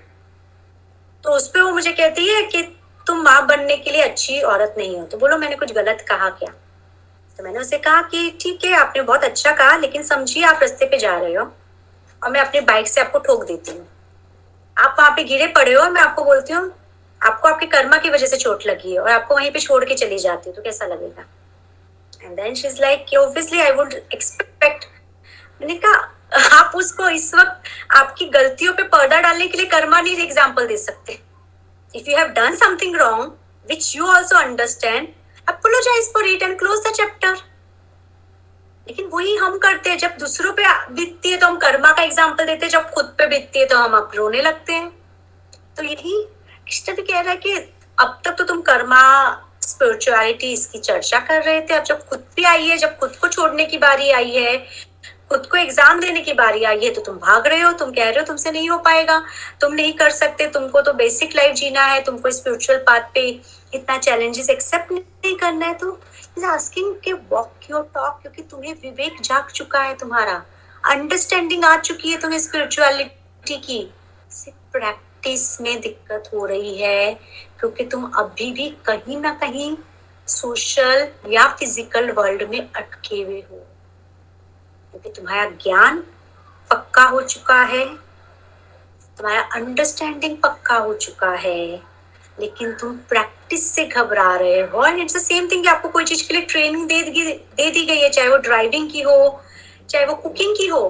[1.24, 2.62] तो उस पर वो मुझे कहती है कि
[3.08, 6.30] तुम माँ बनने के लिए अच्छी औरत नहीं हो। तो बोलो, मैंने कुछ गलत कहा
[6.30, 6.54] क्या?
[7.42, 10.86] तो मैंने उसे कहा कि ठीक है, आपने बहुत अच्छा कहा, लेकिन समझिए आप रस्ते
[10.88, 11.44] पे जा रहे हो
[12.22, 13.88] और मैं अपनी बाइक से आपको ठोक देती हूँ।
[14.78, 16.72] आप वहाँ पे गिरे पड़े हो और मैं आपको बोलती हूँ,
[17.22, 19.96] आपको आपके कर्मा की वजह से चोट लगी है और आपको वहीं पे छोड़ के
[19.96, 21.26] चली जाती हूँ तो कैसा लगेगा?
[22.24, 24.86] And then she is like obviously I would expect
[25.62, 30.18] मैंने कहा, आप उसको इस वक्त आपकी गलतियों पे पर्दा डालने के लिए कर्मा नहीं
[30.18, 31.20] एग्ज़ाम्पल दे सकते।
[31.94, 33.34] If you have done something wrong
[33.70, 35.08] which you also understand
[35.48, 37.36] apologize for it and close the chapter.
[38.88, 40.64] लेकिन वही हम करते हैं, जब दूसरों पे
[40.94, 43.78] बीतती है तो हम कर्मा का एग्ज़ाम्पल देते हैं, जब खुद पे बीतती है तो
[43.78, 44.90] हम अब रोने लगते हैं।
[45.78, 46.22] तो यही
[46.68, 47.54] कृष्ण भी कह रहा है कि
[47.98, 49.02] अब तक तो तुम कर्मा
[49.64, 53.28] स्पिरिचुअलिटी इसकी चर्चा कर रहे थे, अब जब खुद भी आई है, जब खुद को
[53.28, 54.58] छोड़ने की बारी आई है,
[55.30, 58.10] खुद को एग्ज़ाम देने की बारी आई है तो तुम भाग रहे हो, तुम कह
[58.10, 59.22] रहे हो तुमसे नहीं हो पाएगा,
[59.62, 63.30] तुम नहीं कर सकते, तुमको तो बेसिक लाइफ जीना है, तुमको स्पिरिचुअल पाथ पे
[63.74, 65.98] इतना चैलेंजेस एक्सेप्ट नहीं करना है तो
[66.38, 70.44] इज़ आस्किंग के वॉक योर टॉक क्योंकि तुम्हें विवेक जाग चुका है तुम्हारा।
[70.84, 73.84] अंडरस्टैंडिंग आ चुकी है तुम्हें स्पिरिचुअलिटी की।
[74.74, 77.14] प्रैक्टिस में दिक्कत हो रही है
[77.60, 79.76] क्योंकि तुम अभी भी कहीं ना कहीं
[80.28, 83.58] सोशल या फ़िज़िकल वर्ल्ड में अटके हुए हो।
[84.94, 86.00] क्योंकि तुम्हारा ज्ञान
[86.72, 87.86] पक्का हो चुका है,
[89.18, 91.91] तुम्हारा अंडरस्टैंडिंग पक्का हो चुका है।
[92.38, 96.28] लेकिन तुम प्रैक्टिस से घबरा रहे हो and it's the same thing आपको कोई चीज़
[96.28, 99.42] के लिए ट्रेनिंग दे दी, दे गई है, चाहे वो ड्राइविंग की हो,
[99.90, 100.82] चाहे वो कुकिंग की हो।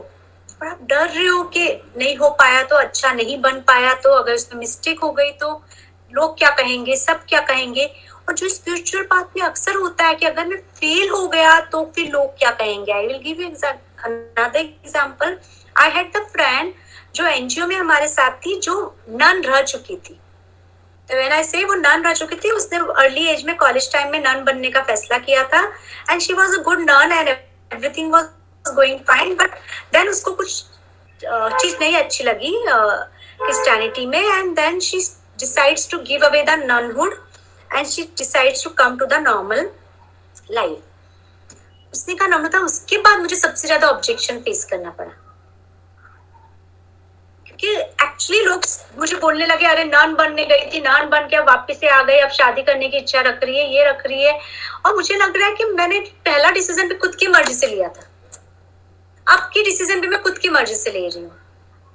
[0.62, 1.68] और आप डर रहे हो कि
[1.98, 5.50] नहीं हो पाया तो अच्छा नहीं बन पाया तो अगर उसमें मिस्टेक हो गई तो
[6.12, 7.86] लोग क्या कहेंगे, सब क्या कहेंगे?
[8.30, 11.84] और जो स्पिरिचुअल पाथ में अक्सर होता है कि अगर मैं फेल हो गया तो
[11.96, 12.92] फिर लोग क्या कहेंगे?
[12.92, 15.40] I will give you another
[15.76, 16.74] I had the friend
[17.16, 20.20] जो एनजीओ में हमारे साथ थी, जो नन रह चुकी थी।
[21.10, 24.20] व्हेन आई से वो नन रह चुकी थी, उसने अर्ली एज में कॉलेज टाइम में
[24.20, 25.62] नन बनने का फैसला किया था।
[26.10, 28.26] And she was a good nun and everything was
[28.66, 29.56] going fine but
[29.94, 30.64] then उसको कुछ
[31.22, 34.98] चीज़ नहीं अच्छी लगी क्रिस्टियनिटी में। And then she
[35.40, 37.14] decides to give away the nunhood
[37.72, 39.70] and she decides to come to the normal
[40.52, 45.12] life उसने कहा नम्रता उसके बाद मुझे सबसे ज़्यादा ऑब्जेक्शन फेस करना पड़ा।
[47.62, 48.62] कि एक्चुअली लोग
[48.98, 52.04] मुझे बोलने लगे, अरे, नान बनने गई थी, नान बन के अब वापिस से आ
[52.04, 54.40] गई अब शादी करने की इच्छा रख रही है, ये रख रही है।
[54.86, 57.88] और मुझे लग रहा है कि मैंने पहला डिसीज़न भी खुद की मर्ज़ी से लिया
[57.88, 58.08] था।
[59.34, 61.38] अब की डिसीज़न भी मैं खुद की मर्ज़ी से ले रही हूँ।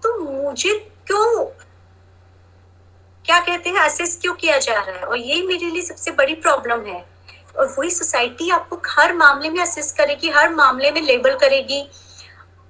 [0.02, 1.44] तो मुझे क्यों,
[3.24, 5.02] क्या कहते हैं असेस क्यों किया जा रहा है?
[5.02, 7.06] और ये मेरे लिए सबसे बड़ी प्रॉब्लम है।
[7.59, 11.90] और वही सोसाइटी आपको हर मामले में असेस करेगी, हर मामले में लेबल करेगी।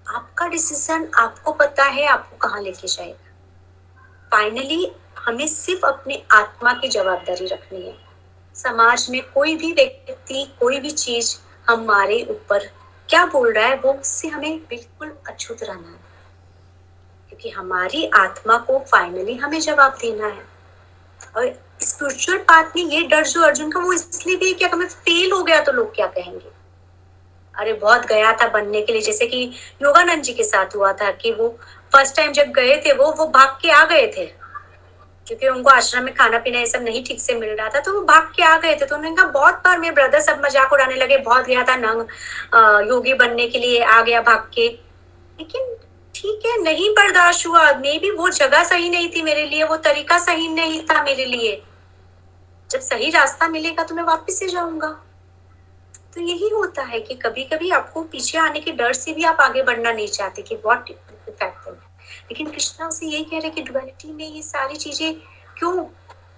[0.09, 3.33] आपका डिसीज़न आपको पता है, आपको कहाँ लेके जाएगा।
[4.31, 7.99] फाइनली हमें सिर्फ़ अपने आत्मा की जवाबदारी रखनी है।
[8.55, 11.37] समाज में कोई भी व्यक्ति, कोई भी चीज़
[11.69, 12.59] हमारे ऊपर
[13.09, 16.07] क्या बोल रहा है, वो उससे हमें बिल्कुल अछूत रहना है।
[17.29, 20.49] क्योंकि हमारी आत्मा को फाइनली हमें जवाब देना है।
[21.37, 24.77] और स्पिरिचुअल पाथ में ये डर जो अर्जुन का, वो इसलिए भी है कि अगर
[24.77, 26.56] मैं फेल हो गया तो लोग क्या कहेंगे?
[27.59, 29.45] अरे, बहुत गया था बनने के लिए। जैसे कि
[29.83, 31.49] योगानंद जी के साथ हुआ था कि वो
[31.93, 34.27] फ़र्स्ट टाइम जब गए थे, वो वो भाग के आ गए थे।
[35.27, 37.93] क्योंकि उनको आश्रम में खाना पीना ये सब नहीं ठीक से मिल रहा था तो
[37.93, 40.73] वो भाग के आ गए थे। तो उन्होंने कहा, बहुत बार मेरे ब्रदर सब मज़ाक
[40.73, 44.69] उड़ाने लगे, बहुत गया था नंग योगी बनने के लिए, आ गया भाग के।
[45.39, 45.75] लेकिन
[46.15, 49.77] ठीक है, नहीं बर्दाश्त हुआ। मे भी वो जगह सही नहीं थी मेरे लिए, वो
[49.79, 51.63] तरीका सही नहीं था मेरे लिए।
[52.71, 54.89] जब सही रास्ता मिलेगा तो मैं वापस से जाऊँगा।
[56.17, 59.41] तो यही होता है कि कभी कभी आपको पीछे आने के डर से भी आप
[59.41, 64.13] आगे बढ़ना नहीं चाहते कि वॉट इफ़ेक्ट लेकिन कृष्णा उसे यही कह रहे कि डुअलिटी
[64.13, 65.15] में ये सारी चीज़ें
[65.59, 65.85] क्यों?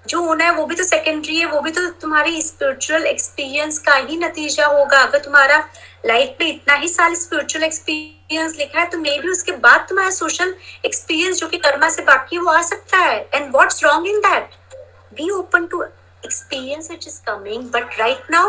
[0.09, 3.95] जो होना है वो भी तो सेकेंडरी है, वो भी तो तुम्हारे स्पिरिचुअल एक्सपीरियंस का
[3.95, 5.59] ही नतीजा होगा। अगर तुम्हारा
[6.07, 10.11] लाइफ में इतना ही साल स्पिरिचुअल एक्सपीरियंस लिखा है तो मे भी उसके बाद तुम्हारा
[10.11, 14.07] सोशल एक्सपीरियंस जो कि कर्मा से बाकी है, वो आ सकता है। And what's wrong
[14.07, 14.51] in that
[15.15, 18.47] be open to experience which is coming, but right now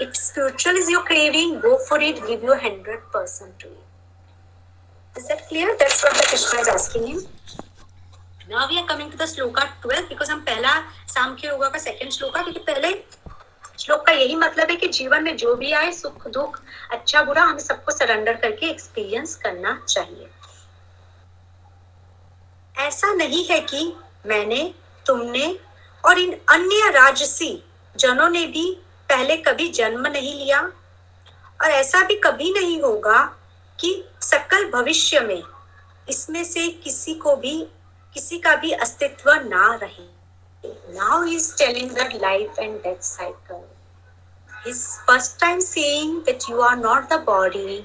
[0.00, 5.48] if spiritual is your craving go for it give your 100% to it is that
[5.48, 7.20] clear that's what the krishna is asking him
[8.48, 10.74] now we are coming to the sloka 12 because हम पहला
[11.08, 12.92] सांख्य yoga का second shloka क्योंकि पहले
[13.80, 16.60] श्लोक का यही मतलब है कि जीवन में जो भी आए सुख दुख
[16.92, 20.28] अच्छा बुरा हमें सबको सरेंडर करके एक्सपीरियंस करना चाहिए
[22.86, 23.92] ऐसा नहीं है कि
[24.26, 24.62] मैंने
[25.06, 25.46] तुमने
[26.04, 27.52] और इन अन्य राजसी
[27.94, 28.66] जनों ने भी
[29.08, 30.60] पहले कभी जन्म नहीं लिया
[31.60, 33.22] और ऐसा भी कभी नहीं होगा
[33.78, 35.42] कि सकल भविष्य में
[36.08, 37.58] इसमें से किसी को भी,
[38.14, 40.06] किसी का भी अस्तित्व ना रहे।
[40.94, 46.76] Now is telling that life and death cycle is first time seeing that you are
[46.76, 47.76] not the body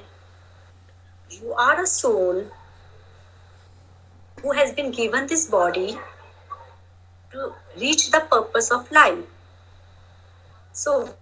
[1.32, 2.45] you are a soul
[4.38, 5.91] who has been given this body
[7.34, 7.48] to
[7.78, 9.28] reach the purpose of life
[10.74, 11.14] So,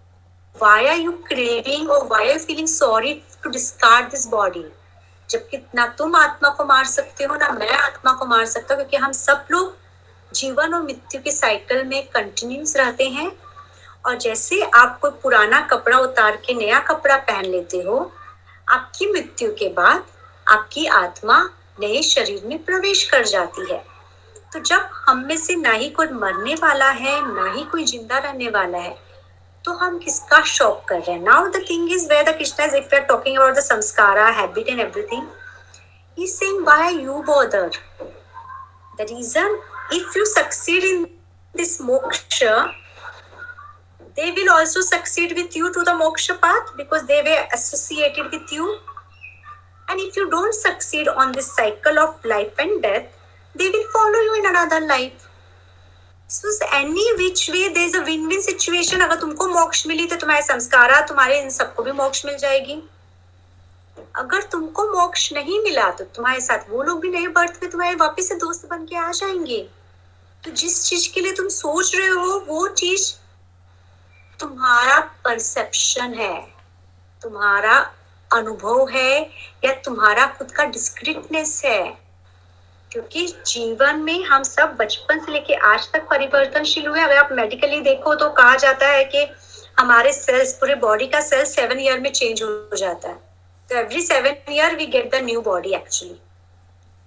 [0.54, 4.64] why are you craving or why are you feeling sorry to discard this body?
[5.30, 8.82] जबकि ना तुम आत्मा को मार सकते हो ना मैं आत्मा को मार सकता हूँ
[8.82, 9.76] क्योंकि हम सब लोग
[10.34, 13.30] जीवन और मृत्यु के साइकिल में कंटिन्यूस रहते हैं
[14.06, 18.00] और जैसे आप कोई पुराना कपड़ा उतार के नया कपड़ा पहन लेते हो
[18.68, 20.04] आपकी मृत्यु के बाद
[20.46, 21.38] आपकी आत्मा
[21.80, 23.82] नए शरीर में प्रवेश कर जाती है
[24.52, 28.18] तो जब हम में से ना ही कोई मरने वाला है ना ही कोई ज़िंदा
[28.18, 29.11] रहने वाला है
[29.64, 32.76] तो हम किसका शौक कर रहे हैं now the thing is where the Krishna is
[32.76, 35.26] if you are talking about the sanskara habit and everything
[36.18, 37.70] he saying why you bother
[38.98, 39.58] the reason
[39.92, 41.04] if you succeed in
[41.54, 42.42] this moksha
[44.16, 48.52] they will also succeed with you to the moksha path because they were associated with
[48.52, 48.66] you
[49.88, 53.06] and if you don't succeed on this cycle of life and death
[53.54, 55.28] they will follow you in another life.
[56.32, 59.02] So any which way there is a win-win situation.
[59.02, 62.82] अगर तुमको मोक्ष मिली तो तुम्हारे संस्कारा, तुम्हारे इन सबको भी मोक्ष मिल जाएगी
[64.16, 68.28] अगर तुमको मोक्ष नहीं मिला तो तुम्हारे साथ वो लोग भी नए बर्थ तुम्हारे वापस
[68.28, 69.60] से दोस्त बन के आ जाएँगे
[70.44, 73.12] तो जिस चीज़ के लिए तुम सोच रहे हो, वो चीज़
[74.40, 76.40] तुम्हारा परसेप्शन है,
[77.22, 77.76] तुम्हारा
[78.30, 79.20] अनुभव है,
[79.64, 82.01] या तुम्हारा खुद का डिस्क्रिप्टनेस है
[82.92, 87.80] क्योंकि जीवन में हम सब बचपन से लेके आज तक परिवर्तनशील हुए अगर आप मेडिकली
[87.80, 89.26] देखो तो कहा जाता है कि
[89.78, 93.14] हमारे सेल्स पूरे बॉडी का सेल सेवन ईयर में चेंज हो जाता है।
[93.70, 96.14] तो every seven year we get the new body actually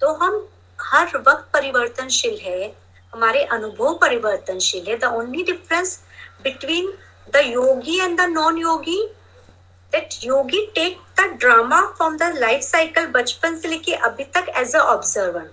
[0.01, 0.47] तो हम
[0.79, 2.71] हर वक्त परिवर्तनशील है।
[3.13, 5.99] हमारे अनुभव परिवर्तनशील है। The only difference
[6.43, 6.91] between
[7.33, 9.01] the yogi and the non yogi
[9.93, 14.75] that yogi take the drama from the life cycle बचपन से लेके अभी तक एज
[14.75, 15.49] अ ऑब्जर्वर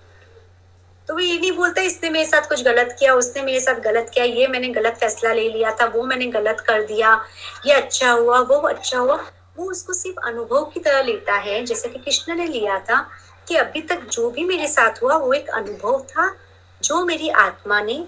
[1.08, 4.10] तो वो ये नहीं बोलता, इसने मेरे साथ कुछ गलत किया, उसने मेरे साथ गलत
[4.14, 7.24] किया, ये मैंने गलत फैसला ले लिया था, वो मैंने गलत कर दिया,
[7.66, 9.16] ये अच्छा हुआ, वो अच्छा हुआ।
[9.56, 13.00] वो उसको सिर्फ़ अनुभव की तरह लेता है, जैसे कि कृष्ण ने लिया था
[13.48, 16.34] कि अभी तक जो भी मेरे साथ हुआ, वो एक अनुभव था
[16.82, 18.04] जो मेरी आत्मा ने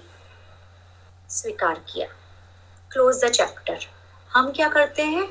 [1.31, 2.07] स्वीकार किया।
[2.91, 3.87] क्लोज द चैप्टर
[4.31, 5.29] हम क्या करते हैं?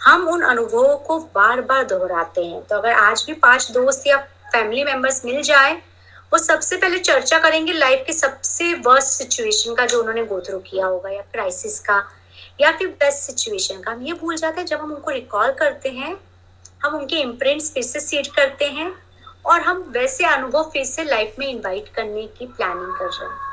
[0.00, 4.16] हम उन अनुभवों को बार बार दोहराते हैं। तो अगर आज भी पाँच दोस्त या
[4.52, 5.82] फैमिली मेंबर्स मिल जाए
[6.32, 10.58] वो सबसे पहले चर्चा करेंगे लाइफ के सबसे वर्स्ट सिचुएशन का जो उन्होंने गो थ्रू
[10.60, 12.02] किया होगा, या क्राइसिस का,
[12.60, 15.88] या फिर बेस्ट सिचुएशन का। हम ये भूल जाते हैं, जब हम उनको रिकॉल करते
[15.88, 16.16] हैं,
[16.82, 18.92] हम उनके इम्प्रिंट्स फिर से सीड करते हैं,
[19.46, 23.46] और हम वैसे अनुभव फिर से लाइफ में इनवाइट करने की प्लानिंग कर रहे हैं।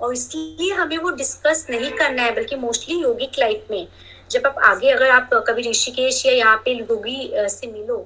[0.00, 3.86] और इसलिए हमें वो डिस्कस नहीं करना है, बल्कि मोस्टली योगिक लाइफ में,
[4.30, 7.96] जब आप आगे अगर आप कभी ऋषिकेश या यहाँ पे योगी से मिलो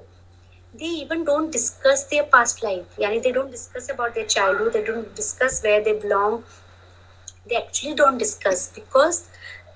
[0.79, 4.83] they even don't discuss their past life yani they don't discuss about their childhood they
[4.89, 6.43] don't discuss where they belong
[7.49, 9.29] they actually don't discuss because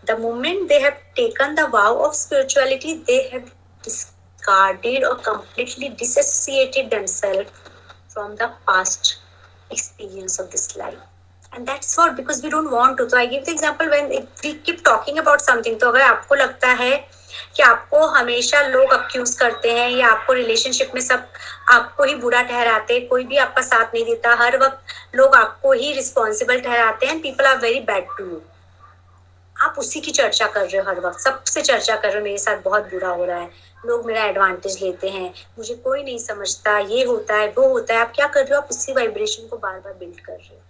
[0.05, 3.53] the moment they have taken the vow of spirituality they have
[3.83, 7.51] discarded or completely disassociated themselves
[8.07, 9.17] from the past
[9.69, 10.99] experience of this life
[11.53, 14.09] and that's what because we don't want to so i give the example when
[14.43, 16.93] we keep talking about something तो अगर आपको लगता है
[17.55, 21.27] कि आपको हमेशा लोग accused करते हैं या आपको रिलेशनशिप में सब
[21.69, 25.71] आपको ही बुरा ठहराते हैं, कोई भी आपका साथ नहीं देता, हर वक्त लोग आपको
[25.71, 28.41] ही रिस्पॉन्सिबल ठहराते हैं people are very bad to you
[29.55, 32.37] आप उसी की चर्चा कर रहे हो हर वक्त, सबसे चर्चा कर रहे हो, मेरे
[32.37, 33.49] साथ बहुत बुरा हो रहा है,
[33.85, 37.99] लोग मेरा एडवांटेज लेते हैं, मुझे कोई नहीं समझता, ये होता है, वो होता है,
[37.99, 40.61] आप क्या कर रहे हो, आप उसी वाइब्रेशन को बार बार बिल्ड कर रहे हो।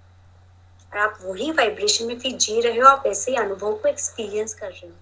[0.91, 4.53] और आप वही वाइब्रेशन में फिर जी रहे हो, आप ऐसे ही अनुभव को एक्सपीरियंस
[4.53, 4.93] कर रहे हो।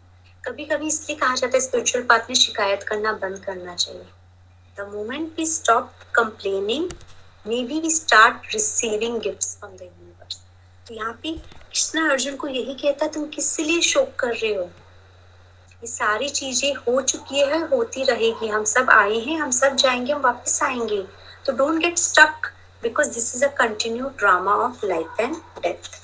[0.46, 4.06] कभी कभी इसलिए कहा जाता है स्पिरिचुअल पाथ में शिकायत करना बंद करना चाहिए।
[4.78, 6.90] The moment we stop complaining
[7.48, 10.42] may be we start receiving gifts from the universe
[10.88, 14.64] तो यहाँ पे कृष्णा अर्जुन को यही कहता तुम किस लिए शोक कर रहे हो?
[15.82, 20.14] ये सारी चीज़ें हो चुकी है, होती रहेगी। हम सब आए हैं, हम सब जाएँगे,
[20.14, 21.02] हम वापस आएँगे।
[21.46, 22.52] तो don't get stuck
[22.84, 23.50] because this is a
[24.18, 25.99] drama of life and and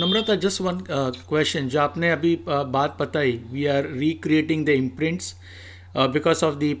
[0.00, 5.34] Namrata just one question जो आपने अभी uh, बात बताई we are recreating the imprints
[5.96, 6.74] because of the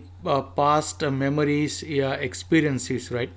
[0.56, 3.36] past memories या experiences right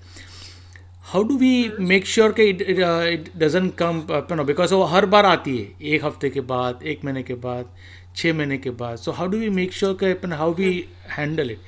[1.11, 4.03] how do we make sure कि it it doesn't come
[4.35, 7.75] no because वो हर बार आती है एक हफ़्ते के बाद एक महीने के बाद
[8.15, 10.73] छः महीने के बाद। So how do we make sure कि अपन how we
[11.17, 11.61] handle it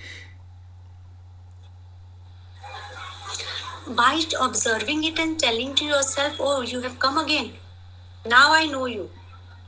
[3.99, 4.15] by
[4.45, 7.48] observing it and telling to yourself, oh, you have come again.
[8.30, 9.10] Now I know you.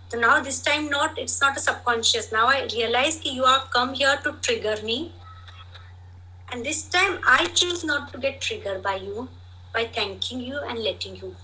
[0.10, 2.32] So now this time not, it's not a subconscious.
[2.32, 5.14] Now I realize that you have come here to trigger me.
[6.52, 9.30] And this time I choose not to get triggered by you,
[9.74, 11.36] by thanking you and letting you.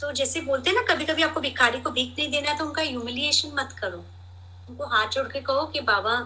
[0.00, 2.64] तो जैसे बोलते हैं ना कभी कभी आपको भिखारी को भीख नहीं देना है तो
[2.64, 4.04] उनका ह्यूमिलिएशन मत करो
[4.68, 6.16] उनको हाथ जोड़ के कहो कि बाबा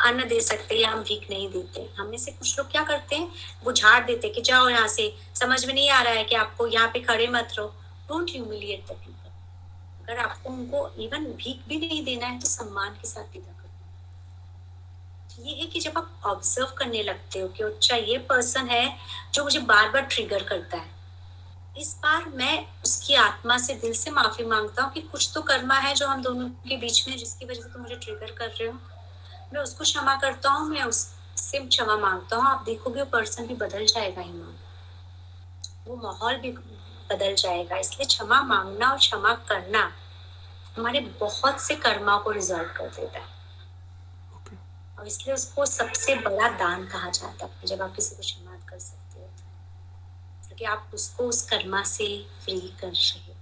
[0.00, 3.30] अन्न दे सकते या हम भीख नहीं देते। हमें से कुछ लोग क्या करते हैं?
[3.64, 6.66] वो झाड़ देते कि जाओ यहाँ से। समझ में नहीं आ रहा है कि आपको
[6.66, 7.68] यहाँ पे खड़े मत रहो।
[8.08, 9.30] डोंट ह्यूमिलिएट द पीपल
[10.02, 13.56] अगर आपको उनको इवन भीख भी नहीं देना है तो सम्मान के साथ विदा
[15.40, 18.96] ये है कि जब आप ऑब्ज़र्व करने लगते हो कि अच्छा ये पर्सन है
[19.34, 20.90] जो मुझे बार बार ट्रिगर करता है।
[21.78, 25.74] इस बार मैं उसकी आत्मा से दिल से माफ़ी माँगता हूँ कि कुछ तो कर्मा
[25.74, 28.68] है जो हम दोनों के बीच में जिसकी वजह से तुम मुझे ट्रिगर कर रहे
[28.68, 28.78] हो।
[29.52, 33.54] मैं उसको क्षमा करता हूँ मैं उससे क्षमा माँगता हूँ। आप देखोगे वो पर्सन भी
[33.56, 34.54] बदल जाएगा ही माँ
[35.86, 36.50] वो माहौल भी
[37.10, 39.90] बदल जाएगा। इसलिए क्षमा मांगना और क्षमा करना
[40.76, 43.38] हमारे बहुत से कर्मा को रिजॉल्व कर देता है।
[44.98, 48.78] और इसलिए उसको सबसे बड़ा दान कहा जाता है जब आप किसी को क्षमा कर
[48.78, 49.26] सकते हो।
[50.46, 52.06] क्योंकि आप उसको उस कर्मा से
[52.44, 53.34] फ्री कर रहे हो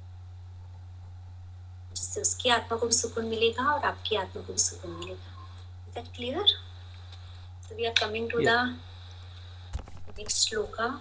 [1.97, 5.28] जिससे उसकी आत्मा को भी सुकून मिलेगा और आपकी आत्मा को भी सुकून मिलेगा।
[5.95, 6.45] That clear?
[7.69, 8.75] So we are coming to yeah.
[10.07, 11.01] the next sloka.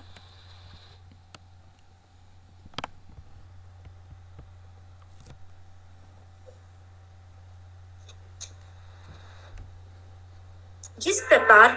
[11.02, 11.74] जिस प्रकार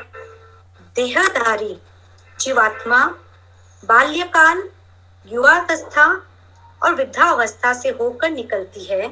[0.96, 1.74] देहधारी
[2.40, 2.98] जीवात्मा
[3.82, 4.62] बाल्यकाल
[5.26, 6.06] युवावस्था
[6.82, 9.08] और वृद्धावस्था से होकर निकलती है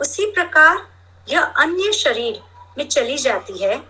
[0.00, 0.86] उसी प्रकार
[1.28, 2.42] यह अन्य शरीर
[2.80, 3.80] में चली जाती है।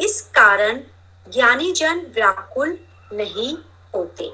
[0.00, 0.80] इस कारण
[1.26, 2.78] ज्ञानी जन व्याकुल
[3.12, 3.56] नहीं
[3.94, 4.30] होते।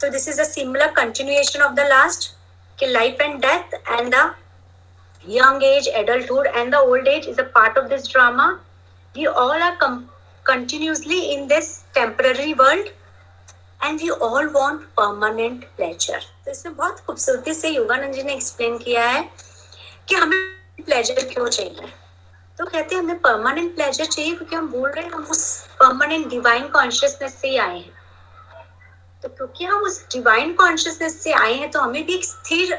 [0.00, 2.30] तो this is similar continuation of the last
[2.78, 4.34] कि life and death and the
[5.24, 8.48] young age adulthood and the old age is a part of this drama
[9.14, 9.76] we all are
[10.46, 12.88] continuously in this temporary world
[13.84, 18.78] and we all want permanent pleasure तो इसमें बहुत खूबसूरती से योगानंद जी ने explain
[18.78, 19.28] किया है
[20.08, 20.38] कि हमें
[20.84, 21.92] प्लेजर क्यों चाहिए।
[22.58, 26.28] तो कहते हैं, हमें परमानेंट प्लेजर चाहिए क्योंकि हम बोल रहे हैं, हम उस परमानेंट
[26.28, 27.92] डिवाइन कॉन्शियसनेस से ही आए हैं।
[29.22, 32.78] तो क्योंकि हम उस डिवाइन कॉन्शियसनेस से आए हैं तो हमें भी एक स्थिर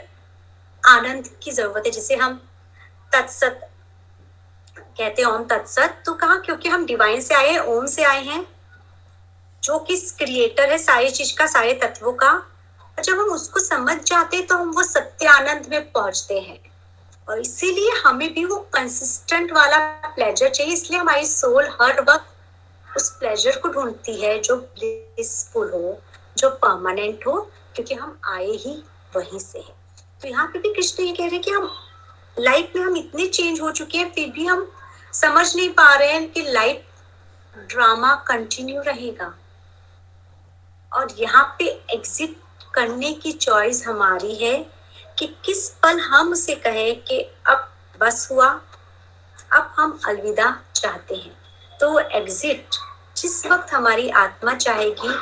[0.83, 2.41] आनंद की ज़रूरत है। जिसे हम
[3.13, 3.69] तत्सत
[4.77, 8.23] कहते हैं, ओम तत्सत तो कहा, क्योंकि हम डिवाइन से आए हैं, ओम से आए
[8.23, 8.45] हैं,
[9.63, 13.97] जो कि क्रिएटर है, सारी चीज़ का, सारे तत्वों का। और जब हम उसको समझ
[13.97, 16.59] जाते हैं तो हम वो सत्य आनंद में पहुँचते हैं।
[17.27, 19.77] और इसीलिए हमें भी वो कंसिस्टेंट वाला
[20.07, 25.97] प्लेजर चाहिए, इसलिए हमारी सोल हर वक्त उस प्लेजर को ढूंढती है जो ब्लिसफुल हो,
[26.37, 27.39] जो परमानेंट हो,
[27.75, 28.71] क्योंकि हम आए ही
[29.15, 29.75] वहीं से है।
[30.21, 31.69] तो यहाँ पे भी कृष्ण ये कह रहे हैं कि हम
[32.37, 34.71] लाइफ में हम इतने चेंज हो चुके हैं, फिर भी हम
[35.13, 36.83] समझ नहीं पा रहे हैं कि लाइफ
[37.69, 39.33] ड्रामा कंटिन्यू रहेगा।
[40.91, 42.35] और यहाँ पे एग्जिट
[42.73, 44.55] करने की चॉइस हमारी है
[45.19, 48.47] कि किस पल हम उसे कहें कि अब बस हुआ,
[49.51, 51.37] अब हम अलविदा चाहते हैं।
[51.79, 52.75] तो एग्जिट
[53.17, 55.13] जिस वक्त हमारी आत्मा चाहेगी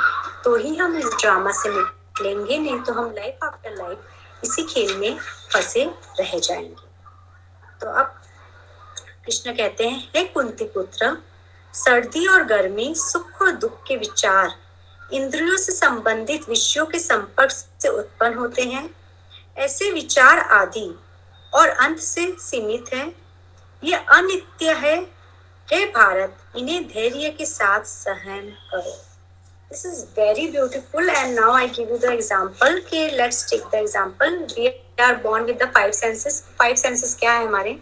[0.43, 4.97] तो ही हम इस ड्रामा से निकलेंगे, नहीं तो हम लाइफ आफ्टर लाइफ इसी खेल
[4.97, 5.17] में
[5.53, 5.85] फंसे
[6.19, 6.85] रह जाएँगे।
[7.81, 8.21] तो अब
[9.25, 11.17] कृष्ण कहते हैं, हे कुंती पुत्र,
[11.73, 14.55] सर्दी और गर्मी, सुख और दुख के विचार,
[15.13, 18.89] इंद्रियों से संबंधित विषयों के संपर्क से उत्पन्न होते हैं।
[19.57, 20.87] ऐसे विचार आदि
[21.53, 23.07] और अंत से सीमित हैं।
[23.83, 24.95] ये अनित्य है।
[25.67, 28.91] हे भारत, इन्हें धैर्य के साथ सहन करो।
[29.71, 33.75] This is very beautiful and now I give you the example के let's take the
[33.75, 34.67] example we
[35.01, 37.73] are born with the five senses five senses क्या है हमारे?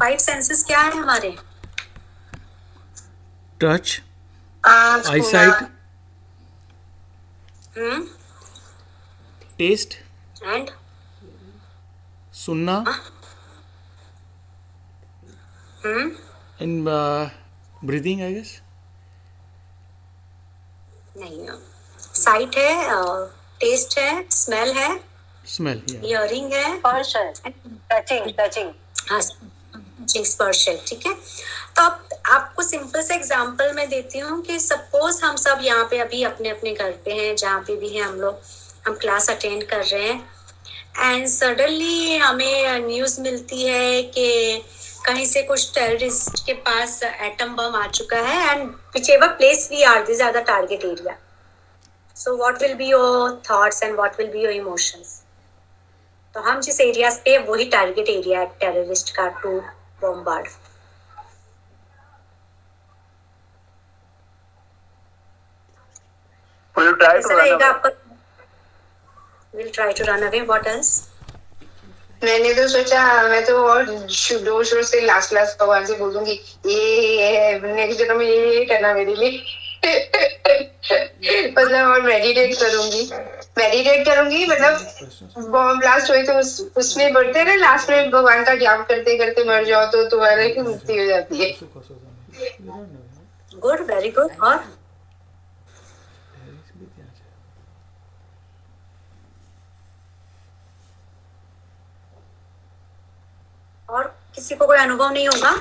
[0.00, 1.36] फाइव सेंसेस क्या है हमारे?
[3.60, 4.00] टच
[7.78, 8.06] हम्म
[9.58, 9.94] टेस्ट
[10.44, 10.70] एंड
[12.34, 12.76] सुनना
[15.84, 16.10] hmm
[16.62, 16.88] and
[17.84, 18.60] breathing I guess
[21.16, 21.46] नहीं
[21.98, 22.72] sight है
[23.60, 24.88] टेस्ट है स्मेल है
[25.46, 26.22] स्मेल या
[26.52, 27.32] है स्पर्श है
[27.92, 28.70] टचिंग टचिंग
[29.10, 31.14] हाँ जी, स्पर्श है ठीक है
[31.78, 35.98] तो अब आपको सिंपल से एग्जांपल मैं देती हूँ कि सपोज़ हम सब यहाँ पे
[35.98, 38.40] अभी अपने अपने घर पे हैं, जहाँ पे भी हैं हम लोग,
[38.86, 44.62] हम क्लास अटेंड कर रहे हैं। एंड सडनली हमें न्यूज़ मिलती है कि
[45.06, 49.82] कहीं से कुछ टेररिस्ट के पास एटम बम आ चुका है and ever place we
[49.82, 51.16] are this are the target area
[52.16, 55.20] so what will be your thoughts and what will be your emotions
[56.34, 59.60] तो हम जिस एरियाज़ पे, वही टारगेट एरिया है टेररिस्ट का to
[60.00, 60.48] bombard
[66.78, 67.62] Will you try to कैसा run away?
[67.62, 67.90] आपका
[69.54, 70.90] will try to run away what else
[72.24, 76.32] मैंने तो सोचा मैं तो और ज़ोर शोर से लास्ट लास्ट भगवान से बोल दूँगी
[76.66, 76.80] ये
[77.16, 79.30] ये नेक्स्ट जन्म में ये ये करना मेरे लिए.
[81.58, 83.02] मतलब और मेडिटेट करूँगी।
[83.58, 88.54] मेडिटेट करूँगी मतलब बॉम्ब ब्लास्ट हुए तो उस, उसमें बढ़ते ना लास्ट में भगवान का
[88.64, 91.50] जाप करते करते मर जाओ तो तुम्हारे की मुक्ति हो जाती है।
[93.58, 94.64] गुड वेरी गुड और?
[103.88, 105.52] और किसी को कोई अनुभव नहीं होगा?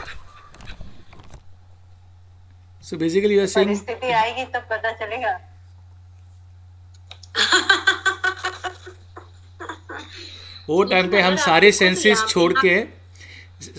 [2.83, 5.31] So basically, you are saying परिस्थिति आएगी तब पता चलेगा।
[10.69, 12.75] वो टाइम पे हम सारे सेंसेस छोड़ के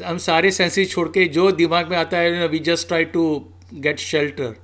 [0.05, 3.25] हम सारे सेंसेस छोड़ के जो दिमाग में आता है we just try to
[3.87, 4.55] get shelter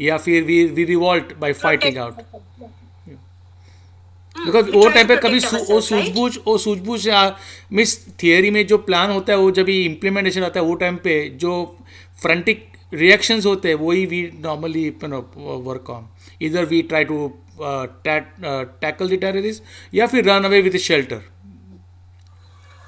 [0.00, 2.14] या फिर we we revolt by fighting out
[4.36, 5.38] because वो टाइम पे कभी
[5.70, 7.00] वो सूझबूझ वो सूझबूझ
[7.72, 11.18] मिस थियरी में जो प्लान होता है वो जब इम्प्लीमेंटेशन आता है वो टाइम पे
[11.36, 11.54] जो
[12.18, 16.08] फ्रंटिक रिएक्शंस होते हैं वही वी नॉर्मली वर्क ऑन
[16.42, 19.62] इधर we try to tackle the terrorist
[19.94, 21.22] या फिर रन अवे विद शेल्टर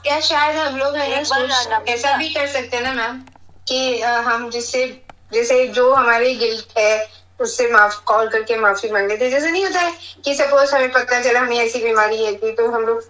[0.04, 3.20] क्या शायद हम लोग ऐसा भी कर सकते हैं ना मैम
[3.68, 4.86] कि हम जिससे
[5.32, 9.80] जैसे जो हमारे गिल्ट है उससे माफ़ कॉल करके माफ़ी मांग लेते जैसे नहीं होता
[9.80, 9.92] है
[10.24, 13.02] कि सपोज़ हमें पता चला हमें ऐसी बीमारी है कि तो हम लोग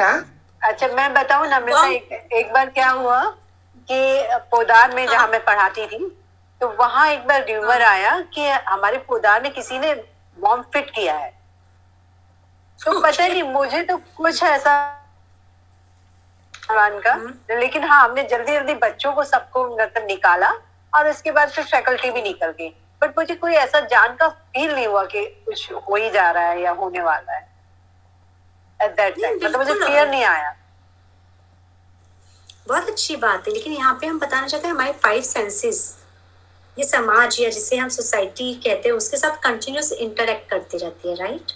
[0.00, 0.36] हाँ?
[0.64, 3.24] अच्छा मैं बताऊँ नम्रता वाह। एक, एक बार क्या हुआ
[3.88, 6.16] कि पोदार में जहाँ मैं पढ़ाती थी
[6.60, 9.94] तो वहाँ एक बार र्यूमर आया कि हमारे पोदार में किसी ने
[10.38, 11.30] बॉम्ब फिट किया है।
[12.84, 14.96] तो पता नहीं मुझे तो कुछ ऐसा
[16.70, 17.14] का
[17.50, 20.50] लेकिन हाँ हमने जल्दी जल्दी बच्चों को सबको मतलब निकाला।
[20.92, 22.68] और उसके बाद फिर फैकल्टी भी निकल गई।
[23.02, 26.48] बट मुझे कोई ऐसा जान का फील नहीं हुआ कि कुछ हो ही जा रहा
[26.48, 27.48] है या होने वाला है।
[28.80, 30.56] एट दैट टाइम मतलब मुझे। क्लियर नहीं आया।
[32.68, 35.78] बहुत अच्छी बात है लेकिन यहाँ पे हम बताना चाहते हैं हमारे फाइव सेंसेस
[36.76, 41.14] ये समाज या जिसे हम सोसाइटी कहते हैं उसके साथ कंटिन्यूस इंटरेक्ट करती रहती है
[41.16, 41.52] राइट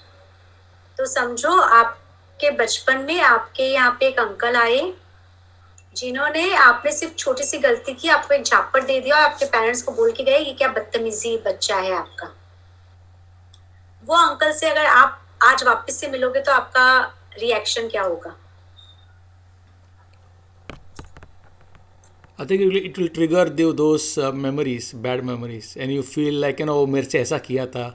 [0.98, 4.81] तो समझो आपके बचपन में आपके यहाँ पे एक अंकल आए
[5.97, 9.83] जिन्होंने आपने सिर्फ़ छोटी सी गलती की आपको एक झापड़ दे दिया और आपके पेरेंट्स
[9.83, 12.27] को बोल के गए कि क्या बदतमीजी बच्चा है आपका।
[14.05, 16.87] वो अंकल से अगर आप आज वापस से मिलोगे तो आपका
[17.39, 18.37] रिएक्शन क्या होगा?
[22.39, 26.69] I think it will trigger दिव those memories bad memories and you feel like and
[26.69, 27.87] oh मेरे से ऐसा किया था।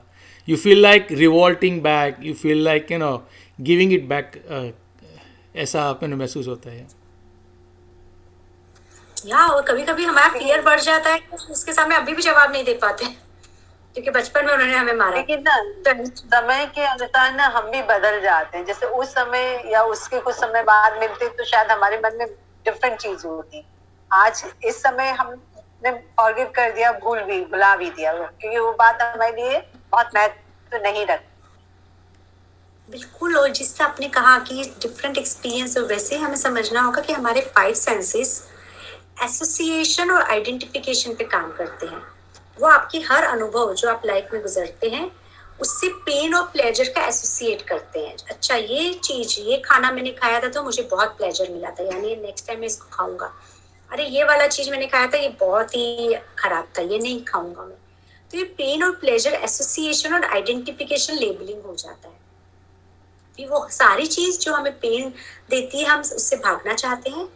[0.48, 3.16] You feel like revolting back you feel like and oh
[3.58, 4.32] giving it back
[5.56, 6.86] ऐसा अपने महसूस होता है।
[9.26, 11.20] या और कभी कभी हमारा फियर बढ़ जाता है
[11.50, 13.04] उसके सामने अभी भी जवाब नहीं दे पाते।
[13.96, 15.56] क्योंकि बचपन में उन्होंने हमें मारा। लेकिन ना
[15.86, 20.20] तो समय के अनुसार ना हम भी बदल जाते हैं। जैसे उस समय या उसके
[20.20, 22.26] कुछ समय बाद मिलते तो शायद हमारे मन में
[22.66, 23.66] डिफरेंट चीज़ होती।
[24.10, 29.02] आज इस समय हमने फॉरगिव कर दिया भूल भी भुला भी दिया। क्योंकि वो बात
[29.02, 29.58] हमारे लिए
[29.92, 31.28] बहुत महत्व तो नहीं रखती
[32.88, 37.40] बिल्कुल और जिससे आपने कहा कि डिफरेंट एक्सपीरियंस हो वैसे हमें समझना होगा कि हमारे
[37.56, 38.32] फाइव सेंसेस
[39.22, 42.02] एसोसिएशन और आइडेंटिफिकेशन पे काम करते हैं।
[42.60, 45.10] वो आपकी हर अनुभव जो आप लाइफ में गुजरते हैं,
[45.60, 50.40] उससे पेन और प्लेजर का एसोसिएट करते हैं। अच्छा ये चीज़, ये खाना मैंने खाया
[50.40, 53.32] था तो मुझे बहुत प्लेजर मिला था, यानी नेक्स्ट टाइम मैं इसको खाऊँगा।
[53.92, 57.62] अरे, ये वाला चीज़ मैंने खाया था, ये बहुत ही खराब था, ये नहीं खाऊँगा
[57.62, 57.76] मैं।
[58.30, 62.20] तो ये पेन और प्लेजर एसोसिएशन और आइडेंटिफिकेशन लेबलिंग हो जाता है।
[63.38, 65.14] वो सारी चीज़ जो हमें पेन
[65.50, 67.28] देती है, हम उससे भागना चाहते हैं।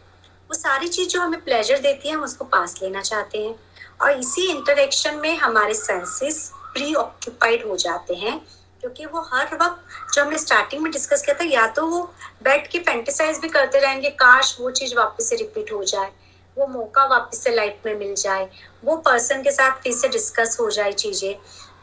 [0.54, 3.54] सारी चीज़ जो हमें प्लेजर देती है, हम उसको पास लेना चाहते हैं।
[4.00, 8.38] और इसी इंटरेक्शन में हमारे सेंसेस प्री ऑक्यूपाइड हो जाते हैं,
[8.80, 12.02] क्योंकि वो हर वक्त जो हमने स्टार्टिंग में डिस्कस किया था, या तो वो
[12.42, 16.10] बैठ के फेंटिसाइज भी करते रहेंगे, काश वो चीज़ वापस से रिपीट हो जाए,
[16.56, 18.48] वो मौका वापस से लाइफ में मिल जाए,
[18.84, 21.34] वो पर्सन के साथ फिर से डिस्कस हो जाए चीज़ें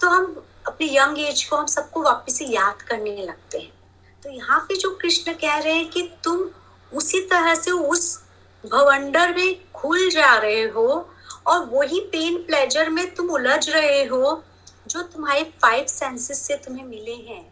[0.01, 3.71] तो हम अपनी यंग एज को हम सबको वापस से याद करने लगते हैं।
[4.23, 6.49] तो यहाँ पे जो कृष्ण कह रहे हैं कि तुम
[6.91, 8.21] उसी तरह से उस
[8.63, 10.87] भवंडर में खुल जा रहे हो
[11.47, 14.43] और वही पेन प्लेजर में तुम उलझ रहे हो
[14.87, 17.43] जो तुम्हारे फाइव सेंसेस से तुम्हें मिले हैं।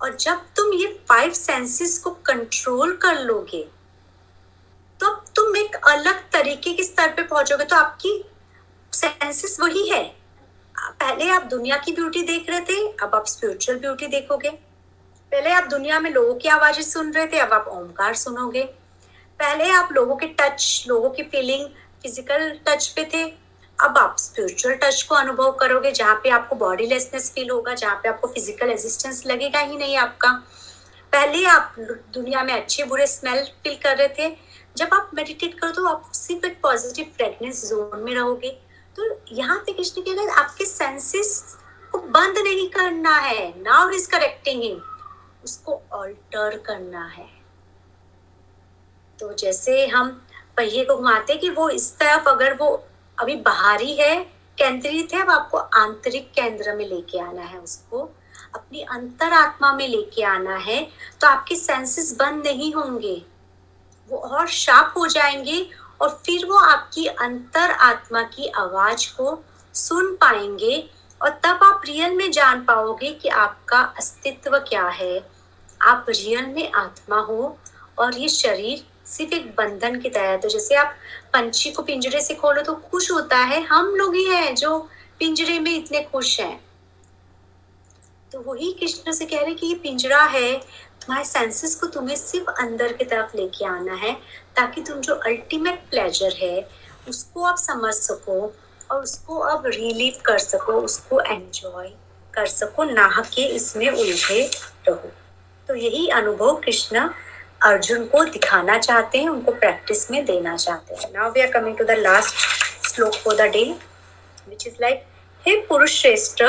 [0.00, 3.62] और जब तुम ये फाइव सेंसेस को कंट्रोल कर लोगे
[5.00, 8.24] तो तुम एक अलग तरीके के स्तर पे पहुंचोगे। तो आपकी
[8.92, 10.02] सेंसेस वही है।
[10.74, 14.50] पहले आप दुनिया की ब्यूटी देख रहे थे, अब आप स्पिरिचुअल ब्यूटी देखोगे।
[15.32, 18.62] पहले आप दुनिया में लोगों की आवाज़ें सुन रहे थे, अब आप ओमकार सुनोगे।
[19.40, 21.64] पहले आप लोगों के टच लोगों की फीलिंग
[22.02, 23.22] फ़िज़िकल टच पे थे,
[23.78, 27.94] अब आप स्पिरिचुअल टच को अनुभव करोगे, जहाँ पे आपको बॉडी लेसनेस फील होगा, जहाँ
[28.02, 30.32] पे आपको फ़िज़िकल एग्जिस्टेंस लगेगा ही नहीं आपका।
[31.12, 31.74] पहले आप
[32.14, 34.30] दुनिया में अच्छे बुरे स्मेल फील कर रहे थे,
[34.76, 38.50] जब आप मेडिटेट करो तो आप सिर्फ़ एक पॉजिटिव फ्रेगनेंस जोन में रहोगे।
[38.96, 41.58] तो यहाँ पे कृष्ण कह रहे आपके सेंसेस
[41.92, 44.80] को बंद नहीं करना है नाउ इज़ करेक्टिंग
[45.44, 47.28] उसको ऑल्टर करना है।
[49.20, 50.08] तो जैसे हम
[50.56, 52.68] पहिए को घुमाते कि वो इस तरफ़ अगर वो
[53.18, 54.16] अभी बाहरी है
[54.58, 57.98] केंद्रित है, अब आपको आंतरिक केंद्र में लेके आना है उसको,
[58.54, 60.82] अपनी अंतर आत्मा में लेके आना है
[61.20, 63.22] तो आपके सेंसेस बंद नहीं होंगे।
[64.08, 65.68] वो और शार्प हो जाएँगे
[66.00, 69.38] और फिर वो आपकी अंतर आत्मा की आवाज़ को
[69.74, 70.78] सुन पाएँगे
[71.20, 75.18] और तब आप रियल में जान पाओगे कि आपका अस्तित्व क्या है।
[75.80, 77.56] आप रियल में आत्मा हो
[77.98, 80.94] और ये शरीर सिर्फ़ एक बंधन की तरह तो जैसे आप
[81.32, 84.78] पंछी को पिंजरे से खोलो तो खुश होता है। हम लोग ही हैं जो
[85.18, 86.60] पिंजरे में इतने खुश हैं।
[88.32, 90.52] तो वही कृष्ण से कह रहे कि ये पिंजरा है,
[91.00, 94.12] तुम्हारे सेंसेस को तुम्हें सिर्फ़ अंदर की तरफ़ लेके आना है,
[94.56, 96.68] ताकि तुम जो अल्टीमेट प्लेजर है,
[97.08, 98.40] उसको आप समझ सको
[98.90, 101.88] और उसको आप रिलीव कर सको, उसको एंजॉय
[102.34, 104.50] कर सको, ना के इसमें उलझे
[104.88, 105.10] रहो।
[105.68, 107.08] तो यही अनुभव कृष्ण
[107.62, 111.76] अर्जुन को दिखाना चाहते हैं, उनको प्रैक्टिस में देना चाहते हैं। Now we are coming
[111.76, 113.64] to the last shloka for the day
[114.48, 115.04] which is like
[115.44, 116.42] हे पुरुष श्रेष्ठ,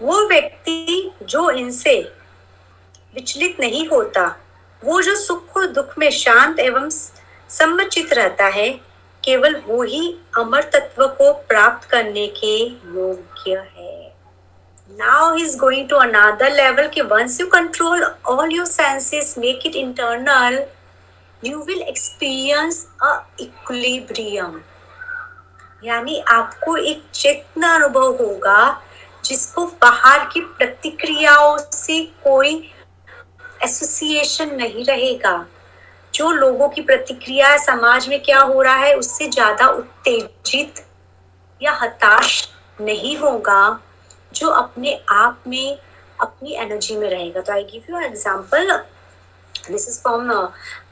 [0.00, 1.96] वो व्यक्ति जो इनसे
[3.14, 4.26] विचलित नहीं होता,
[4.82, 6.88] वो जो सुख और दुख में शांत एवं
[7.50, 8.68] सम्मचित रहता है,
[9.24, 13.97] केवल वो ही अमर तत्व को प्राप्त करने के योग्य है।
[14.98, 19.76] Now he's going to another level कि once you control all your senses make it
[19.76, 20.56] internal
[21.42, 23.12] you will experience a
[23.44, 24.58] equilibrium
[25.84, 28.60] यानी आपको एक चेतना अनुभव होगा
[29.24, 32.54] जिसको बाहर की प्रतिक्रियाओं से कोई
[33.64, 35.34] एसोसिएशन नहीं रहेगा
[36.14, 40.84] जो लोगों की प्रतिक्रिया समाज में क्या हो रहा है उससे ज़्यादा उत्तेजित
[41.60, 42.48] या हताश
[42.80, 43.60] नहीं होगा
[44.32, 45.78] जो अपने आप में
[46.20, 48.72] अपनी एनर्जी में रहेगा। तो I give you example
[49.54, 50.30] this is from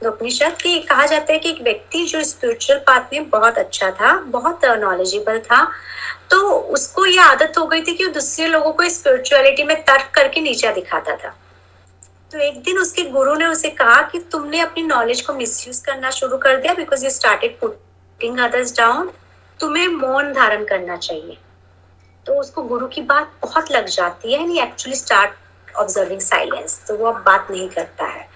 [0.07, 4.13] Upanishad कि कहा जाता है कि एक व्यक्ति जो स्पिरिचुअल पाथ में बहुत अच्छा था,
[4.13, 5.63] बहुत नॉलेजेबल था
[6.29, 10.11] तो उसको ये आदत हो गई थी कि वो दूसरे लोगों को स्पिरिचुअलिटी में तर्क
[10.15, 11.35] करके नीचा दिखाता था।
[12.31, 16.09] तो एक दिन उसके गुरु ने उसे कहा कि तुमने अपनी नॉलेज को मिसयूज करना
[16.11, 19.11] शुरू कर दिया because you started putting others down
[19.59, 21.37] तुम्हें मौन धारण करना चाहिए।
[22.27, 26.95] तो उसको गुरु की बात बहुत लग जाती है and actually start observing silence तो
[26.97, 28.27] वो अब बात नहीं करता है।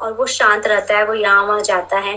[0.00, 2.16] और वो शांत रहता है, वो यहाँ वहाँ जाता है।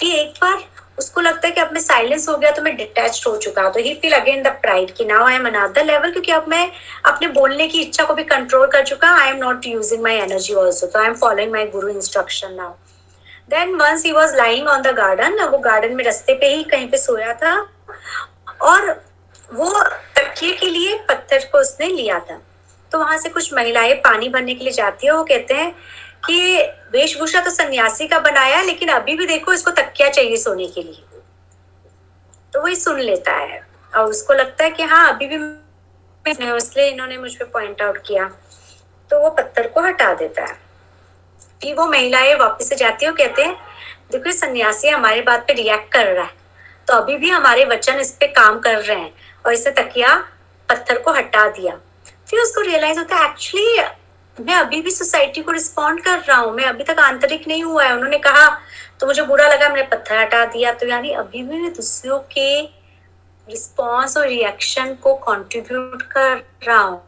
[0.00, 0.58] फिर एक बार
[0.98, 3.80] उसको लगता है कि अब मैं साइलेंस हो गया तो मैं डिटैच हो चुका तो
[3.80, 6.70] he feel again the pride कि now I am another level क्योंकि अब मैं
[7.04, 10.54] अपने बोलने की इच्छा को भी कंट्रोल कर चुका I am not using my energy
[10.54, 12.70] also तो I am following my guru instruction now
[13.50, 16.88] then once he was lying on the garden वो गार्डन में रस्ते पे ही कहीं
[16.88, 17.54] पे सोया था।
[18.62, 18.90] और
[19.52, 19.70] वो
[20.16, 22.40] तकिए के लिए पत्थर को उसने लिया था।
[22.92, 25.72] तो वहाँ से कुछ महिलाएँ पानी भरने के लिए जाती है, वो कहते हैं
[26.26, 26.58] कि
[26.92, 31.04] वेशभूषा तो सन्यासी का बनाया, लेकिन अभी भी देखो इसको तकिया चाहिए सोने के लिए।
[32.52, 33.60] तो वही सुन लेता है
[33.92, 35.36] और उसको लगता है कि हाँ अभी भी
[36.24, 38.24] इसलिए इन्होंने मुझ पर पॉइंट आउट किया।
[39.10, 40.54] तो वो पत्थर को हटा देता है।
[41.62, 43.56] फिर वो महिलाएँ वापस से जाती है कहते हैं,
[44.12, 46.40] देखो ये सन्यासी हमारे बात पे रिएक्ट कर रहा है।
[46.88, 49.12] तो अभी भी हमारे वचन इस पे काम कर रहे हैं।
[49.46, 50.14] और इसे तकिया
[50.68, 51.76] पत्थर को हटा दिया।
[52.30, 56.52] फिर उसको रियलाइज़ होता है एक्चुअली मैं अभी भी सोसाइटी को रिस्पॉन्ड कर रहा हूँ।
[56.52, 58.48] मैं अभी तक आंतरिक नहीं हुआ है। उन्होंने कहा
[59.00, 62.62] तो मुझे बुरा लगा, मैंने पत्थर हटा दिया। तो यानी अभी भी मैं दूसरों के
[62.62, 67.02] रिस्पॉन्स और रिएक्शन को कंट्रीब्यूट कर रहा हूँ।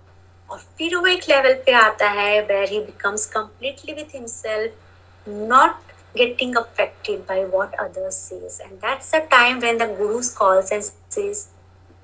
[0.51, 5.93] और फिर वो एक लेवल पे आता है where he becomes completely with himself not
[6.16, 8.61] getting affected by what others says.
[8.65, 9.86] And that's the time when the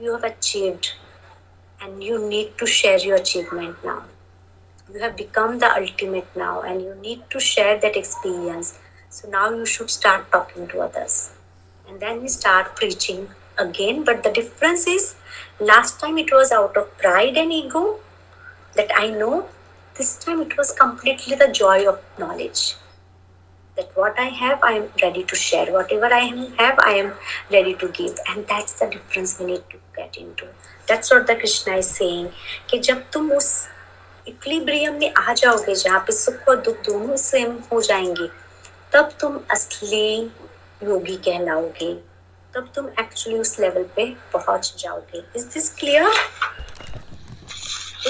[0.01, 0.93] you have achieved
[1.83, 4.05] and you need to share your achievement now.
[4.93, 8.79] You have become the ultimate now and you need to share that experience.
[9.11, 11.33] So now you should start talking to others.
[11.89, 13.29] And then we start preaching
[13.59, 14.05] again.
[14.05, 15.17] But the difference is
[15.61, 17.99] last time it was out of pride and ego
[18.77, 19.49] that i know
[19.99, 22.77] this time it was completely the joy of knowledge.
[23.77, 25.73] That what i have i am ready to share.
[25.73, 26.25] Whatever i
[26.61, 27.15] have i am
[27.53, 28.19] ready to give.
[28.29, 30.51] And that's the difference we need to get into
[30.91, 32.29] that's what the krishna is saying
[32.71, 33.51] कि जब तुम उस
[34.29, 38.27] equilibrium में आ जाओगे जहाँ पे सुख और दुख दोनों सेम हो जाएँगे
[38.93, 40.09] तब तुम असली
[40.83, 41.93] योगी कहलाओगे।
[42.55, 46.11] तब तुम एक्चुअली उस लेवल पे पहुँच जाओगे। Is this clear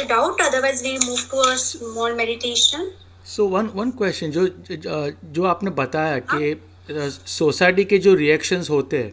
[0.08, 2.90] doubt otherwise we move to a small meditation
[3.36, 4.46] so one one question जो
[5.36, 6.54] जो आपने बताया कि
[7.38, 9.12] सोसाइटी के जो रिएक्शंस होते हैं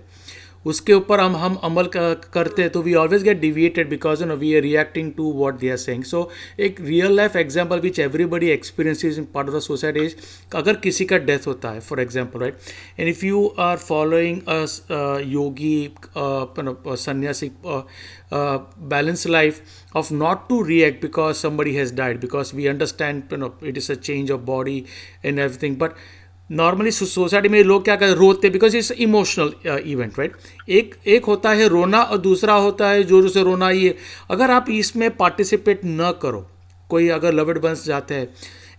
[0.71, 4.35] उसके ऊपर हम हम अमल करते हैं तो we always get deviated because you know
[4.35, 6.29] we are reacting to what they are saying so
[6.59, 10.15] एक real life example which everybody experience is in part of the society is
[10.55, 12.57] अगर किसी का डेथ होता है for example right
[12.99, 15.77] and if you are following a yogi
[16.17, 17.51] sanyasi
[18.33, 19.61] balance life
[20.49, 24.29] to react because somebody has died, because we understand, you know, it is a change
[24.29, 24.85] of body
[25.23, 25.95] and everything, but
[26.49, 29.53] normally society में लोग क्या करते रोते because it's emotional
[29.85, 30.35] event right
[30.69, 33.95] एक एक होता है रोना और दूसरा होता है ज़ोर से रोना। ये,
[34.31, 36.45] अगर आप इसमें पार्टिसिपेट न करो,
[36.89, 38.29] कोई अगर लवड बंस जाते हैं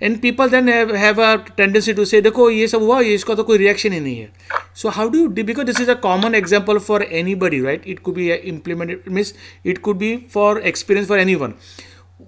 [0.03, 3.43] and people then have a tendency to say देखो, ये सब हुआ, ये इसका तो
[3.45, 4.32] कोई रिएक्शन ही नहीं है।
[4.74, 7.03] So how do you because this is a common example for
[7.36, 9.35] anybody right it could be implemented means
[9.66, 11.55] it could be for experience for anyone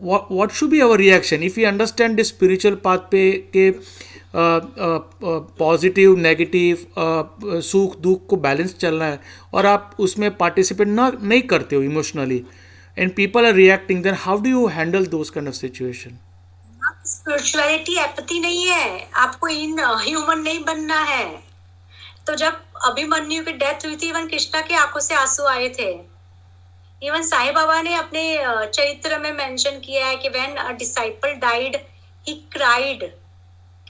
[0.02, 3.70] what should be our reaction if you understand this spiritual path पे के
[4.34, 6.86] positive negative
[7.62, 9.20] सुख, दुख को balance चलना है।
[9.54, 12.42] और आप उसमें पार्टिसिपेट ना, नहीं करते हो emotionally
[12.96, 16.18] and people are reacting then how do you handle those kind of situation
[17.06, 21.26] spirituality एपति नहीं है। आपको इन ह्यूमन नहीं बनना है।
[22.26, 25.90] तो जब अभिमन्यु की डेथ हुई थी इवन कृष्णा की आँखों से आँसू आए थे।
[27.02, 28.22] इवन साईं बाबा ने अपने
[28.66, 31.76] चरित्र में मेंशन किया है कि when a disciple died
[32.26, 33.04] he cried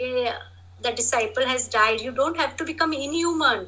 [0.01, 3.67] the disciple has died you don't have to become inhuman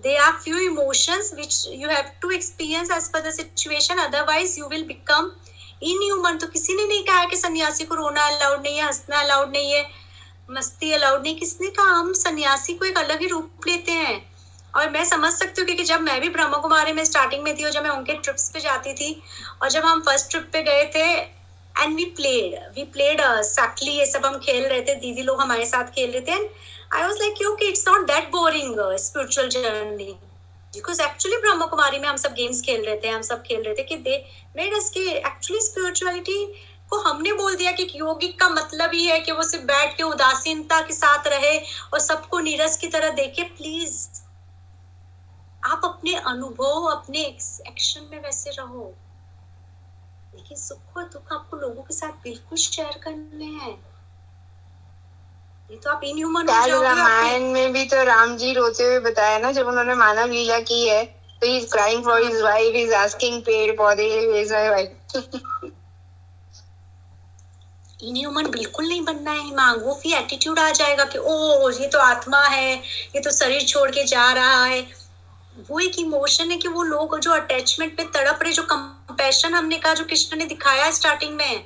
[0.00, 4.68] there are few emotions which you have to experience as per the situation otherwise you
[4.68, 5.32] will become
[5.82, 9.50] inhuman तो किसी ने नहीं कहा कि सन्यासी को रोना allowed नहीं है हंसना अलाउड
[9.52, 9.84] नहीं है
[10.50, 14.16] मस्ती अलाउड नहीं किसने कहा हम सन्यासी को एक अलग ही रूप लेते हैं
[14.74, 17.64] और मैं समझ सकती हूँ क्योंकि जब मैं भी ब्रह्म कुमारी में स्टार्टिंग में थी
[17.64, 19.10] और जब मैं उनके ट्रिप्स पे जाती थी
[19.62, 21.06] और जब हम फ़र्स्ट ट्रिप पे गए थे
[21.80, 25.66] and we played we played सकली ये सब हम खेल रहे थे, दीदी लोग हमारे
[25.66, 26.48] साथ खेल रहे थे। And
[26.94, 30.12] I was like okay it's not that boring spiritual journey
[30.74, 33.74] because actually Brahma Kumari में हम सब गेम्स खेल रहे थे, हम सब खेल रहे
[33.74, 34.24] थे कि दे
[34.56, 36.44] मेड अस कि एक्चुअली स्पिरिचुअलिटी
[36.90, 40.02] को हमने बोल दिया कि योगिक का मतलब ही है कि वो सिर्फ़ बैठ के
[40.02, 41.56] उदासीनता के साथ रहे
[41.92, 44.06] और सबको नीरस की तरह देखे। प्लीज़
[45.64, 48.94] आप अपने अनुभव, अपने एक्शन में वैसे रहो।
[50.50, 53.72] लेकिन सुख और दुख आपको लोगों के साथ बिल्कुल शेयर करने हैं।
[55.70, 59.38] ये तो आप इनह्यूमन हो जाओगे रामायण में भी तो राम जी रोते हुए बताया
[59.38, 61.04] ना जब उन्होंने मानव लीला की है
[61.42, 64.08] तो he crying for his wife is asking पेड़ पौधे
[64.40, 65.18] is my wife.
[68.00, 71.98] इनह्यूमन बिल्कुल नहीं बनना है हिमांग वो भी एटीट्यूड आ जाएगा कि ओ ये तो
[72.00, 74.80] आत्मा है ये तो शरीर छोड़ के जा रहा है
[75.70, 79.78] वो एक इमोशन है कि वो लोग जो अटैचमेंट पे तड़प रहे जो कंपैशन हमने
[79.78, 81.64] कहा जो कृष्ण ने दिखाया स्टार्टिंग में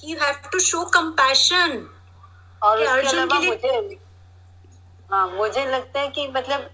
[0.00, 1.86] कि you have to show compassion
[2.62, 3.98] और अर्जुन के लिए- मुझे
[5.10, 6.70] हाँ मुझे लगता है कि मतलब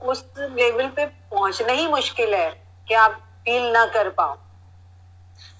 [0.00, 2.50] उस लेवल पे पहुँचना ही मुश्किल है
[2.88, 4.34] कि आप फील ना कर पाओ।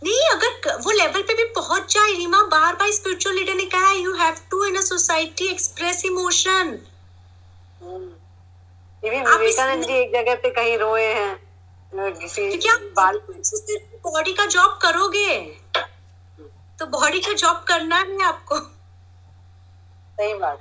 [0.04, 3.92] नहीं अगर वो लेवल पे भी पहुँच जाए रीमा बार बार स्पिरिचुअल लीडर ने कहा
[3.92, 6.78] you have to in a society express emotion
[9.04, 13.18] ये भी विवेकानंद जी एक जगह पे कहीं रोए हैं किसी क्योंकि आप बाल
[14.04, 15.34] बॉडी का जॉब करोगे?
[16.78, 18.58] तो बॉडी का जॉब करना है आपको।
[20.18, 20.58] सही बात।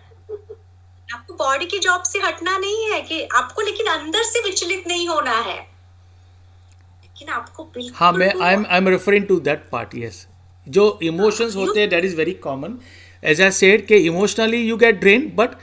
[1.13, 5.07] आपको बॉडी की जॉब से हटना नहीं है कि आपको लेकिन अंदर से विचलित नहीं
[5.07, 10.25] होना है। लेकिन आपको हाँ मैं I am I am referring to that part yes
[10.67, 12.79] जो इमोशंस होते हैं that is very common
[13.23, 15.55] as I said के emotionally you get drain but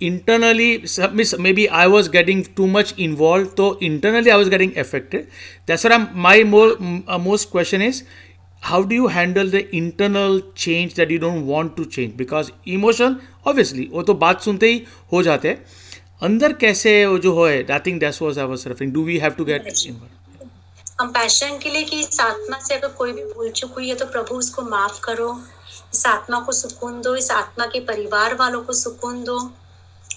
[0.00, 4.50] internally सब miss may be I was getting too much involve तो internally I was
[4.50, 5.28] getting affected
[5.66, 6.76] तेसरा my more
[7.20, 8.02] most question is
[8.62, 13.16] how do you handle the internal change that you don't want to change because emotion
[13.46, 15.64] obviously वो तो बात सुनते ही हो जाते हैं।
[16.22, 19.44] अंदर कैसे वो जो है I think that was I was do we have to
[19.44, 20.48] get involve
[20.98, 24.34] compassion के लिए कि आत्मा से अगर कोई भी भूल चुक हुई है तो प्रभु
[24.34, 25.30] उसको माफ़ करो।
[25.94, 29.38] इस आत्मा को सुकून दो इस आत्मा के परिवार वालों को सुकून दो।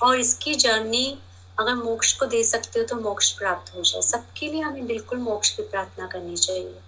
[0.03, 1.18] और इसकी जर्नी
[1.60, 5.19] अगर मोक्ष को दे सकते हो तो मोक्ष प्राप्त हो जाए सबके लिए हमें बिल्कुल
[5.19, 6.80] मोक्ष की प्रार्थना करनी चाहिए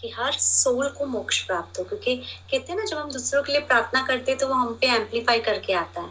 [0.00, 2.16] कि हर सोल को मोक्ष प्राप्त हो क्योंकि
[2.50, 4.94] कहते हैं ना जब हम दूसरों के लिए प्रार्थना करते हैं तो वो हम पे
[4.96, 6.10] एम्पलीफाई करके आता है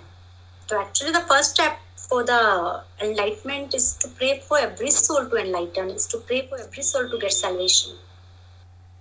[0.70, 1.80] तो actually the first step
[2.10, 6.58] for the enlightenment is to pray for every soul to enlighten, is to pray for
[6.58, 7.96] every soul to get salvation.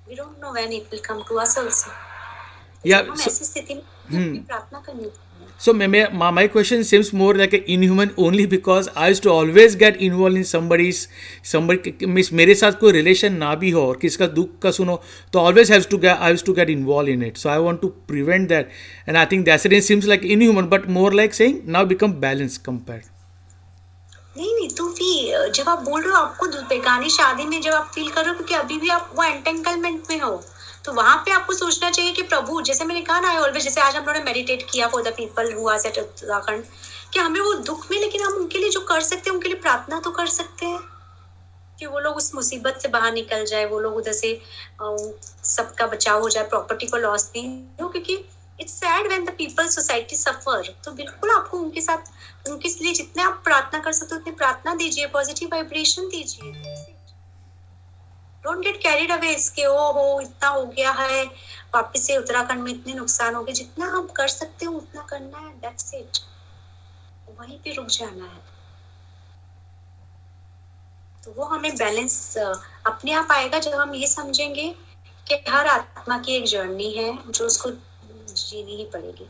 [0.06, 1.90] We don't know when it will come to us also.
[2.84, 5.10] Yeah, हम so- ऐसी स्थिति में प्रार्थना करनी
[5.58, 9.30] So my, my, my question seems more like an inhuman only because I used to
[9.30, 11.08] always get involved in somebody's
[11.42, 15.00] somebody means मेरे साथ कोई relation ना भी हो और किसका दुख का सुनो
[15.32, 17.80] तो always has to get I used to get involved in it so I want
[17.86, 18.68] to prevent that
[19.06, 22.62] and I think that's it seems like inhuman but more like saying now become balanced
[22.70, 23.12] compared
[24.38, 25.10] नहीं नहीं तो भी
[25.56, 28.34] जब आप बोल रहे हो आपको बेगानी शादी में जब आप फील कर रहे हो
[28.36, 30.32] क्योंकि अभी भी आप वो एंटेंगलमेंट में हो
[30.86, 33.96] तो वहाँ पे आपको सोचना चाहिए कि प्रभु, जैसे मैंने कहा ना ऑलवेज जैसे आज
[33.96, 36.64] हम लोगों ने मेडिटेट किया for the people who are set Uttarakhand,
[37.12, 39.60] कि हमें वो दुख में, लेकिन हम उनके लिए जो कर सकते हैं, उनके लिए
[39.60, 40.80] प्रार्थना तो कर सकते हैं
[41.78, 44.38] कि वो लोग उस मुसीबत से बाहर निकल जाए, वो लोग उधर से
[45.46, 47.48] सबका बचाव हो जाए प्रॉपर्टी को लॉस नहीं
[47.82, 48.18] हो क्योंकि
[48.58, 51.98] it's sad when the people society suffer तो बिल्कुल आपको उनके साथ,
[52.48, 56.75] उनके लिए जितने आप प्रार्थना कर सकते हो, उतनी प्रार्थना दीजिए पॉजिटिव वाइब्रेशन दीजिए।
[58.46, 61.24] डोंट गेट कैरिड अवे इसके, ओ हो, इतना हो गया है।
[61.74, 65.38] वापस से उत्तराखंड में इतने नुकसान हो गए, जितना हम कर सकते हो, उतना करना
[65.38, 66.18] है दैट्स इट
[67.38, 68.40] वहीं पे रुक जाना है।
[71.24, 72.36] तो वो हमें बैलेंस
[72.86, 74.74] अपने आप आएगा जब हम ये समझेंगे
[75.26, 79.28] कि हर आत्मा की एक जर्नी है, जो उसको जीनी ही पड़ेगी।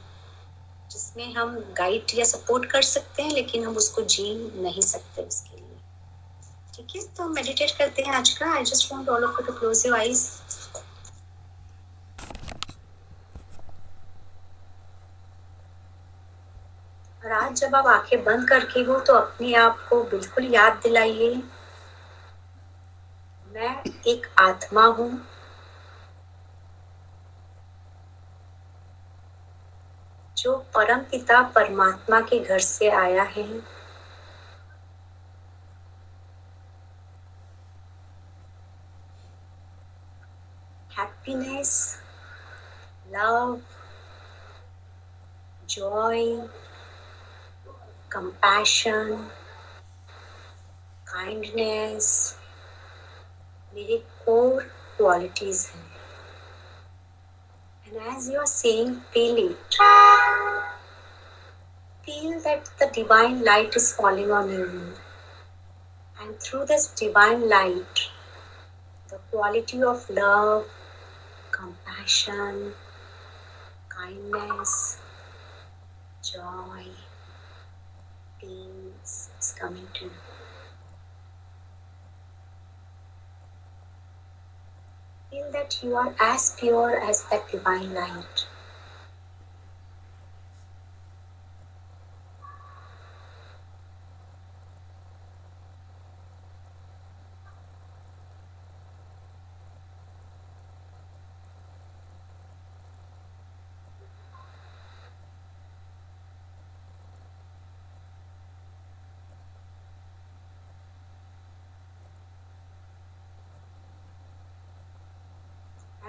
[0.90, 5.55] जिसमें हम गाइड या सपोर्ट कर सकते हैं, लेकिन हम उसको जी नहीं सकते उसके।
[6.76, 9.52] ठीक है तो मेडिटेट करते हैं आज का। I just want all of you to
[9.58, 10.24] close your eyes
[17.22, 21.34] और आज जब आप आँखें बंद करके हो तो अपने आप को बिल्कुल याद दिलाइए।
[23.54, 23.74] मैं
[24.08, 25.10] एक आत्मा हूँ।
[30.36, 33.46] जो परम पिता परमात्मा के घर से आया है।
[41.26, 41.98] happiness,
[43.12, 43.60] love,
[45.66, 46.40] joy,
[48.08, 49.26] compassion,
[51.04, 52.36] kindness
[53.74, 54.66] very core
[54.96, 55.72] qualities
[57.86, 59.74] And as you are seeing, feel it.
[62.02, 64.94] Feel that the divine light is falling on you.
[66.20, 68.08] And through this divine light,
[69.08, 70.66] the quality of love,
[71.66, 72.74] compassion
[73.88, 74.98] kindness
[76.22, 76.86] joy
[78.40, 80.10] peace is coming to you.
[85.30, 88.46] Feel that you are as pure as that divine light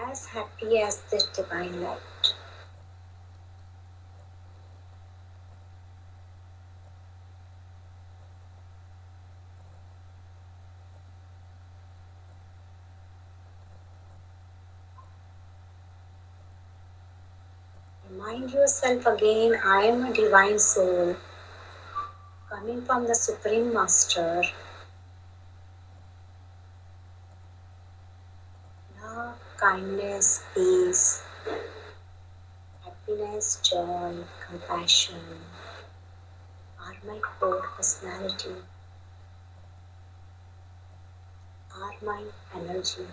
[0.10, 2.34] as happy as this divine light.
[18.12, 21.16] Remind yourself again I am a divine soul
[22.50, 24.44] coming from the Supreme Master.
[29.02, 31.24] Love, kindness, peace,
[32.84, 35.20] happiness, joy, compassion
[36.80, 38.56] are my core personality,
[41.76, 42.24] are my
[42.56, 43.06] energy.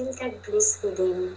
[0.00, 1.36] Hilda Bliss Hiding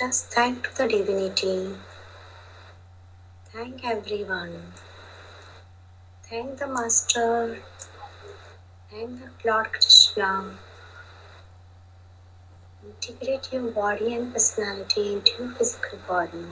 [0.00, 1.76] just thank the divinity.
[3.52, 4.74] Thank everyone.
[6.28, 7.62] Thank the Master.
[8.90, 10.58] Thank the Lord Krishna.
[12.84, 16.46] Integrate your body and personality into your physical body.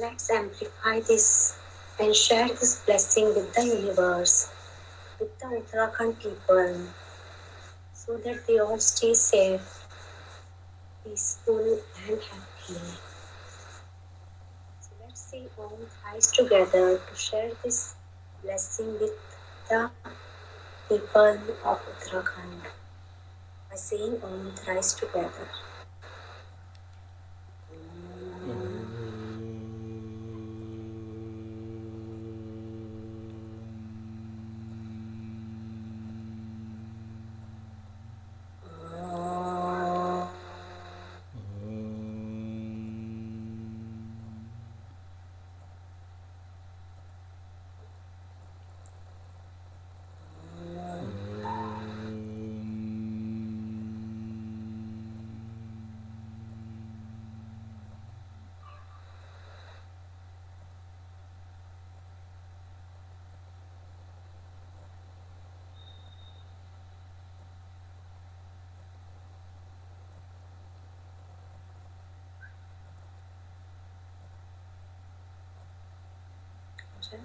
[0.00, 1.58] Let's amplify this
[2.14, 4.52] and share this blessing with the universe,
[5.18, 6.86] with the Uttarakhand people,
[7.92, 9.82] so that they all stay safe,
[11.04, 12.80] peaceful, and happy.
[14.80, 17.96] So let's say Om thrice together to share this
[18.44, 19.10] blessing with
[19.68, 19.90] the
[20.88, 22.62] people of Uttarakhand
[23.70, 25.48] by saying Om thrice together.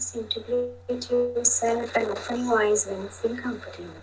[0.01, 0.39] seem to
[0.87, 4.01] integrate yourself and offering wise when you feel comfortable.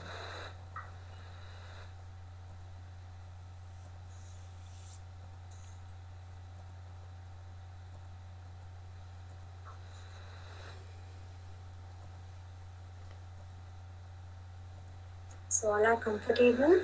[15.49, 16.83] So all are comfortable.